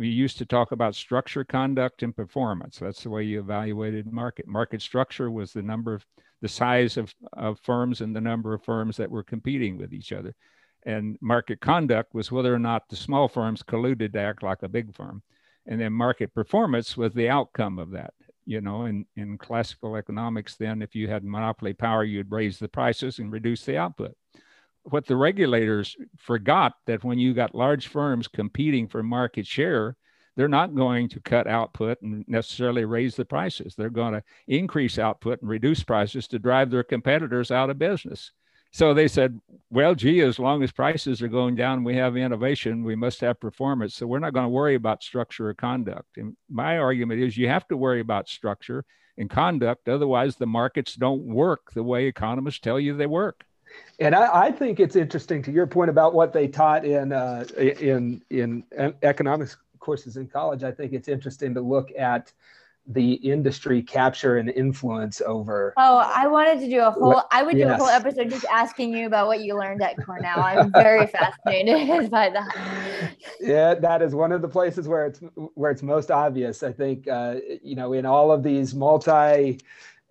we 0.00 0.08
used 0.08 0.38
to 0.38 0.46
talk 0.46 0.72
about 0.72 0.94
structure, 0.94 1.44
conduct, 1.44 2.02
and 2.02 2.16
performance. 2.16 2.78
That's 2.78 3.02
the 3.02 3.10
way 3.10 3.22
you 3.22 3.38
evaluated 3.38 4.10
market. 4.10 4.46
Market 4.46 4.80
structure 4.80 5.30
was 5.30 5.52
the 5.52 5.60
number 5.60 5.92
of 5.92 6.06
the 6.40 6.48
size 6.48 6.96
of, 6.96 7.14
of 7.34 7.60
firms 7.60 8.00
and 8.00 8.16
the 8.16 8.20
number 8.22 8.54
of 8.54 8.64
firms 8.64 8.96
that 8.96 9.10
were 9.10 9.22
competing 9.22 9.76
with 9.76 9.92
each 9.92 10.10
other. 10.12 10.34
And 10.86 11.18
market 11.20 11.60
conduct 11.60 12.14
was 12.14 12.32
whether 12.32 12.54
or 12.54 12.58
not 12.58 12.88
the 12.88 12.96
small 12.96 13.28
firms 13.28 13.62
colluded 13.62 14.14
to 14.14 14.20
act 14.20 14.42
like 14.42 14.62
a 14.62 14.70
big 14.70 14.94
firm. 14.94 15.22
And 15.66 15.78
then 15.78 15.92
market 15.92 16.32
performance 16.32 16.96
was 16.96 17.12
the 17.12 17.28
outcome 17.28 17.78
of 17.78 17.90
that. 17.90 18.14
You 18.46 18.62
know, 18.62 18.86
in, 18.86 19.04
in 19.16 19.36
classical 19.36 19.96
economics, 19.96 20.56
then 20.56 20.80
if 20.80 20.94
you 20.94 21.08
had 21.08 21.24
monopoly 21.24 21.74
power, 21.74 22.04
you'd 22.04 22.32
raise 22.32 22.58
the 22.58 22.68
prices 22.68 23.18
and 23.18 23.30
reduce 23.30 23.66
the 23.66 23.76
output 23.76 24.16
what 24.84 25.06
the 25.06 25.16
regulators 25.16 25.96
forgot 26.16 26.74
that 26.86 27.04
when 27.04 27.18
you 27.18 27.34
got 27.34 27.54
large 27.54 27.88
firms 27.88 28.28
competing 28.28 28.88
for 28.88 29.02
market 29.02 29.46
share, 29.46 29.96
they're 30.36 30.48
not 30.48 30.74
going 30.74 31.08
to 31.10 31.20
cut 31.20 31.46
output 31.46 32.00
and 32.02 32.24
necessarily 32.26 32.84
raise 32.84 33.14
the 33.14 33.24
prices. 33.24 33.74
They're 33.74 33.90
going 33.90 34.14
to 34.14 34.22
increase 34.48 34.98
output 34.98 35.40
and 35.42 35.50
reduce 35.50 35.82
prices 35.82 36.26
to 36.28 36.38
drive 36.38 36.70
their 36.70 36.84
competitors 36.84 37.50
out 37.50 37.70
of 37.70 37.78
business. 37.78 38.32
So 38.72 38.94
they 38.94 39.08
said, 39.08 39.40
well, 39.70 39.96
gee, 39.96 40.20
as 40.20 40.38
long 40.38 40.62
as 40.62 40.70
prices 40.70 41.20
are 41.22 41.28
going 41.28 41.56
down, 41.56 41.82
we 41.82 41.96
have 41.96 42.16
innovation, 42.16 42.84
we 42.84 42.94
must 42.94 43.20
have 43.20 43.40
performance. 43.40 43.96
So 43.96 44.06
we're 44.06 44.20
not 44.20 44.32
going 44.32 44.44
to 44.44 44.50
worry 44.50 44.76
about 44.76 45.02
structure 45.02 45.48
or 45.48 45.54
conduct. 45.54 46.16
And 46.16 46.36
my 46.48 46.78
argument 46.78 47.20
is 47.20 47.36
you 47.36 47.48
have 47.48 47.66
to 47.68 47.76
worry 47.76 48.00
about 48.00 48.28
structure 48.28 48.84
and 49.18 49.28
conduct. 49.28 49.88
Otherwise, 49.88 50.36
the 50.36 50.46
markets 50.46 50.94
don't 50.94 51.22
work 51.22 51.72
the 51.74 51.82
way 51.82 52.06
economists 52.06 52.60
tell 52.60 52.78
you 52.78 52.96
they 52.96 53.06
work. 53.06 53.44
And 53.98 54.14
I, 54.14 54.46
I, 54.46 54.52
think 54.52 54.80
it's 54.80 54.96
interesting 54.96 55.42
to 55.42 55.52
your 55.52 55.66
point 55.66 55.90
about 55.90 56.14
what 56.14 56.32
they 56.32 56.48
taught 56.48 56.84
in 56.84 57.12
uh, 57.12 57.44
in 57.58 58.22
in 58.30 58.64
economics 59.02 59.56
courses 59.78 60.16
in 60.16 60.26
college. 60.26 60.62
I 60.62 60.72
think 60.72 60.92
it's 60.92 61.08
interesting 61.08 61.54
to 61.54 61.60
look 61.60 61.90
at 61.98 62.32
the 62.86 63.12
industry 63.14 63.82
capture 63.82 64.38
and 64.38 64.50
influence 64.50 65.20
over. 65.24 65.74
Oh, 65.76 65.98
I 65.98 66.26
wanted 66.26 66.60
to 66.60 66.68
do 66.68 66.80
a 66.80 66.90
whole. 66.90 67.14
What, 67.14 67.28
I 67.30 67.42
would 67.42 67.52
do 67.52 67.58
yes. 67.58 67.72
a 67.72 67.76
whole 67.76 67.88
episode 67.88 68.30
just 68.30 68.44
asking 68.46 68.94
you 68.94 69.06
about 69.06 69.26
what 69.26 69.40
you 69.40 69.56
learned 69.56 69.82
at 69.82 69.96
Cornell. 70.04 70.40
I'm 70.40 70.72
very 70.72 71.06
fascinated 71.06 72.10
by 72.10 72.30
that. 72.30 73.12
Yeah, 73.40 73.74
that 73.74 74.02
is 74.02 74.14
one 74.14 74.32
of 74.32 74.42
the 74.42 74.48
places 74.48 74.88
where 74.88 75.06
it's 75.06 75.20
where 75.54 75.70
it's 75.70 75.82
most 75.82 76.10
obvious. 76.10 76.62
I 76.62 76.72
think 76.72 77.06
uh, 77.06 77.36
you 77.62 77.76
know 77.76 77.92
in 77.92 78.06
all 78.06 78.32
of 78.32 78.42
these 78.42 78.74
multi 78.74 79.60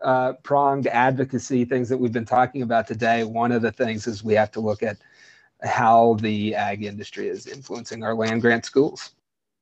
uh, 0.01 0.33
pronged 0.43 0.87
advocacy 0.87 1.65
things 1.65 1.89
that 1.89 1.97
we've 1.97 2.11
been 2.11 2.25
talking 2.25 2.61
about 2.61 2.87
today, 2.87 3.23
one 3.23 3.51
of 3.51 3.61
the 3.61 3.71
things 3.71 4.07
is 4.07 4.23
we 4.23 4.33
have 4.33 4.51
to 4.51 4.59
look 4.59 4.83
at 4.83 4.97
how 5.61 6.15
the 6.15 6.55
ag 6.55 6.83
industry 6.83 7.27
is 7.27 7.47
influencing 7.47 8.03
our 8.03 8.15
land 8.15 8.41
grant 8.41 8.65
schools. 8.65 9.11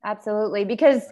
Absolutely, 0.04 0.64
because 0.64 1.04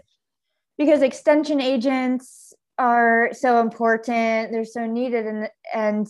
because 0.77 1.01
extension 1.01 1.59
agents 1.61 2.53
are 2.77 3.29
so 3.31 3.61
important, 3.61 4.51
they're 4.51 4.65
so 4.65 4.85
needed, 4.85 5.25
and 5.25 5.49
and 5.73 6.07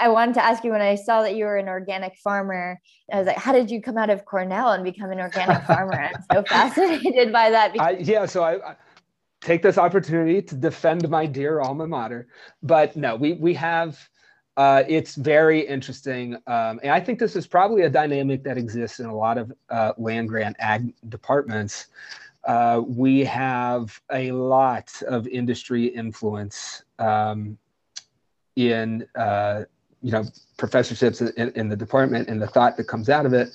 I 0.00 0.08
wanted 0.08 0.34
to 0.34 0.44
ask 0.44 0.62
you 0.62 0.70
when 0.70 0.80
I 0.80 0.94
saw 0.94 1.22
that 1.22 1.34
you 1.34 1.44
were 1.44 1.56
an 1.56 1.68
organic 1.68 2.16
farmer. 2.18 2.80
I 3.12 3.18
was 3.18 3.26
like, 3.26 3.36
how 3.36 3.52
did 3.52 3.70
you 3.70 3.82
come 3.82 3.96
out 3.96 4.10
of 4.10 4.24
Cornell 4.24 4.70
and 4.70 4.84
become 4.84 5.10
an 5.10 5.18
organic 5.18 5.60
farmer? 5.66 5.94
I'm 6.00 6.22
so 6.30 6.42
fascinated 6.44 7.32
by 7.32 7.50
that. 7.50 7.72
Because- 7.72 7.96
I, 7.96 7.98
yeah, 7.98 8.26
so 8.26 8.44
I, 8.44 8.76
take 9.40 9.62
this 9.62 9.78
opportunity 9.78 10.42
to 10.42 10.54
defend 10.54 11.08
my 11.08 11.26
dear 11.26 11.60
alma 11.60 11.86
mater. 11.86 12.28
But 12.62 12.96
no, 12.96 13.16
we 13.16 13.34
we 13.34 13.54
have. 13.54 14.08
Uh, 14.56 14.82
it's 14.88 15.14
very 15.14 15.60
interesting, 15.60 16.34
um, 16.48 16.80
and 16.82 16.90
I 16.90 16.98
think 16.98 17.20
this 17.20 17.36
is 17.36 17.46
probably 17.46 17.82
a 17.82 17.88
dynamic 17.88 18.42
that 18.42 18.58
exists 18.58 18.98
in 18.98 19.06
a 19.06 19.14
lot 19.14 19.38
of 19.38 19.52
uh, 19.70 19.92
land 19.98 20.28
grant 20.28 20.56
ag 20.58 20.92
departments. 21.08 21.86
Uh, 22.42 22.82
we 22.84 23.24
have 23.24 24.00
a 24.10 24.32
lot 24.32 24.90
of 25.06 25.28
industry 25.28 25.84
influence 25.84 26.82
um, 26.98 27.56
in 28.56 29.06
uh, 29.14 29.62
you 30.02 30.10
know 30.10 30.24
professorships 30.56 31.20
in, 31.20 31.50
in, 31.52 31.68
the 31.68 31.76
department 31.76 32.28
and 32.28 32.40
the 32.40 32.46
thought 32.46 32.76
that 32.76 32.84
comes 32.84 33.08
out 33.08 33.26
of 33.26 33.32
it. 33.32 33.50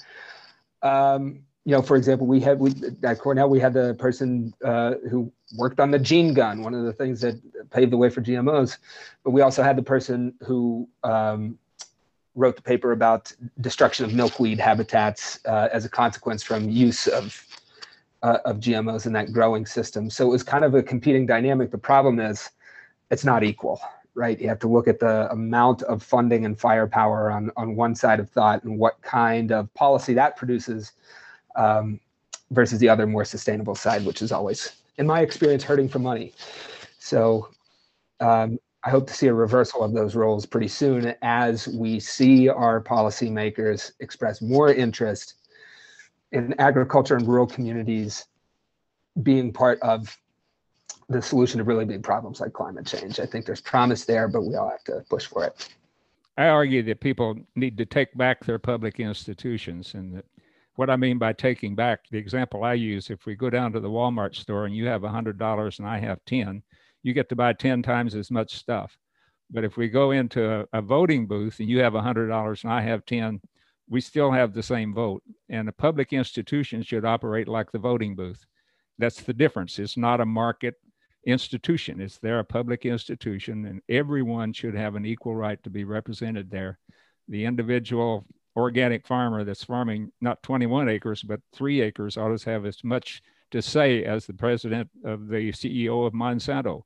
Um, 0.81 1.43
you 1.65 1.71
know, 1.71 1.81
for 1.81 1.95
example, 1.95 2.27
we 2.27 2.39
had 2.41 2.59
we 2.59 2.73
at 3.03 3.19
Cornell 3.19 3.49
we 3.49 3.59
had 3.59 3.73
the 3.73 3.93
person 3.95 4.53
uh, 4.65 4.95
who 5.09 5.31
worked 5.57 5.79
on 5.79 5.91
the 5.91 5.99
gene 5.99 6.33
gun, 6.33 6.61
one 6.61 6.73
of 6.73 6.83
the 6.83 6.91
things 6.91 7.21
that 7.21 7.35
paved 7.71 7.91
the 7.91 7.97
way 7.97 8.09
for 8.09 8.21
GMOs. 8.21 8.77
But 9.23 9.31
we 9.31 9.41
also 9.41 9.63
had 9.63 9.77
the 9.77 9.83
person 9.83 10.33
who 10.41 10.89
um, 11.03 11.57
wrote 12.35 12.57
the 12.57 12.61
paper 12.61 12.91
about 12.91 13.31
destruction 13.61 14.05
of 14.05 14.13
milkweed 14.13 14.59
habitats 14.59 15.39
uh, 15.45 15.69
as 15.71 15.85
a 15.85 15.89
consequence 15.89 16.43
from 16.43 16.69
use 16.69 17.07
of 17.07 17.45
uh, 18.23 18.39
of 18.43 18.57
GMOs 18.59 19.05
in 19.05 19.13
that 19.13 19.31
growing 19.31 19.65
system. 19.65 20.09
So 20.09 20.25
it 20.25 20.31
was 20.31 20.43
kind 20.43 20.65
of 20.65 20.75
a 20.75 20.83
competing 20.83 21.25
dynamic. 21.25 21.71
The 21.71 21.77
problem 21.77 22.19
is, 22.19 22.49
it's 23.09 23.23
not 23.23 23.41
equal, 23.41 23.79
right? 24.15 24.39
You 24.39 24.49
have 24.49 24.59
to 24.59 24.67
look 24.67 24.89
at 24.89 24.99
the 24.99 25.31
amount 25.31 25.81
of 25.83 26.03
funding 26.03 26.43
and 26.43 26.59
firepower 26.59 27.31
on 27.31 27.51
on 27.55 27.77
one 27.77 27.95
side 27.95 28.19
of 28.19 28.29
thought 28.29 28.65
and 28.65 28.77
what 28.77 29.01
kind 29.01 29.53
of 29.53 29.73
policy 29.75 30.13
that 30.15 30.35
produces 30.35 30.91
um, 31.55 31.99
versus 32.51 32.79
the 32.79 32.89
other 32.89 33.07
more 33.07 33.25
sustainable 33.25 33.75
side, 33.75 34.05
which 34.05 34.21
is 34.21 34.31
always, 34.31 34.73
in 34.97 35.07
my 35.07 35.21
experience, 35.21 35.63
hurting 35.63 35.89
for 35.89 35.99
money. 35.99 36.33
So 36.99 37.49
um, 38.19 38.59
I 38.83 38.89
hope 38.89 39.07
to 39.07 39.13
see 39.13 39.27
a 39.27 39.33
reversal 39.33 39.83
of 39.83 39.93
those 39.93 40.15
roles 40.15 40.45
pretty 40.45 40.67
soon 40.67 41.15
as 41.21 41.67
we 41.67 41.99
see 41.99 42.49
our 42.49 42.81
policymakers 42.81 43.91
express 43.99 44.41
more 44.41 44.73
interest 44.73 45.35
in 46.31 46.53
agriculture 46.59 47.15
and 47.15 47.27
rural 47.27 47.47
communities 47.47 48.25
being 49.21 49.53
part 49.53 49.79
of 49.81 50.17
the 51.09 51.21
solution 51.21 51.59
to 51.59 51.63
really 51.63 51.85
big 51.85 52.03
problems 52.03 52.39
like 52.41 52.53
climate 52.53 52.85
change. 52.85 53.19
I 53.19 53.25
think 53.25 53.45
there's 53.45 53.61
promise 53.61 54.05
there, 54.05 54.27
but 54.27 54.41
we 54.41 54.55
all 54.55 54.69
have 54.69 54.83
to 54.85 55.03
push 55.09 55.25
for 55.25 55.45
it. 55.45 55.69
I 56.37 56.47
argue 56.47 56.81
that 56.83 56.99
people 56.99 57.37
need 57.55 57.77
to 57.77 57.85
take 57.85 58.17
back 58.17 58.43
their 58.43 58.57
public 58.57 58.99
institutions 58.99 59.93
and 59.93 60.17
that 60.17 60.25
what 60.75 60.89
I 60.89 60.95
mean 60.95 61.17
by 61.17 61.33
taking 61.33 61.75
back, 61.75 62.09
the 62.09 62.17
example 62.17 62.63
I 62.63 62.73
use, 62.73 63.09
if 63.09 63.25
we 63.25 63.35
go 63.35 63.49
down 63.49 63.73
to 63.73 63.79
the 63.79 63.89
Walmart 63.89 64.35
store 64.35 64.65
and 64.65 64.75
you 64.75 64.87
have 64.87 65.01
$100 65.01 65.79
and 65.79 65.87
I 65.87 65.99
have 65.99 66.25
10, 66.25 66.63
you 67.03 67.13
get 67.13 67.29
to 67.29 67.35
buy 67.35 67.53
10 67.53 67.83
times 67.83 68.15
as 68.15 68.31
much 68.31 68.55
stuff. 68.55 68.97
But 69.51 69.63
if 69.63 69.77
we 69.77 69.87
go 69.87 70.11
into 70.11 70.49
a, 70.49 70.65
a 70.73 70.81
voting 70.81 71.27
booth 71.27 71.59
and 71.59 71.69
you 71.69 71.79
have 71.79 71.93
$100 71.93 72.63
and 72.63 72.73
I 72.73 72.81
have 72.81 73.05
10, 73.05 73.39
we 73.89 74.01
still 74.01 74.31
have 74.31 74.53
the 74.53 74.63
same 74.63 74.93
vote. 74.93 75.21
And 75.49 75.69
a 75.69 75.73
public 75.73 76.13
institution 76.13 76.81
should 76.81 77.05
operate 77.05 77.47
like 77.47 77.71
the 77.71 77.79
voting 77.79 78.15
booth. 78.15 78.45
That's 78.97 79.21
the 79.21 79.33
difference. 79.33 79.77
It's 79.79 79.97
not 79.97 80.21
a 80.21 80.25
market 80.25 80.75
institution. 81.25 82.01
It's 82.01 82.17
there 82.17 82.39
a 82.39 82.43
public 82.43 82.85
institution, 82.85 83.65
and 83.65 83.81
everyone 83.89 84.53
should 84.53 84.75
have 84.75 84.95
an 84.95 85.05
equal 85.05 85.35
right 85.35 85.61
to 85.63 85.69
be 85.69 85.83
represented 85.83 86.49
there. 86.49 86.79
The 87.27 87.45
individual 87.45 88.25
organic 88.55 89.07
farmer 89.07 89.43
that's 89.43 89.63
farming 89.63 90.11
not 90.21 90.43
21 90.43 90.89
acres, 90.89 91.23
but 91.23 91.41
three 91.53 91.81
acres 91.81 92.17
ought 92.17 92.37
to 92.37 92.49
have 92.49 92.65
as 92.65 92.83
much 92.83 93.21
to 93.51 93.61
say 93.61 94.03
as 94.03 94.25
the 94.25 94.33
president 94.33 94.89
of 95.03 95.27
the 95.27 95.51
CEO 95.51 96.05
of 96.05 96.13
Monsanto 96.13 96.83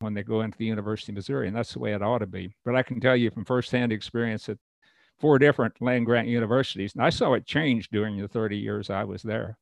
when 0.00 0.14
they 0.14 0.22
go 0.22 0.42
into 0.42 0.58
the 0.58 0.66
University 0.66 1.12
of 1.12 1.16
Missouri. 1.16 1.48
And 1.48 1.56
that's 1.56 1.72
the 1.72 1.78
way 1.78 1.92
it 1.92 2.02
ought 2.02 2.18
to 2.18 2.26
be. 2.26 2.54
But 2.64 2.76
I 2.76 2.82
can 2.82 3.00
tell 3.00 3.16
you 3.16 3.30
from 3.30 3.44
firsthand 3.44 3.92
experience 3.92 4.48
at 4.48 4.58
four 5.18 5.38
different 5.38 5.80
land 5.80 6.06
grant 6.06 6.28
universities, 6.28 6.94
and 6.94 7.04
I 7.04 7.10
saw 7.10 7.34
it 7.34 7.46
change 7.46 7.88
during 7.90 8.20
the 8.20 8.28
30 8.28 8.56
years 8.56 8.90
I 8.90 9.04
was 9.04 9.22
there. 9.22 9.56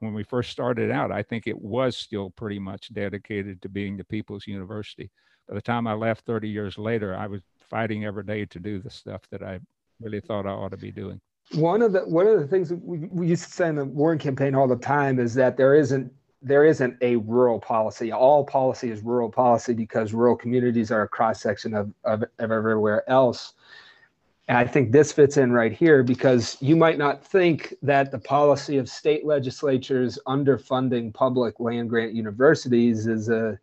When 0.00 0.12
we 0.12 0.24
first 0.24 0.50
started 0.50 0.90
out, 0.90 1.12
I 1.12 1.22
think 1.22 1.46
it 1.46 1.60
was 1.60 1.96
still 1.96 2.30
pretty 2.30 2.58
much 2.58 2.92
dedicated 2.92 3.62
to 3.62 3.68
being 3.68 3.96
the 3.96 4.04
people's 4.04 4.46
university. 4.46 5.10
By 5.48 5.54
the 5.54 5.62
time 5.62 5.86
I 5.86 5.92
left 5.92 6.26
30 6.26 6.48
years 6.48 6.76
later, 6.78 7.14
I 7.14 7.28
was 7.28 7.42
fighting 7.70 8.04
every 8.04 8.24
day 8.24 8.44
to 8.46 8.58
do 8.58 8.80
the 8.80 8.90
stuff 8.90 9.22
that 9.30 9.42
I 9.42 9.60
really 10.00 10.20
thought 10.20 10.46
I 10.46 10.50
ought 10.50 10.70
to 10.70 10.76
be 10.76 10.90
doing. 10.90 11.20
One 11.54 11.80
of 11.82 11.92
the 11.92 12.00
one 12.00 12.26
of 12.26 12.38
the 12.38 12.46
things 12.46 12.72
we, 12.72 12.98
we 13.10 13.26
used 13.26 13.44
to 13.44 13.50
say 13.50 13.68
in 13.68 13.76
the 13.76 13.84
Warren 13.84 14.18
campaign 14.18 14.54
all 14.54 14.68
the 14.68 14.76
time 14.76 15.18
is 15.18 15.34
that 15.34 15.56
there 15.56 15.74
isn't 15.74 16.12
there 16.42 16.64
isn't 16.64 16.96
a 17.00 17.16
rural 17.16 17.58
policy. 17.58 18.12
All 18.12 18.44
policy 18.44 18.90
is 18.90 19.02
rural 19.02 19.30
policy 19.30 19.72
because 19.72 20.12
rural 20.12 20.36
communities 20.36 20.90
are 20.92 21.02
a 21.02 21.08
cross 21.08 21.40
section 21.40 21.74
of, 21.74 21.92
of, 22.04 22.22
of 22.38 22.52
everywhere 22.52 23.08
else. 23.10 23.54
And 24.46 24.56
I 24.56 24.66
think 24.66 24.92
this 24.92 25.12
fits 25.12 25.36
in 25.36 25.52
right 25.52 25.72
here 25.72 26.02
because 26.02 26.56
you 26.60 26.76
might 26.76 26.96
not 26.96 27.24
think 27.24 27.74
that 27.82 28.10
the 28.10 28.18
policy 28.18 28.78
of 28.78 28.88
state 28.88 29.26
legislatures 29.26 30.18
underfunding 30.26 31.12
public 31.12 31.60
land 31.60 31.90
grant 31.90 32.14
universities 32.14 33.06
is 33.06 33.28
a 33.28 33.58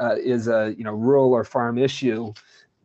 uh, 0.00 0.16
is 0.16 0.48
a 0.48 0.74
you 0.76 0.84
know 0.84 0.92
rural 0.92 1.32
or 1.32 1.44
farm 1.44 1.78
issue, 1.78 2.32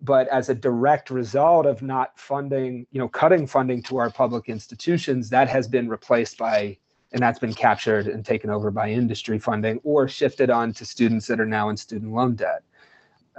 but 0.01 0.27
as 0.27 0.49
a 0.49 0.55
direct 0.55 1.09
result 1.09 1.65
of 1.65 1.81
not 1.81 2.17
funding, 2.19 2.85
you 2.91 2.99
know, 2.99 3.07
cutting 3.07 3.47
funding 3.47 3.81
to 3.83 3.97
our 3.97 4.09
public 4.09 4.49
institutions, 4.49 5.29
that 5.29 5.49
has 5.49 5.67
been 5.67 5.89
replaced 5.89 6.37
by 6.37 6.77
and 7.13 7.21
that's 7.21 7.39
been 7.39 7.53
captured 7.53 8.07
and 8.07 8.25
taken 8.25 8.49
over 8.49 8.69
by 8.69 8.89
industry 8.89 9.39
funding 9.39 9.79
or 9.83 10.07
shifted 10.07 10.49
on 10.49 10.73
to 10.73 10.85
students 10.85 11.25
that 11.27 11.39
are 11.39 11.45
now 11.45 11.69
in 11.69 11.77
student 11.77 12.13
loan 12.13 12.35
debt. 12.35 12.63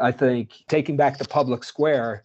I 0.01 0.11
think 0.11 0.53
taking 0.69 0.97
back 0.97 1.19
the 1.19 1.27
public 1.27 1.65
square 1.65 2.25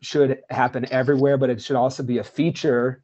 should 0.00 0.42
happen 0.50 0.90
everywhere, 0.92 1.38
but 1.38 1.50
it 1.50 1.62
should 1.62 1.76
also 1.76 2.02
be 2.02 2.18
a 2.18 2.24
feature 2.24 3.02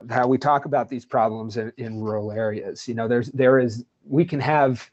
of 0.00 0.10
how 0.10 0.26
we 0.26 0.38
talk 0.38 0.64
about 0.64 0.88
these 0.88 1.04
problems 1.04 1.56
in, 1.56 1.72
in 1.76 2.00
rural 2.00 2.32
areas. 2.32 2.88
You 2.88 2.94
know, 2.94 3.06
there's 3.06 3.30
there 3.30 3.58
is 3.58 3.84
we 4.04 4.24
can 4.24 4.40
have 4.40 4.90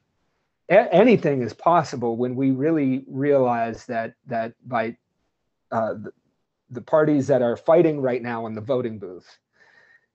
a- 0.69 0.93
anything 0.93 1.41
is 1.41 1.53
possible 1.53 2.17
when 2.17 2.35
we 2.35 2.51
really 2.51 3.03
realize 3.07 3.85
that 3.85 4.13
that 4.27 4.53
by 4.67 4.97
uh, 5.71 5.93
the, 5.93 6.11
the 6.69 6.81
parties 6.81 7.27
that 7.27 7.41
are 7.41 7.55
fighting 7.55 8.01
right 8.01 8.21
now 8.21 8.45
in 8.47 8.55
the 8.55 8.61
voting 8.61 8.99
booth 8.99 9.37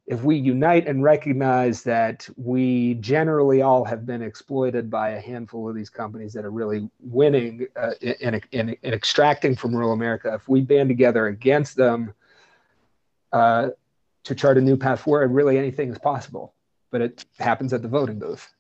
if 0.07 0.23
we 0.25 0.37
unite 0.37 0.87
and 0.89 1.03
recognize 1.03 1.83
that 1.85 2.29
we 2.37 2.95
generally 2.95 3.63
all 3.63 3.85
have 3.85 4.05
been 4.05 4.21
exploited 4.21 4.91
by 4.91 5.11
a 5.11 5.21
handful 5.21 5.69
of 5.69 5.77
these 5.77 5.91
companies 5.91 6.33
that 6.33 6.45
are 6.45 6.51
really 6.51 6.89
winning 7.01 7.67
uh, 7.77 7.93
in, 8.01 8.41
in, 8.51 8.77
in, 8.83 8.93
extracting 8.93 9.55
from 9.55 9.75
rural 9.75 9.93
America, 9.93 10.35
if 10.35 10.49
we 10.49 10.61
band 10.61 10.89
together 10.89 11.29
against 11.29 11.77
them 11.77 12.13
uh, 13.33 13.69
to 14.25 14.35
chart 14.35 14.59
a 14.59 14.61
new 14.61 14.77
path 14.77 15.01
forward, 15.01 15.31
really 15.31 15.57
anything 15.57 15.91
is 15.91 15.99
possible. 15.99 16.53
But 16.91 17.01
it 17.01 17.25
happens 17.39 17.73
at 17.73 17.81
the 17.81 17.89
voting 17.89 18.19
booth. 18.19 18.51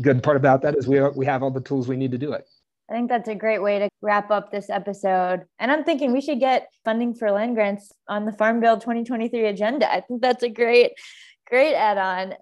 Good 0.00 0.22
part 0.22 0.38
about 0.38 0.62
that 0.62 0.76
is 0.76 0.88
we, 0.88 0.98
are, 0.98 1.12
we 1.12 1.26
have 1.26 1.42
all 1.42 1.50
the 1.50 1.60
tools 1.60 1.88
we 1.88 1.96
need 1.96 2.10
to 2.12 2.18
do 2.18 2.32
it. 2.32 2.48
I 2.90 2.94
think 2.94 3.08
that's 3.08 3.28
a 3.28 3.36
great 3.36 3.62
way 3.62 3.78
to 3.78 3.88
wrap 4.02 4.32
up 4.32 4.50
this 4.50 4.68
episode. 4.68 5.44
And 5.60 5.70
I'm 5.70 5.84
thinking 5.84 6.12
we 6.12 6.20
should 6.20 6.40
get 6.40 6.68
funding 6.84 7.14
for 7.14 7.30
land 7.30 7.54
grants 7.54 7.92
on 8.08 8.24
the 8.24 8.32
Farm 8.32 8.58
Bill 8.58 8.78
2023 8.78 9.46
agenda. 9.46 9.90
I 9.90 10.00
think 10.00 10.20
that's 10.20 10.42
a 10.42 10.48
great, 10.48 10.92
great 11.46 11.74
add 11.74 11.98
on. 11.98 12.34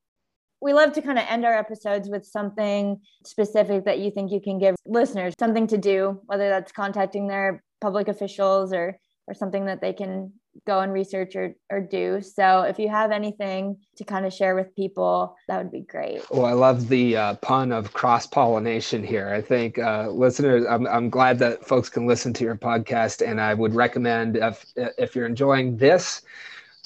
We 0.62 0.72
love 0.72 0.94
to 0.94 1.02
kind 1.02 1.18
of 1.18 1.26
end 1.28 1.44
our 1.44 1.54
episodes 1.54 2.08
with 2.08 2.24
something 2.24 3.00
specific 3.26 3.84
that 3.84 3.98
you 3.98 4.10
think 4.10 4.32
you 4.32 4.40
can 4.40 4.58
give 4.58 4.74
listeners 4.86 5.34
something 5.38 5.66
to 5.66 5.78
do, 5.78 6.20
whether 6.24 6.48
that's 6.48 6.72
contacting 6.72 7.28
their 7.28 7.62
public 7.80 8.08
officials 8.08 8.72
or 8.72 8.98
or 9.28 9.34
something 9.34 9.66
that 9.66 9.80
they 9.80 9.92
can 9.92 10.32
go 10.66 10.80
and 10.80 10.92
research 10.92 11.36
or, 11.36 11.54
or 11.70 11.80
do. 11.80 12.20
So 12.20 12.62
if 12.62 12.78
you 12.78 12.88
have 12.88 13.10
anything 13.10 13.76
to 13.96 14.04
kind 14.04 14.26
of 14.26 14.32
share 14.32 14.54
with 14.54 14.74
people, 14.74 15.36
that 15.48 15.58
would 15.58 15.72
be 15.72 15.80
great. 15.80 16.22
Well, 16.30 16.46
I 16.46 16.52
love 16.52 16.88
the 16.88 17.16
uh, 17.16 17.34
pun 17.36 17.72
of 17.72 17.92
cross 17.92 18.26
pollination 18.26 19.02
here. 19.02 19.28
I 19.28 19.40
think 19.40 19.78
uh, 19.78 20.10
listeners, 20.10 20.64
I'm, 20.68 20.86
I'm 20.86 21.10
glad 21.10 21.38
that 21.40 21.66
folks 21.66 21.88
can 21.88 22.06
listen 22.06 22.32
to 22.34 22.44
your 22.44 22.56
podcast, 22.56 23.26
and 23.26 23.40
I 23.40 23.54
would 23.54 23.74
recommend 23.74 24.36
if 24.36 24.64
if 24.76 25.14
you're 25.14 25.26
enjoying 25.26 25.76
this, 25.76 26.22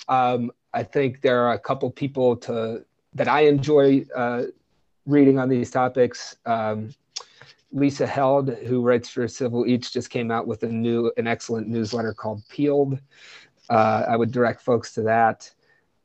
um, 0.08 0.50
I 0.74 0.82
think 0.82 1.20
there 1.20 1.42
are 1.42 1.52
a 1.52 1.58
couple 1.58 1.90
people 1.90 2.36
to 2.36 2.84
that 3.14 3.28
I 3.28 3.42
enjoy 3.42 4.04
uh, 4.14 4.44
reading 5.06 5.38
on 5.38 5.48
these 5.48 5.70
topics. 5.70 6.36
Um, 6.46 6.94
Lisa 7.72 8.06
Held, 8.06 8.50
who 8.50 8.82
writes 8.82 9.08
for 9.08 9.26
Civil 9.26 9.66
Eats, 9.66 9.90
just 9.90 10.10
came 10.10 10.30
out 10.30 10.46
with 10.46 10.62
a 10.62 10.68
new, 10.68 11.10
an 11.16 11.26
excellent 11.26 11.68
newsletter 11.68 12.12
called 12.12 12.42
Peeled. 12.48 12.98
Uh, 13.68 14.04
I 14.08 14.16
would 14.16 14.32
direct 14.32 14.62
folks 14.62 14.94
to 14.94 15.02
that. 15.02 15.50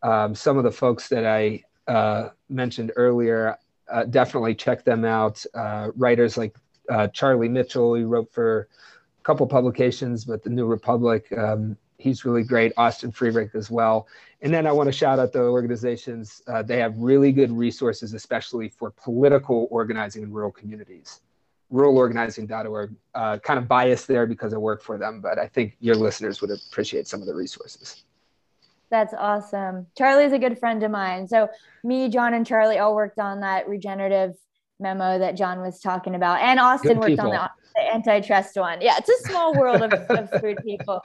Um, 0.03 0.35
some 0.35 0.57
of 0.57 0.63
the 0.63 0.71
folks 0.71 1.09
that 1.09 1.25
I 1.25 1.63
uh, 1.87 2.29
mentioned 2.49 2.91
earlier, 2.95 3.57
uh, 3.91 4.03
definitely 4.05 4.55
check 4.55 4.83
them 4.83 5.05
out. 5.05 5.43
Uh, 5.53 5.89
writers 5.95 6.37
like 6.37 6.55
uh, 6.89 7.07
Charlie 7.07 7.49
Mitchell, 7.49 7.95
he 7.95 8.03
wrote 8.03 8.31
for 8.31 8.67
a 9.19 9.23
couple 9.23 9.47
publications, 9.47 10.25
but 10.25 10.43
the 10.43 10.49
New 10.49 10.65
Republic, 10.65 11.31
um, 11.37 11.77
he's 11.97 12.25
really 12.25 12.43
great. 12.43 12.73
Austin 12.77 13.11
Frerick's 13.11 13.55
as 13.55 13.71
well. 13.71 14.07
And 14.41 14.53
then 14.53 14.67
I 14.67 14.71
want 14.71 14.87
to 14.87 14.93
shout 14.93 15.17
out 15.17 15.33
the 15.33 15.41
organizations. 15.41 16.43
Uh, 16.47 16.61
they 16.61 16.77
have 16.77 16.97
really 16.97 17.31
good 17.31 17.51
resources, 17.51 18.13
especially 18.13 18.69
for 18.69 18.91
political 18.91 19.67
organizing 19.71 20.23
in 20.23 20.31
rural 20.31 20.51
communities 20.51 21.21
ruralorganizing.org. 21.71 22.95
Uh, 23.13 23.37
kind 23.39 23.59
of 23.59 23.67
biased 23.67 24.07
there 24.07 24.25
because 24.25 24.53
I 24.53 24.57
work 24.57 24.81
for 24.81 24.97
them, 24.97 25.21
but 25.21 25.37
I 25.39 25.47
think 25.47 25.75
your 25.79 25.95
listeners 25.95 26.41
would 26.41 26.51
appreciate 26.51 27.07
some 27.07 27.21
of 27.21 27.27
the 27.27 27.35
resources. 27.35 28.03
That's 28.89 29.13
awesome. 29.13 29.87
Charlie's 29.97 30.31
a 30.31 30.39
good 30.39 30.57
friend 30.59 30.81
of 30.83 30.91
mine. 30.91 31.27
So 31.27 31.49
me, 31.83 32.07
John, 32.07 32.33
and 32.33 32.45
Charlie 32.45 32.79
all 32.79 32.95
worked 32.95 33.19
on 33.19 33.41
that 33.41 33.67
regenerative 33.67 34.35
memo 34.79 35.19
that 35.19 35.35
John 35.35 35.61
was 35.61 35.79
talking 35.79 36.15
about, 36.15 36.41
and 36.41 36.59
Austin 36.59 36.93
good 36.93 36.97
worked 36.97 37.09
people. 37.09 37.25
on 37.25 37.31
the 37.31 37.49
the 37.77 37.93
antitrust 37.93 38.57
one. 38.57 38.81
Yeah, 38.81 38.97
it's 38.97 39.09
a 39.09 39.29
small 39.29 39.53
world 39.57 39.81
of, 39.81 39.93
of 39.93 40.29
food 40.41 40.57
people. 40.63 41.01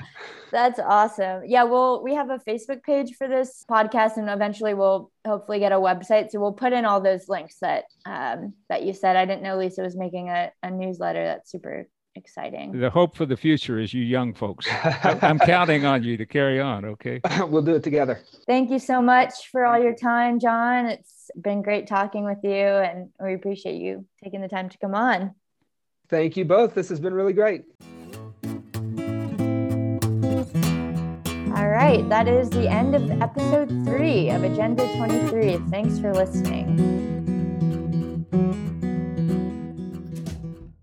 That's 0.50 0.78
awesome. 0.78 1.42
Yeah, 1.46 1.64
well, 1.64 2.02
we 2.02 2.14
have 2.14 2.30
a 2.30 2.38
Facebook 2.38 2.82
page 2.82 3.14
for 3.16 3.28
this 3.28 3.64
podcast, 3.70 4.16
and 4.16 4.28
eventually 4.28 4.74
we'll 4.74 5.10
hopefully 5.26 5.58
get 5.58 5.72
a 5.72 5.76
website. 5.76 6.30
So 6.30 6.40
we'll 6.40 6.52
put 6.52 6.72
in 6.72 6.84
all 6.84 7.00
those 7.00 7.28
links 7.28 7.56
that 7.60 7.84
um, 8.06 8.54
that 8.68 8.82
you 8.82 8.92
said. 8.92 9.16
I 9.16 9.24
didn't 9.24 9.42
know 9.42 9.56
Lisa 9.56 9.82
was 9.82 9.96
making 9.96 10.30
a, 10.30 10.50
a 10.62 10.70
newsletter. 10.70 11.24
That's 11.24 11.50
super 11.50 11.88
exciting. 12.14 12.78
The 12.78 12.90
hope 12.90 13.16
for 13.16 13.26
the 13.26 13.36
future 13.36 13.78
is 13.78 13.92
you 13.94 14.02
young 14.02 14.34
folks. 14.34 14.66
I'm 15.02 15.38
counting 15.46 15.84
on 15.84 16.02
you 16.02 16.16
to 16.16 16.26
carry 16.26 16.60
on. 16.60 16.84
Okay. 16.84 17.20
we'll 17.40 17.62
do 17.62 17.74
it 17.74 17.82
together. 17.82 18.20
Thank 18.46 18.70
you 18.70 18.78
so 18.78 19.00
much 19.00 19.48
for 19.50 19.64
all 19.64 19.80
your 19.80 19.94
time, 19.94 20.38
John. 20.38 20.86
It's 20.86 21.30
been 21.40 21.62
great 21.62 21.86
talking 21.86 22.24
with 22.24 22.38
you, 22.42 22.50
and 22.50 23.10
we 23.22 23.34
appreciate 23.34 23.80
you 23.80 24.06
taking 24.22 24.40
the 24.40 24.48
time 24.48 24.68
to 24.68 24.78
come 24.78 24.94
on. 24.94 25.34
Thank 26.08 26.36
you 26.36 26.44
both. 26.44 26.74
This 26.74 26.88
has 26.90 27.00
been 27.00 27.14
really 27.14 27.32
great. 27.32 27.64
All 31.54 31.68
right, 31.68 32.06
that 32.08 32.28
is 32.28 32.50
the 32.50 32.68
end 32.68 32.94
of 32.94 33.22
episode 33.22 33.68
three 33.84 34.30
of 34.30 34.42
Agenda 34.42 34.84
23. 34.96 35.58
Thanks 35.70 35.98
for 35.98 36.12
listening. 36.12 37.11